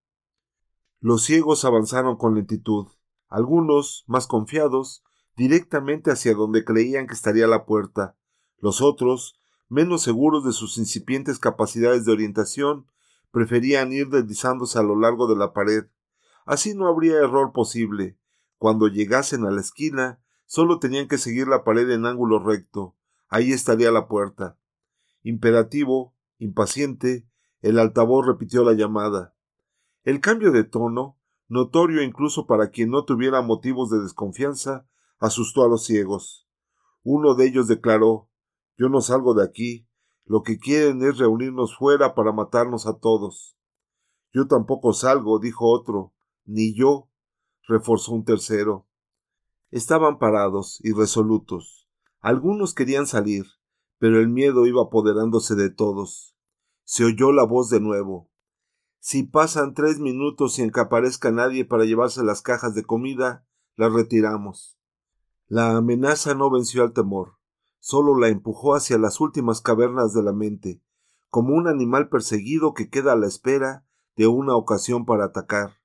Los 1.00 1.24
ciegos 1.24 1.64
avanzaron 1.64 2.16
con 2.16 2.34
lentitud, 2.34 2.86
algunos, 3.28 4.04
más 4.06 4.26
confiados, 4.26 5.02
directamente 5.36 6.10
hacia 6.10 6.34
donde 6.34 6.64
creían 6.64 7.06
que 7.06 7.14
estaría 7.14 7.46
la 7.46 7.64
puerta, 7.64 8.16
los 8.58 8.80
otros, 8.80 9.40
menos 9.68 10.02
seguros 10.02 10.44
de 10.44 10.52
sus 10.52 10.78
incipientes 10.78 11.38
capacidades 11.38 12.04
de 12.04 12.12
orientación, 12.12 12.86
preferían 13.30 13.92
ir 13.92 14.08
deslizándose 14.08 14.78
a 14.78 14.82
lo 14.82 14.98
largo 14.98 15.26
de 15.26 15.36
la 15.36 15.52
pared. 15.52 15.84
Así 16.44 16.74
no 16.74 16.88
habría 16.88 17.18
error 17.18 17.52
posible. 17.52 18.18
Cuando 18.58 18.88
llegasen 18.88 19.46
a 19.46 19.50
la 19.50 19.60
esquina, 19.60 20.20
solo 20.46 20.78
tenían 20.78 21.08
que 21.08 21.18
seguir 21.18 21.48
la 21.48 21.64
pared 21.64 21.90
en 21.90 22.06
ángulo 22.06 22.38
recto. 22.38 22.96
Ahí 23.28 23.52
estaría 23.52 23.90
la 23.90 24.08
puerta. 24.08 24.58
Imperativo, 25.22 26.14
impaciente, 26.38 27.28
el 27.62 27.78
altavoz 27.78 28.26
repitió 28.26 28.64
la 28.64 28.72
llamada. 28.72 29.34
El 30.02 30.20
cambio 30.20 30.50
de 30.50 30.64
tono, 30.64 31.18
notorio 31.48 32.02
incluso 32.02 32.46
para 32.46 32.70
quien 32.70 32.90
no 32.90 33.04
tuviera 33.04 33.42
motivos 33.42 33.90
de 33.90 34.00
desconfianza, 34.00 34.86
asustó 35.18 35.64
a 35.64 35.68
los 35.68 35.84
ciegos. 35.84 36.48
Uno 37.02 37.34
de 37.34 37.46
ellos 37.46 37.68
declaró 37.68 38.28
Yo 38.76 38.88
no 38.88 39.02
salgo 39.02 39.34
de 39.34 39.44
aquí, 39.44 39.86
lo 40.30 40.44
que 40.44 40.60
quieren 40.60 41.02
es 41.02 41.18
reunirnos 41.18 41.76
fuera 41.76 42.14
para 42.14 42.30
matarnos 42.30 42.86
a 42.86 43.00
todos. 43.00 43.56
Yo 44.32 44.46
tampoco 44.46 44.92
salgo, 44.92 45.40
dijo 45.40 45.68
otro. 45.68 46.14
Ni 46.44 46.72
yo, 46.72 47.10
reforzó 47.66 48.12
un 48.12 48.24
tercero. 48.24 48.86
Estaban 49.72 50.20
parados, 50.20 50.78
irresolutos. 50.84 51.88
Algunos 52.20 52.74
querían 52.74 53.08
salir, 53.08 53.44
pero 53.98 54.20
el 54.20 54.28
miedo 54.28 54.66
iba 54.66 54.82
apoderándose 54.82 55.56
de 55.56 55.68
todos. 55.68 56.36
Se 56.84 57.04
oyó 57.04 57.32
la 57.32 57.42
voz 57.42 57.68
de 57.68 57.80
nuevo. 57.80 58.30
Si 59.00 59.24
pasan 59.24 59.74
tres 59.74 59.98
minutos 59.98 60.54
sin 60.54 60.70
que 60.70 60.78
aparezca 60.78 61.32
nadie 61.32 61.64
para 61.64 61.86
llevarse 61.86 62.22
las 62.22 62.40
cajas 62.40 62.76
de 62.76 62.84
comida, 62.84 63.44
las 63.74 63.92
retiramos. 63.92 64.78
La 65.48 65.76
amenaza 65.76 66.36
no 66.36 66.52
venció 66.52 66.84
al 66.84 66.92
temor 66.92 67.39
solo 67.80 68.16
la 68.16 68.28
empujó 68.28 68.74
hacia 68.74 68.98
las 68.98 69.20
últimas 69.20 69.60
cavernas 69.60 70.12
de 70.14 70.22
la 70.22 70.32
mente, 70.32 70.80
como 71.28 71.54
un 71.54 71.66
animal 71.66 72.08
perseguido 72.08 72.74
que 72.74 72.88
queda 72.90 73.12
a 73.12 73.16
la 73.16 73.26
espera 73.26 73.86
de 74.16 74.26
una 74.26 74.54
ocasión 74.54 75.06
para 75.06 75.24
atacar. 75.24 75.80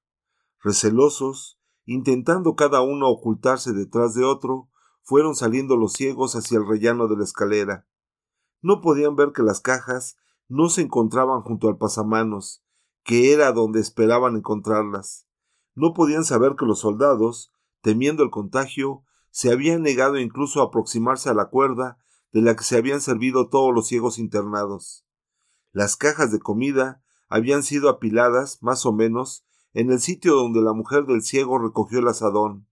Recelosos, 0.62 1.60
intentando 1.86 2.56
cada 2.56 2.82
uno 2.82 3.10
ocultarse 3.10 3.74
detrás 3.74 4.14
de 4.14 4.26
otro, 4.26 4.70
fueron 5.02 5.36
saliendo 5.36 5.78
los 5.78 5.94
ciegos 5.94 6.36
hacia 6.36 6.58
el 6.58 6.68
rellano 6.68 7.08
de 7.08 7.16
la 7.16 7.24
escalera. 7.24 7.88
No 8.62 8.82
podían 8.82 9.16
ver 9.16 9.32
que 9.32 9.44
las 9.44 9.62
cajas 9.62 10.18
no 10.48 10.70
se 10.70 10.82
encontraban 10.82 11.42
junto 11.42 11.70
al 11.70 11.78
pasamanos, 11.78 12.64
que 13.04 13.32
era 13.32 13.52
donde 13.52 13.80
esperaban 13.80 14.36
encontrarlas. 14.36 15.28
No 15.76 15.94
podían 15.94 16.26
saber 16.26 16.56
que 16.58 16.66
los 16.66 16.80
soldados, 16.80 17.54
temiendo 17.82 18.24
el 18.24 18.32
contagio, 18.32 19.05
se 19.36 19.52
habían 19.52 19.82
negado 19.82 20.18
incluso 20.18 20.62
a 20.62 20.68
aproximarse 20.68 21.30
a 21.30 21.34
la 21.34 21.50
cuerda 21.50 21.98
de 22.32 22.42
la 22.42 22.56
que 22.56 22.64
se 22.64 22.78
habían 22.78 23.02
servido 23.02 23.50
todos 23.50 23.76
los 23.76 23.86
ciegos 23.86 24.18
internados. 24.18 25.06
Las 25.74 25.98
cajas 25.98 26.32
de 26.32 26.40
comida 26.40 27.04
habían 27.28 27.62
sido 27.62 27.90
apiladas, 27.90 28.64
más 28.64 28.86
o 28.86 28.94
menos, 28.94 29.46
en 29.74 29.92
el 29.92 30.00
sitio 30.00 30.36
donde 30.36 30.62
la 30.62 30.72
mujer 30.72 31.06
del 31.06 31.22
ciego 31.22 31.60
recogió 31.60 32.00
el 32.00 32.08
asadón. 32.08 32.70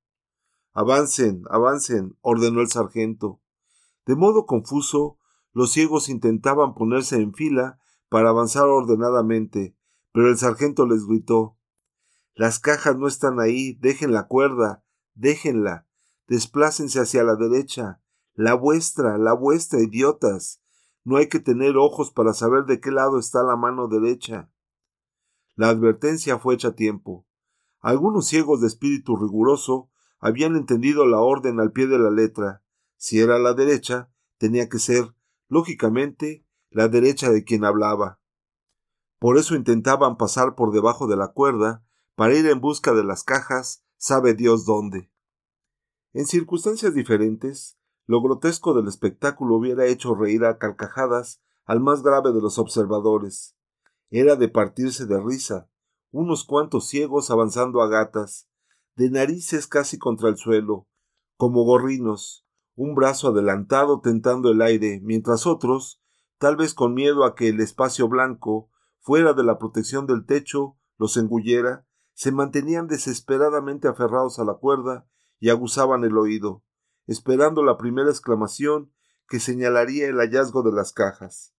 Avancen, 0.71 1.43
avancen, 1.49 2.17
ordenó 2.21 2.61
el 2.61 2.69
sargento. 2.69 3.41
De 4.05 4.15
modo 4.15 4.45
confuso, 4.45 5.17
los 5.51 5.73
ciegos 5.73 6.07
intentaban 6.07 6.75
ponerse 6.75 7.17
en 7.17 7.33
fila 7.33 7.77
para 8.07 8.29
avanzar 8.29 8.67
ordenadamente, 8.69 9.75
pero 10.13 10.29
el 10.29 10.37
sargento 10.37 10.85
les 10.85 11.05
gritó 11.05 11.57
Las 12.35 12.59
cajas 12.59 12.95
no 12.95 13.09
están 13.09 13.41
ahí, 13.41 13.73
dejen 13.81 14.13
la 14.13 14.27
cuerda, 14.27 14.85
déjenla 15.13 15.87
desplácense 16.27 16.99
hacia 16.99 17.23
la 17.23 17.35
derecha, 17.35 18.01
la 18.33 18.53
vuestra, 18.53 19.17
la 19.17 19.33
vuestra, 19.33 19.81
idiotas. 19.81 20.61
No 21.03 21.17
hay 21.17 21.27
que 21.27 21.39
tener 21.39 21.77
ojos 21.77 22.11
para 22.11 22.33
saber 22.33 22.65
de 22.65 22.79
qué 22.79 22.91
lado 22.91 23.19
está 23.19 23.43
la 23.43 23.55
mano 23.55 23.87
derecha. 23.87 24.49
La 25.55 25.69
advertencia 25.69 26.39
fue 26.39 26.55
hecha 26.55 26.69
a 26.69 26.75
tiempo. 26.75 27.27
Algunos 27.79 28.27
ciegos 28.27 28.61
de 28.61 28.67
espíritu 28.67 29.17
riguroso 29.17 29.89
habían 30.19 30.55
entendido 30.55 31.05
la 31.05 31.19
orden 31.19 31.59
al 31.59 31.71
pie 31.73 31.87
de 31.87 31.99
la 31.99 32.09
letra. 32.09 32.63
Si 32.95 33.19
era 33.19 33.37
la 33.37 33.53
derecha, 33.53 34.09
tenía 34.37 34.69
que 34.69 34.79
ser 34.79 35.13
lógicamente, 35.49 36.45
la 36.69 36.87
derecha 36.87 37.29
de 37.29 37.43
quien 37.43 37.65
hablaba. 37.65 38.19
Por 39.19 39.37
eso 39.37 39.55
intentaban 39.55 40.17
pasar 40.17 40.55
por 40.55 40.73
debajo 40.73 41.07
de 41.07 41.15
la 41.15 41.27
cuerda 41.29 41.85
para 42.15 42.33
ir 42.33 42.47
en 42.47 42.59
busca 42.59 42.93
de 42.93 43.03
las 43.03 43.23
cajas, 43.23 43.85
sabe 43.97 44.33
Dios 44.33 44.65
dónde. 44.65 45.12
En 46.15 46.27
circunstancias 46.27 46.93
diferentes, 46.93 47.79
lo 48.05 48.21
grotesco 48.21 48.75
del 48.75 48.87
espectáculo 48.87 49.55
hubiera 49.55 49.87
hecho 49.87 50.13
reír 50.13 50.45
a 50.45 50.59
carcajadas 50.59 51.41
al 51.65 51.79
más 51.79 52.03
grave 52.03 52.31
de 52.31 52.39
los 52.39 52.59
observadores. 52.59 53.57
Era 54.11 54.35
de 54.35 54.47
partirse 54.47 55.07
de 55.07 55.19
risa, 55.19 55.71
unos 56.11 56.43
cuantos 56.43 56.87
ciegos 56.87 57.31
avanzando 57.31 57.81
a 57.81 57.87
gatas, 57.87 58.47
de 58.95 59.09
narices 59.09 59.65
casi 59.65 59.97
contra 59.97 60.29
el 60.29 60.37
suelo, 60.37 60.87
como 61.35 61.63
gorrinos, 61.63 62.45
un 62.75 62.93
brazo 62.93 63.29
adelantado 63.29 63.99
tentando 63.99 64.51
el 64.51 64.61
aire, 64.61 64.99
mientras 65.01 65.47
otros, 65.47 65.99
tal 66.37 66.57
vez 66.57 66.75
con 66.75 66.93
miedo 66.93 67.25
a 67.25 67.33
que 67.33 67.49
el 67.49 67.59
espacio 67.59 68.07
blanco, 68.07 68.69
fuera 68.99 69.33
de 69.33 69.43
la 69.43 69.57
protección 69.57 70.05
del 70.05 70.27
techo, 70.27 70.77
los 70.99 71.17
engullera, 71.17 71.87
se 72.13 72.31
mantenían 72.31 72.85
desesperadamente 72.85 73.87
aferrados 73.87 74.37
a 74.37 74.43
la 74.43 74.53
cuerda 74.53 75.07
y 75.43 75.49
aguzaban 75.49 76.05
el 76.05 76.17
oído, 76.17 76.63
esperando 77.05 77.63
la 77.63 77.77
primera 77.77 78.09
exclamación 78.09 78.93
que 79.27 79.41
señalaría 79.41 80.07
el 80.07 80.15
hallazgo 80.19 80.63
de 80.63 80.71
las 80.71 80.93
cajas. 80.93 81.53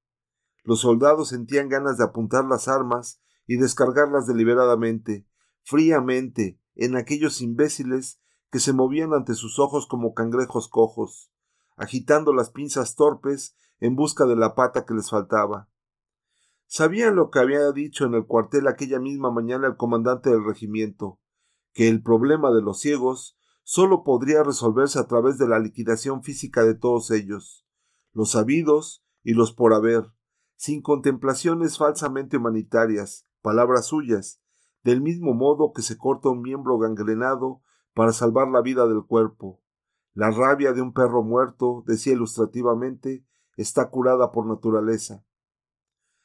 Los 0.62 0.80
soldados 0.80 1.28
sentían 1.28 1.68
ganas 1.68 1.98
de 1.98 2.04
apuntar 2.04 2.46
las 2.46 2.66
armas 2.66 3.20
y 3.46 3.58
descargarlas 3.58 4.26
deliberadamente, 4.26 5.28
fríamente, 5.64 6.58
en 6.74 6.96
aquellos 6.96 7.42
imbéciles 7.42 8.22
que 8.50 8.58
se 8.58 8.72
movían 8.72 9.12
ante 9.12 9.34
sus 9.34 9.58
ojos 9.58 9.86
como 9.86 10.14
cangrejos 10.14 10.68
cojos, 10.68 11.30
agitando 11.76 12.32
las 12.32 12.48
pinzas 12.48 12.94
torpes 12.94 13.54
en 13.80 13.96
busca 13.96 14.24
de 14.24 14.36
la 14.36 14.54
pata 14.54 14.86
que 14.86 14.94
les 14.94 15.10
faltaba. 15.10 15.68
Sabían 16.64 17.16
lo 17.16 17.30
que 17.30 17.38
había 17.38 17.70
dicho 17.70 18.06
en 18.06 18.14
el 18.14 18.24
cuartel 18.24 18.66
aquella 18.66 18.98
misma 18.98 19.30
mañana 19.30 19.66
el 19.66 19.76
comandante 19.76 20.30
del 20.30 20.42
regimiento, 20.42 21.20
que 21.74 21.90
el 21.90 22.02
problema 22.02 22.50
de 22.50 22.62
los 22.62 22.80
ciegos 22.80 23.36
sólo 23.64 24.04
podría 24.04 24.42
resolverse 24.42 24.98
a 24.98 25.06
través 25.06 25.38
de 25.38 25.48
la 25.48 25.58
liquidación 25.58 26.22
física 26.22 26.62
de 26.64 26.74
todos 26.74 27.10
ellos, 27.10 27.66
los 28.12 28.32
sabidos 28.32 29.04
y 29.22 29.32
los 29.32 29.52
por 29.52 29.72
haber, 29.72 30.12
sin 30.54 30.82
contemplaciones 30.82 31.78
falsamente 31.78 32.36
humanitarias, 32.36 33.26
palabras 33.40 33.86
suyas, 33.86 34.42
del 34.82 35.00
mismo 35.00 35.32
modo 35.32 35.72
que 35.72 35.80
se 35.80 35.96
corta 35.96 36.28
un 36.28 36.42
miembro 36.42 36.78
gangrenado 36.78 37.62
para 37.94 38.12
salvar 38.12 38.48
la 38.48 38.60
vida 38.60 38.86
del 38.86 39.04
cuerpo. 39.06 39.62
La 40.12 40.30
rabia 40.30 40.72
de 40.74 40.82
un 40.82 40.92
perro 40.92 41.22
muerto, 41.22 41.82
decía 41.86 42.12
ilustrativamente, 42.12 43.26
está 43.56 43.88
curada 43.88 44.30
por 44.30 44.46
naturaleza. 44.46 45.24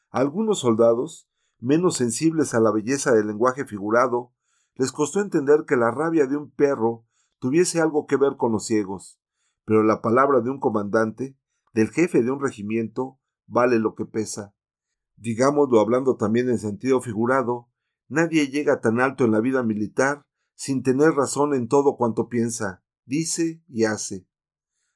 algunos 0.10 0.60
soldados, 0.60 1.30
menos 1.60 1.96
sensibles 1.96 2.54
a 2.54 2.60
la 2.60 2.72
belleza 2.72 3.14
del 3.14 3.28
lenguaje 3.28 3.64
figurado, 3.66 4.34
les 4.76 4.92
costó 4.92 5.22
entender 5.22 5.66
que 5.66 5.76
la 5.76 5.92
rabia 5.92 6.26
de 6.26 6.36
un 6.36 6.52
perro 6.52 7.06
tuviese 7.40 7.82
algo 7.82 8.06
que 8.06 8.18
ver 8.18 8.38
con 8.38 8.52
los 8.52 8.66
ciegos, 8.66 9.20
pero 9.66 9.84
la 9.84 10.02
palabra 10.02 10.42
de 10.42 10.50
un 10.50 10.60
comandante, 10.60 11.38
del 11.74 11.90
jefe 11.90 12.24
de 12.24 12.32
un 12.32 12.42
regimiento, 12.42 13.20
vale 13.48 13.80
lo 13.80 13.96
que 13.96 14.06
pesa. 14.06 14.56
Digámoslo 15.16 15.80
hablando 15.80 16.16
también 16.16 16.50
en 16.50 16.60
sentido 16.60 17.02
figurado, 17.02 17.70
nadie 18.08 18.48
llega 18.48 18.80
tan 18.80 19.00
alto 19.00 19.26
en 19.26 19.32
la 19.32 19.42
vida 19.42 19.64
militar 19.64 20.26
sin 20.56 20.84
tener 20.84 21.12
razón 21.12 21.54
en 21.54 21.68
todo 21.68 21.98
cuanto 21.98 22.28
piensa, 22.30 22.84
dice 23.06 23.64
y 23.68 23.86
hace. 23.86 24.28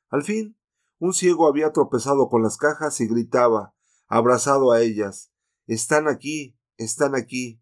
Al 0.09 0.23
fin, 0.23 0.57
un 0.99 1.13
ciego 1.13 1.47
había 1.47 1.71
tropezado 1.71 2.29
con 2.29 2.41
las 2.43 2.57
cajas 2.57 3.01
y 3.01 3.07
gritaba, 3.07 3.75
abrazado 4.07 4.71
a 4.71 4.81
ellas 4.81 5.31
Están 5.65 6.07
aquí, 6.07 6.57
están 6.77 7.15
aquí. 7.15 7.61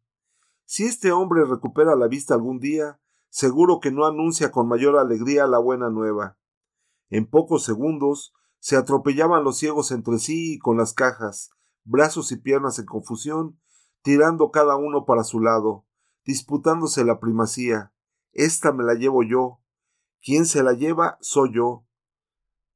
Si 0.65 0.83
este 0.83 1.11
hombre 1.11 1.45
recupera 1.45 1.95
la 1.95 2.07
vista 2.07 2.33
algún 2.33 2.59
día, 2.59 3.00
seguro 3.31 3.79
que 3.79 3.91
no 3.91 4.05
anuncia 4.05 4.51
con 4.51 4.67
mayor 4.67 4.97
alegría 4.97 5.47
la 5.47 5.57
buena 5.57 5.89
nueva. 5.89 6.37
En 7.09 7.25
pocos 7.25 7.63
segundos 7.63 8.33
se 8.59 8.75
atropellaban 8.75 9.43
los 9.43 9.57
ciegos 9.57 9.91
entre 9.91 10.19
sí 10.19 10.53
y 10.53 10.59
con 10.59 10.77
las 10.77 10.93
cajas, 10.93 11.49
brazos 11.83 12.31
y 12.33 12.35
piernas 12.35 12.77
en 12.77 12.85
confusión, 12.85 13.59
tirando 14.03 14.51
cada 14.51 14.75
uno 14.75 15.05
para 15.05 15.23
su 15.23 15.39
lado, 15.39 15.85
disputándose 16.25 17.05
la 17.05 17.19
primacía. 17.19 17.93
Esta 18.33 18.73
me 18.73 18.83
la 18.83 18.95
llevo 18.95 19.23
yo. 19.23 19.61
Quien 20.21 20.45
se 20.45 20.61
la 20.61 20.73
lleva 20.73 21.17
soy 21.21 21.53
yo. 21.55 21.85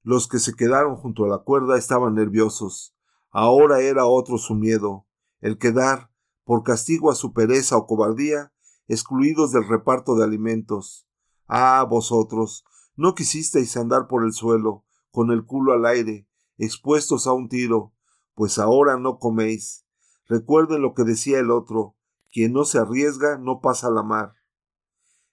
Los 0.03 0.27
que 0.27 0.39
se 0.39 0.55
quedaron 0.55 0.95
junto 0.95 1.25
a 1.25 1.27
la 1.27 1.39
cuerda 1.39 1.77
estaban 1.77 2.15
nerviosos. 2.15 2.95
Ahora 3.29 3.81
era 3.81 4.05
otro 4.05 4.37
su 4.37 4.55
miedo, 4.55 5.05
el 5.41 5.57
quedar, 5.57 6.09
por 6.45 6.63
castigo 6.63 7.11
a 7.11 7.15
su 7.15 7.33
pereza 7.33 7.75
o 7.75 7.85
cobardía, 7.85 8.53
excluidos 8.87 9.51
del 9.51 9.67
reparto 9.67 10.15
de 10.15 10.23
alimentos. 10.23 11.07
Ah, 11.47 11.85
vosotros, 11.89 12.65
no 12.95 13.15
quisisteis 13.15 13.75
andar 13.77 14.07
por 14.07 14.23
el 14.23 14.33
suelo, 14.33 14.85
con 15.11 15.31
el 15.31 15.45
culo 15.45 15.73
al 15.73 15.85
aire, 15.85 16.27
expuestos 16.57 17.27
a 17.27 17.33
un 17.33 17.49
tiro, 17.49 17.93
pues 18.33 18.59
ahora 18.59 18.97
no 18.97 19.17
coméis. 19.19 19.85
Recuerden 20.27 20.81
lo 20.81 20.93
que 20.93 21.03
decía 21.03 21.39
el 21.39 21.51
otro, 21.51 21.95
quien 22.31 22.53
no 22.53 22.65
se 22.65 22.79
arriesga 22.79 23.37
no 23.37 23.59
pasa 23.61 23.89
la 23.89 24.03
mar. 24.03 24.33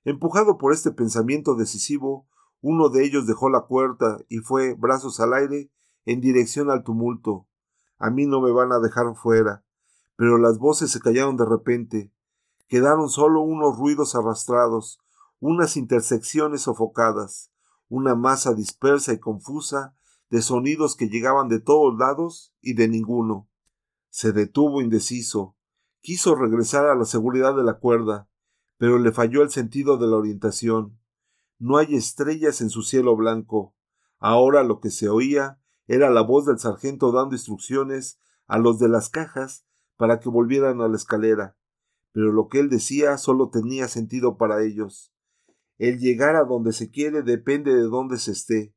Empujado 0.05 0.59
por 0.59 0.73
este 0.73 0.91
pensamiento 0.91 1.55
decisivo, 1.55 2.29
uno 2.61 2.89
de 2.89 3.05
ellos 3.05 3.27
dejó 3.27 3.51
la 3.51 3.67
puerta 3.67 4.19
y 4.29 4.39
fue, 4.39 4.75
brazos 4.75 5.21
al 5.21 5.35
aire, 5.35 5.71
en 6.05 6.21
dirección 6.21 6.71
al 6.71 6.85
tumulto. 6.85 7.49
A 7.99 8.11
mí 8.11 8.27
no 8.27 8.41
me 8.41 8.51
van 8.51 8.73
a 8.73 8.81
dejar 8.81 9.15
fuera. 9.15 9.65
Pero 10.17 10.39
las 10.39 10.59
voces 10.59 10.91
se 10.91 11.01
callaron 11.01 11.37
de 11.37 11.45
repente. 11.45 12.13
Quedaron 12.73 13.11
solo 13.11 13.43
unos 13.43 13.77
ruidos 13.77 14.15
arrastrados, 14.15 14.99
unas 15.41 15.77
intersecciones 15.77 16.63
sofocadas, 16.63 17.53
una 17.91 18.15
masa 18.15 18.55
dispersa 18.55 19.13
y 19.13 19.19
confusa 19.19 19.95
de 20.31 20.41
sonidos 20.41 20.97
que 20.97 21.11
llegaban 21.11 21.49
de 21.49 21.61
todos 21.61 21.95
lados 21.99 22.55
y 22.63 22.73
de 22.73 22.89
ninguno. 22.89 23.47
Se 24.09 24.33
detuvo 24.33 24.81
indeciso. 24.81 25.55
Quiso 26.01 26.35
regresar 26.35 26.87
a 26.87 26.95
la 26.95 27.05
seguridad 27.05 27.55
de 27.55 27.63
la 27.63 27.75
cuerda, 27.75 28.31
pero 28.79 28.99
le 28.99 29.13
falló 29.13 29.43
el 29.43 29.51
sentido 29.51 29.99
de 29.99 30.07
la 30.07 30.17
orientación. 30.17 30.99
No 31.59 31.77
hay 31.77 31.95
estrellas 31.95 32.63
en 32.63 32.71
su 32.71 32.81
cielo 32.81 33.15
blanco. 33.17 33.75
Ahora 34.19 34.63
lo 34.63 34.81
que 34.81 34.91
se 34.91 35.11
oía 35.11 35.61
era 35.89 36.09
la 36.09 36.23
voz 36.23 36.47
del 36.47 36.59
sargento 36.59 37.13
dando 37.13 37.35
instrucciones 37.35 38.19
a 38.47 38.57
los 38.57 38.79
de 38.79 38.89
las 38.89 39.11
cajas 39.11 39.67
para 39.99 40.21
que 40.21 40.31
volvieran 40.31 40.81
a 40.81 40.89
la 40.89 40.97
escalera. 40.97 41.55
Pero 42.13 42.33
lo 42.33 42.49
que 42.49 42.61
él 42.61 42.69
decía 42.69 43.19
solo 43.19 43.51
tenía 43.51 43.89
sentido 43.89 44.37
para 44.37 44.63
ellos. 44.63 45.13
El 45.79 45.99
llegar 45.99 46.37
a 46.37 46.45
donde 46.45 46.73
se 46.73 46.91
quiere 46.91 47.23
depende 47.23 47.75
de 47.75 47.83
dónde 47.83 48.19
se 48.19 48.33
esté. 48.33 48.75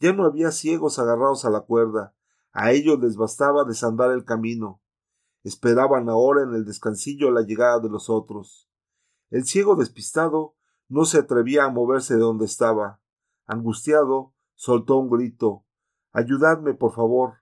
Ya 0.00 0.12
no 0.12 0.24
había 0.24 0.50
ciegos 0.50 0.98
agarrados 0.98 1.44
a 1.44 1.50
la 1.50 1.60
cuerda, 1.60 2.14
a 2.52 2.72
ellos 2.72 2.98
les 3.00 3.16
bastaba 3.16 3.64
desandar 3.64 4.10
el 4.12 4.24
camino. 4.24 4.82
Esperaban 5.42 6.08
ahora 6.08 6.42
en 6.42 6.54
el 6.54 6.64
descansillo 6.64 7.30
la 7.30 7.42
llegada 7.42 7.80
de 7.80 7.88
los 7.88 8.10
otros. 8.10 8.68
El 9.30 9.44
ciego 9.44 9.76
despistado 9.76 10.54
no 10.88 11.04
se 11.06 11.18
atrevía 11.18 11.64
a 11.64 11.70
moverse 11.70 12.14
de 12.14 12.20
donde 12.20 12.44
estaba. 12.44 13.00
Angustiado, 13.46 14.34
soltó 14.54 14.98
un 14.98 15.08
grito. 15.08 15.64
Ayudadme, 16.12 16.74
por 16.74 16.92
favor. 16.92 17.38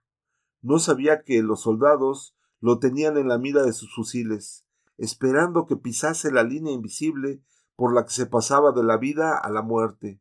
No 0.62 0.78
sabía 0.78 1.22
que 1.22 1.42
los 1.42 1.62
soldados 1.62 2.36
lo 2.60 2.78
tenían 2.78 3.16
en 3.16 3.28
la 3.28 3.38
mira 3.38 3.62
de 3.62 3.72
sus 3.72 3.92
fusiles, 3.94 4.66
esperando 5.00 5.66
que 5.66 5.76
pisase 5.76 6.30
la 6.30 6.42
línea 6.42 6.72
invisible 6.72 7.42
por 7.76 7.94
la 7.94 8.04
que 8.04 8.12
se 8.12 8.26
pasaba 8.26 8.72
de 8.72 8.84
la 8.84 8.96
vida 8.96 9.36
a 9.36 9.50
la 9.50 9.62
muerte. 9.62 10.20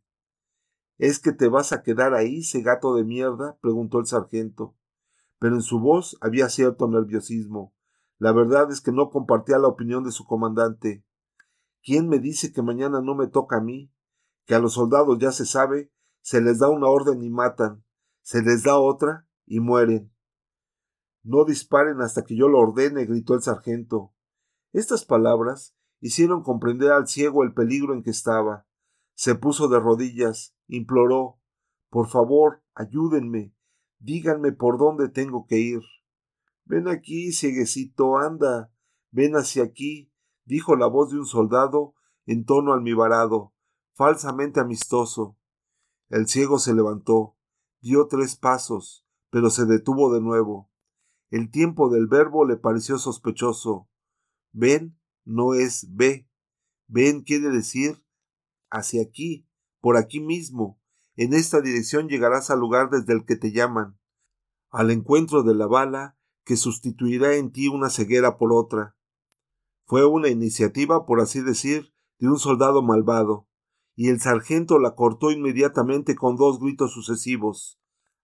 ¿Es 0.98 1.20
que 1.20 1.32
te 1.32 1.48
vas 1.48 1.72
a 1.72 1.84
quedar 1.84 2.14
ahí, 2.14 2.40
ese 2.40 2.62
gato 2.62 2.96
de 2.96 3.04
mierda? 3.04 3.58
preguntó 3.62 4.00
el 4.00 4.06
sargento 4.06 4.76
pero 5.40 5.56
en 5.56 5.62
su 5.62 5.80
voz 5.80 6.18
había 6.22 6.50
cierto 6.50 6.88
nerviosismo. 6.88 7.74
La 8.18 8.34
verdad 8.34 8.70
es 8.72 8.82
que 8.82 8.92
no 8.92 9.10
compartía 9.10 9.58
la 9.58 9.70
opinión 9.70 10.04
de 10.04 10.12
su 10.12 10.26
comandante. 10.26 11.06
¿Quién 11.82 12.10
me 12.10 12.20
dice 12.20 12.52
que 12.52 12.62
mañana 12.62 13.02
no 13.02 13.16
me 13.16 13.28
toca 13.28 13.58
a 13.58 13.62
mí? 13.62 13.92
Que 14.46 14.56
a 14.56 14.60
los 14.60 14.74
soldados 14.74 15.18
ya 15.18 15.32
se 15.32 15.46
sabe, 15.46 15.92
se 16.22 16.42
les 16.42 16.60
da 16.60 16.68
una 16.70 16.88
orden 16.88 17.24
y 17.24 17.30
matan, 17.30 17.84
se 18.22 18.42
les 18.42 18.64
da 18.64 18.78
otra 18.78 19.28
y 19.46 19.62
mueren. 19.62 20.14
No 21.24 21.46
disparen 21.46 22.02
hasta 22.02 22.24
que 22.24 22.36
yo 22.36 22.50
lo 22.50 22.60
ordene, 22.60 23.06
gritó 23.06 23.36
el 23.36 23.42
sargento. 23.42 24.14
Estas 24.72 25.06
palabras 25.06 25.76
hicieron 26.00 26.44
comprender 26.44 26.92
al 26.92 27.08
ciego 27.08 27.44
el 27.44 27.54
peligro 27.54 27.94
en 27.94 28.04
que 28.04 28.12
estaba. 28.12 28.68
Se 29.16 29.36
puso 29.36 29.68
de 29.68 29.80
rodillas, 29.80 30.56
imploró 30.68 31.40
Por 31.90 32.08
favor, 32.08 32.64
ayúdenme. 32.76 33.54
Díganme 33.98 34.52
por 34.52 34.78
dónde 34.78 35.10
tengo 35.10 35.46
que 35.48 35.58
ir. 35.58 35.82
Ven 36.66 36.88
aquí, 36.88 37.32
cieguecito, 37.32 38.18
anda. 38.18 38.72
Ven 39.12 39.34
hacia 39.34 39.64
aquí, 39.64 40.14
dijo 40.46 40.76
la 40.76 40.88
voz 40.88 41.12
de 41.12 41.18
un 41.18 41.26
soldado 41.26 41.96
en 42.28 42.46
tono 42.46 42.74
almibarado, 42.74 43.56
falsamente 43.96 44.60
amistoso. 44.60 45.36
El 46.10 46.28
ciego 46.28 46.60
se 46.60 46.76
levantó, 46.76 47.36
dio 47.82 48.08
tres 48.08 48.36
pasos, 48.36 49.04
pero 49.32 49.50
se 49.50 49.66
detuvo 49.66 50.14
de 50.14 50.22
nuevo. 50.22 50.70
El 51.32 51.50
tiempo 51.50 51.90
del 51.90 52.08
verbo 52.08 52.46
le 52.46 52.56
pareció 52.56 53.00
sospechoso. 53.00 53.89
Ven 54.52 54.98
no 55.26 55.54
es 55.54 55.88
ve. 55.96 56.28
Ven 56.88 57.22
quiere 57.22 57.50
decir 57.50 58.04
hacia 58.70 59.02
aquí, 59.02 59.48
por 59.80 59.98
aquí 59.98 60.20
mismo. 60.20 60.80
En 61.16 61.34
esta 61.34 61.62
dirección 61.62 62.08
llegarás 62.08 62.50
al 62.50 62.60
lugar 62.60 62.90
desde 62.90 63.14
el 63.14 63.26
que 63.26 63.36
te 63.36 63.52
llaman, 63.52 64.00
al 64.70 64.92
encuentro 64.92 65.44
de 65.44 65.54
la 65.54 65.68
bala 65.68 66.18
que 66.46 66.58
sustituirá 66.58 67.36
en 67.36 67.52
ti 67.52 67.68
una 67.68 67.90
ceguera 67.90 68.38
por 68.38 68.54
otra. 68.54 68.96
Fue 69.86 70.06
una 70.06 70.30
iniciativa, 70.30 71.06
por 71.06 71.20
así 71.20 71.42
decir, 71.42 71.94
de 72.20 72.28
un 72.28 72.40
soldado 72.40 72.82
malvado, 72.82 73.48
y 73.96 74.10
el 74.10 74.20
sargento 74.20 74.80
la 74.80 74.96
cortó 74.96 75.32
inmediatamente 75.32 76.16
con 76.16 76.38
dos 76.38 76.60
gritos 76.60 76.94
sucesivos. 76.94 77.80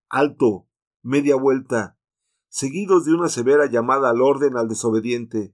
Alto. 0.09 0.67
media 1.01 1.36
vuelta, 1.36 1.99
seguidos 2.47 3.05
de 3.05 3.13
una 3.13 3.30
severa 3.30 3.65
llamada 3.65 4.09
al 4.09 4.21
orden 4.21 4.57
al 4.57 4.67
desobediente. 4.67 5.53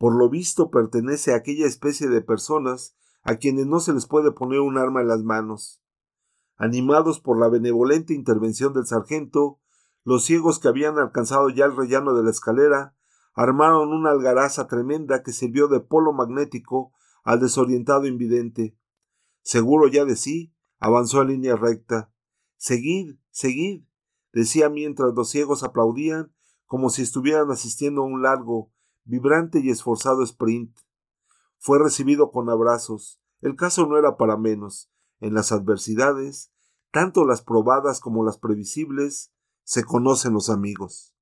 Por 0.00 0.16
lo 0.16 0.30
visto 0.30 0.70
pertenece 0.70 1.34
a 1.34 1.36
aquella 1.36 1.66
especie 1.66 2.08
de 2.08 2.22
personas 2.22 2.96
a 3.22 3.36
quienes 3.36 3.66
no 3.66 3.80
se 3.80 3.92
les 3.92 4.06
puede 4.06 4.32
poner 4.32 4.60
un 4.60 4.78
arma 4.78 5.02
en 5.02 5.08
las 5.08 5.22
manos. 5.22 5.82
Animados 6.56 7.20
por 7.20 7.38
la 7.38 7.50
benevolente 7.50 8.14
intervención 8.14 8.72
del 8.72 8.86
sargento, 8.86 9.60
los 10.02 10.24
ciegos 10.24 10.58
que 10.58 10.68
habían 10.68 10.98
alcanzado 10.98 11.50
ya 11.50 11.66
el 11.66 11.76
rellano 11.76 12.14
de 12.14 12.22
la 12.22 12.30
escalera 12.30 12.96
armaron 13.34 13.92
una 13.92 14.08
algaraza 14.08 14.68
tremenda 14.68 15.22
que 15.22 15.32
sirvió 15.32 15.68
de 15.68 15.80
polo 15.80 16.14
magnético 16.14 16.94
al 17.22 17.40
desorientado 17.40 18.06
invidente. 18.06 18.74
Seguro 19.42 19.86
ya 19.86 20.06
de 20.06 20.16
sí, 20.16 20.54
avanzó 20.78 21.20
en 21.20 21.28
línea 21.28 21.56
recta. 21.56 22.10
Seguid, 22.56 23.16
seguid, 23.28 23.84
decía 24.32 24.70
mientras 24.70 25.12
los 25.12 25.28
ciegos 25.28 25.62
aplaudían 25.62 26.32
como 26.64 26.88
si 26.88 27.02
estuvieran 27.02 27.50
asistiendo 27.50 28.00
a 28.00 28.06
un 28.06 28.22
largo, 28.22 28.72
vibrante 29.04 29.60
y 29.60 29.70
esforzado 29.70 30.22
sprint. 30.22 30.76
Fue 31.58 31.78
recibido 31.78 32.30
con 32.30 32.48
abrazos. 32.48 33.20
El 33.40 33.56
caso 33.56 33.86
no 33.86 33.98
era 33.98 34.16
para 34.16 34.36
menos. 34.36 34.90
En 35.20 35.34
las 35.34 35.52
adversidades, 35.52 36.52
tanto 36.90 37.24
las 37.24 37.42
probadas 37.42 38.00
como 38.00 38.24
las 38.24 38.38
previsibles, 38.38 39.32
se 39.64 39.84
conocen 39.84 40.32
los 40.32 40.50
amigos. 40.50 41.14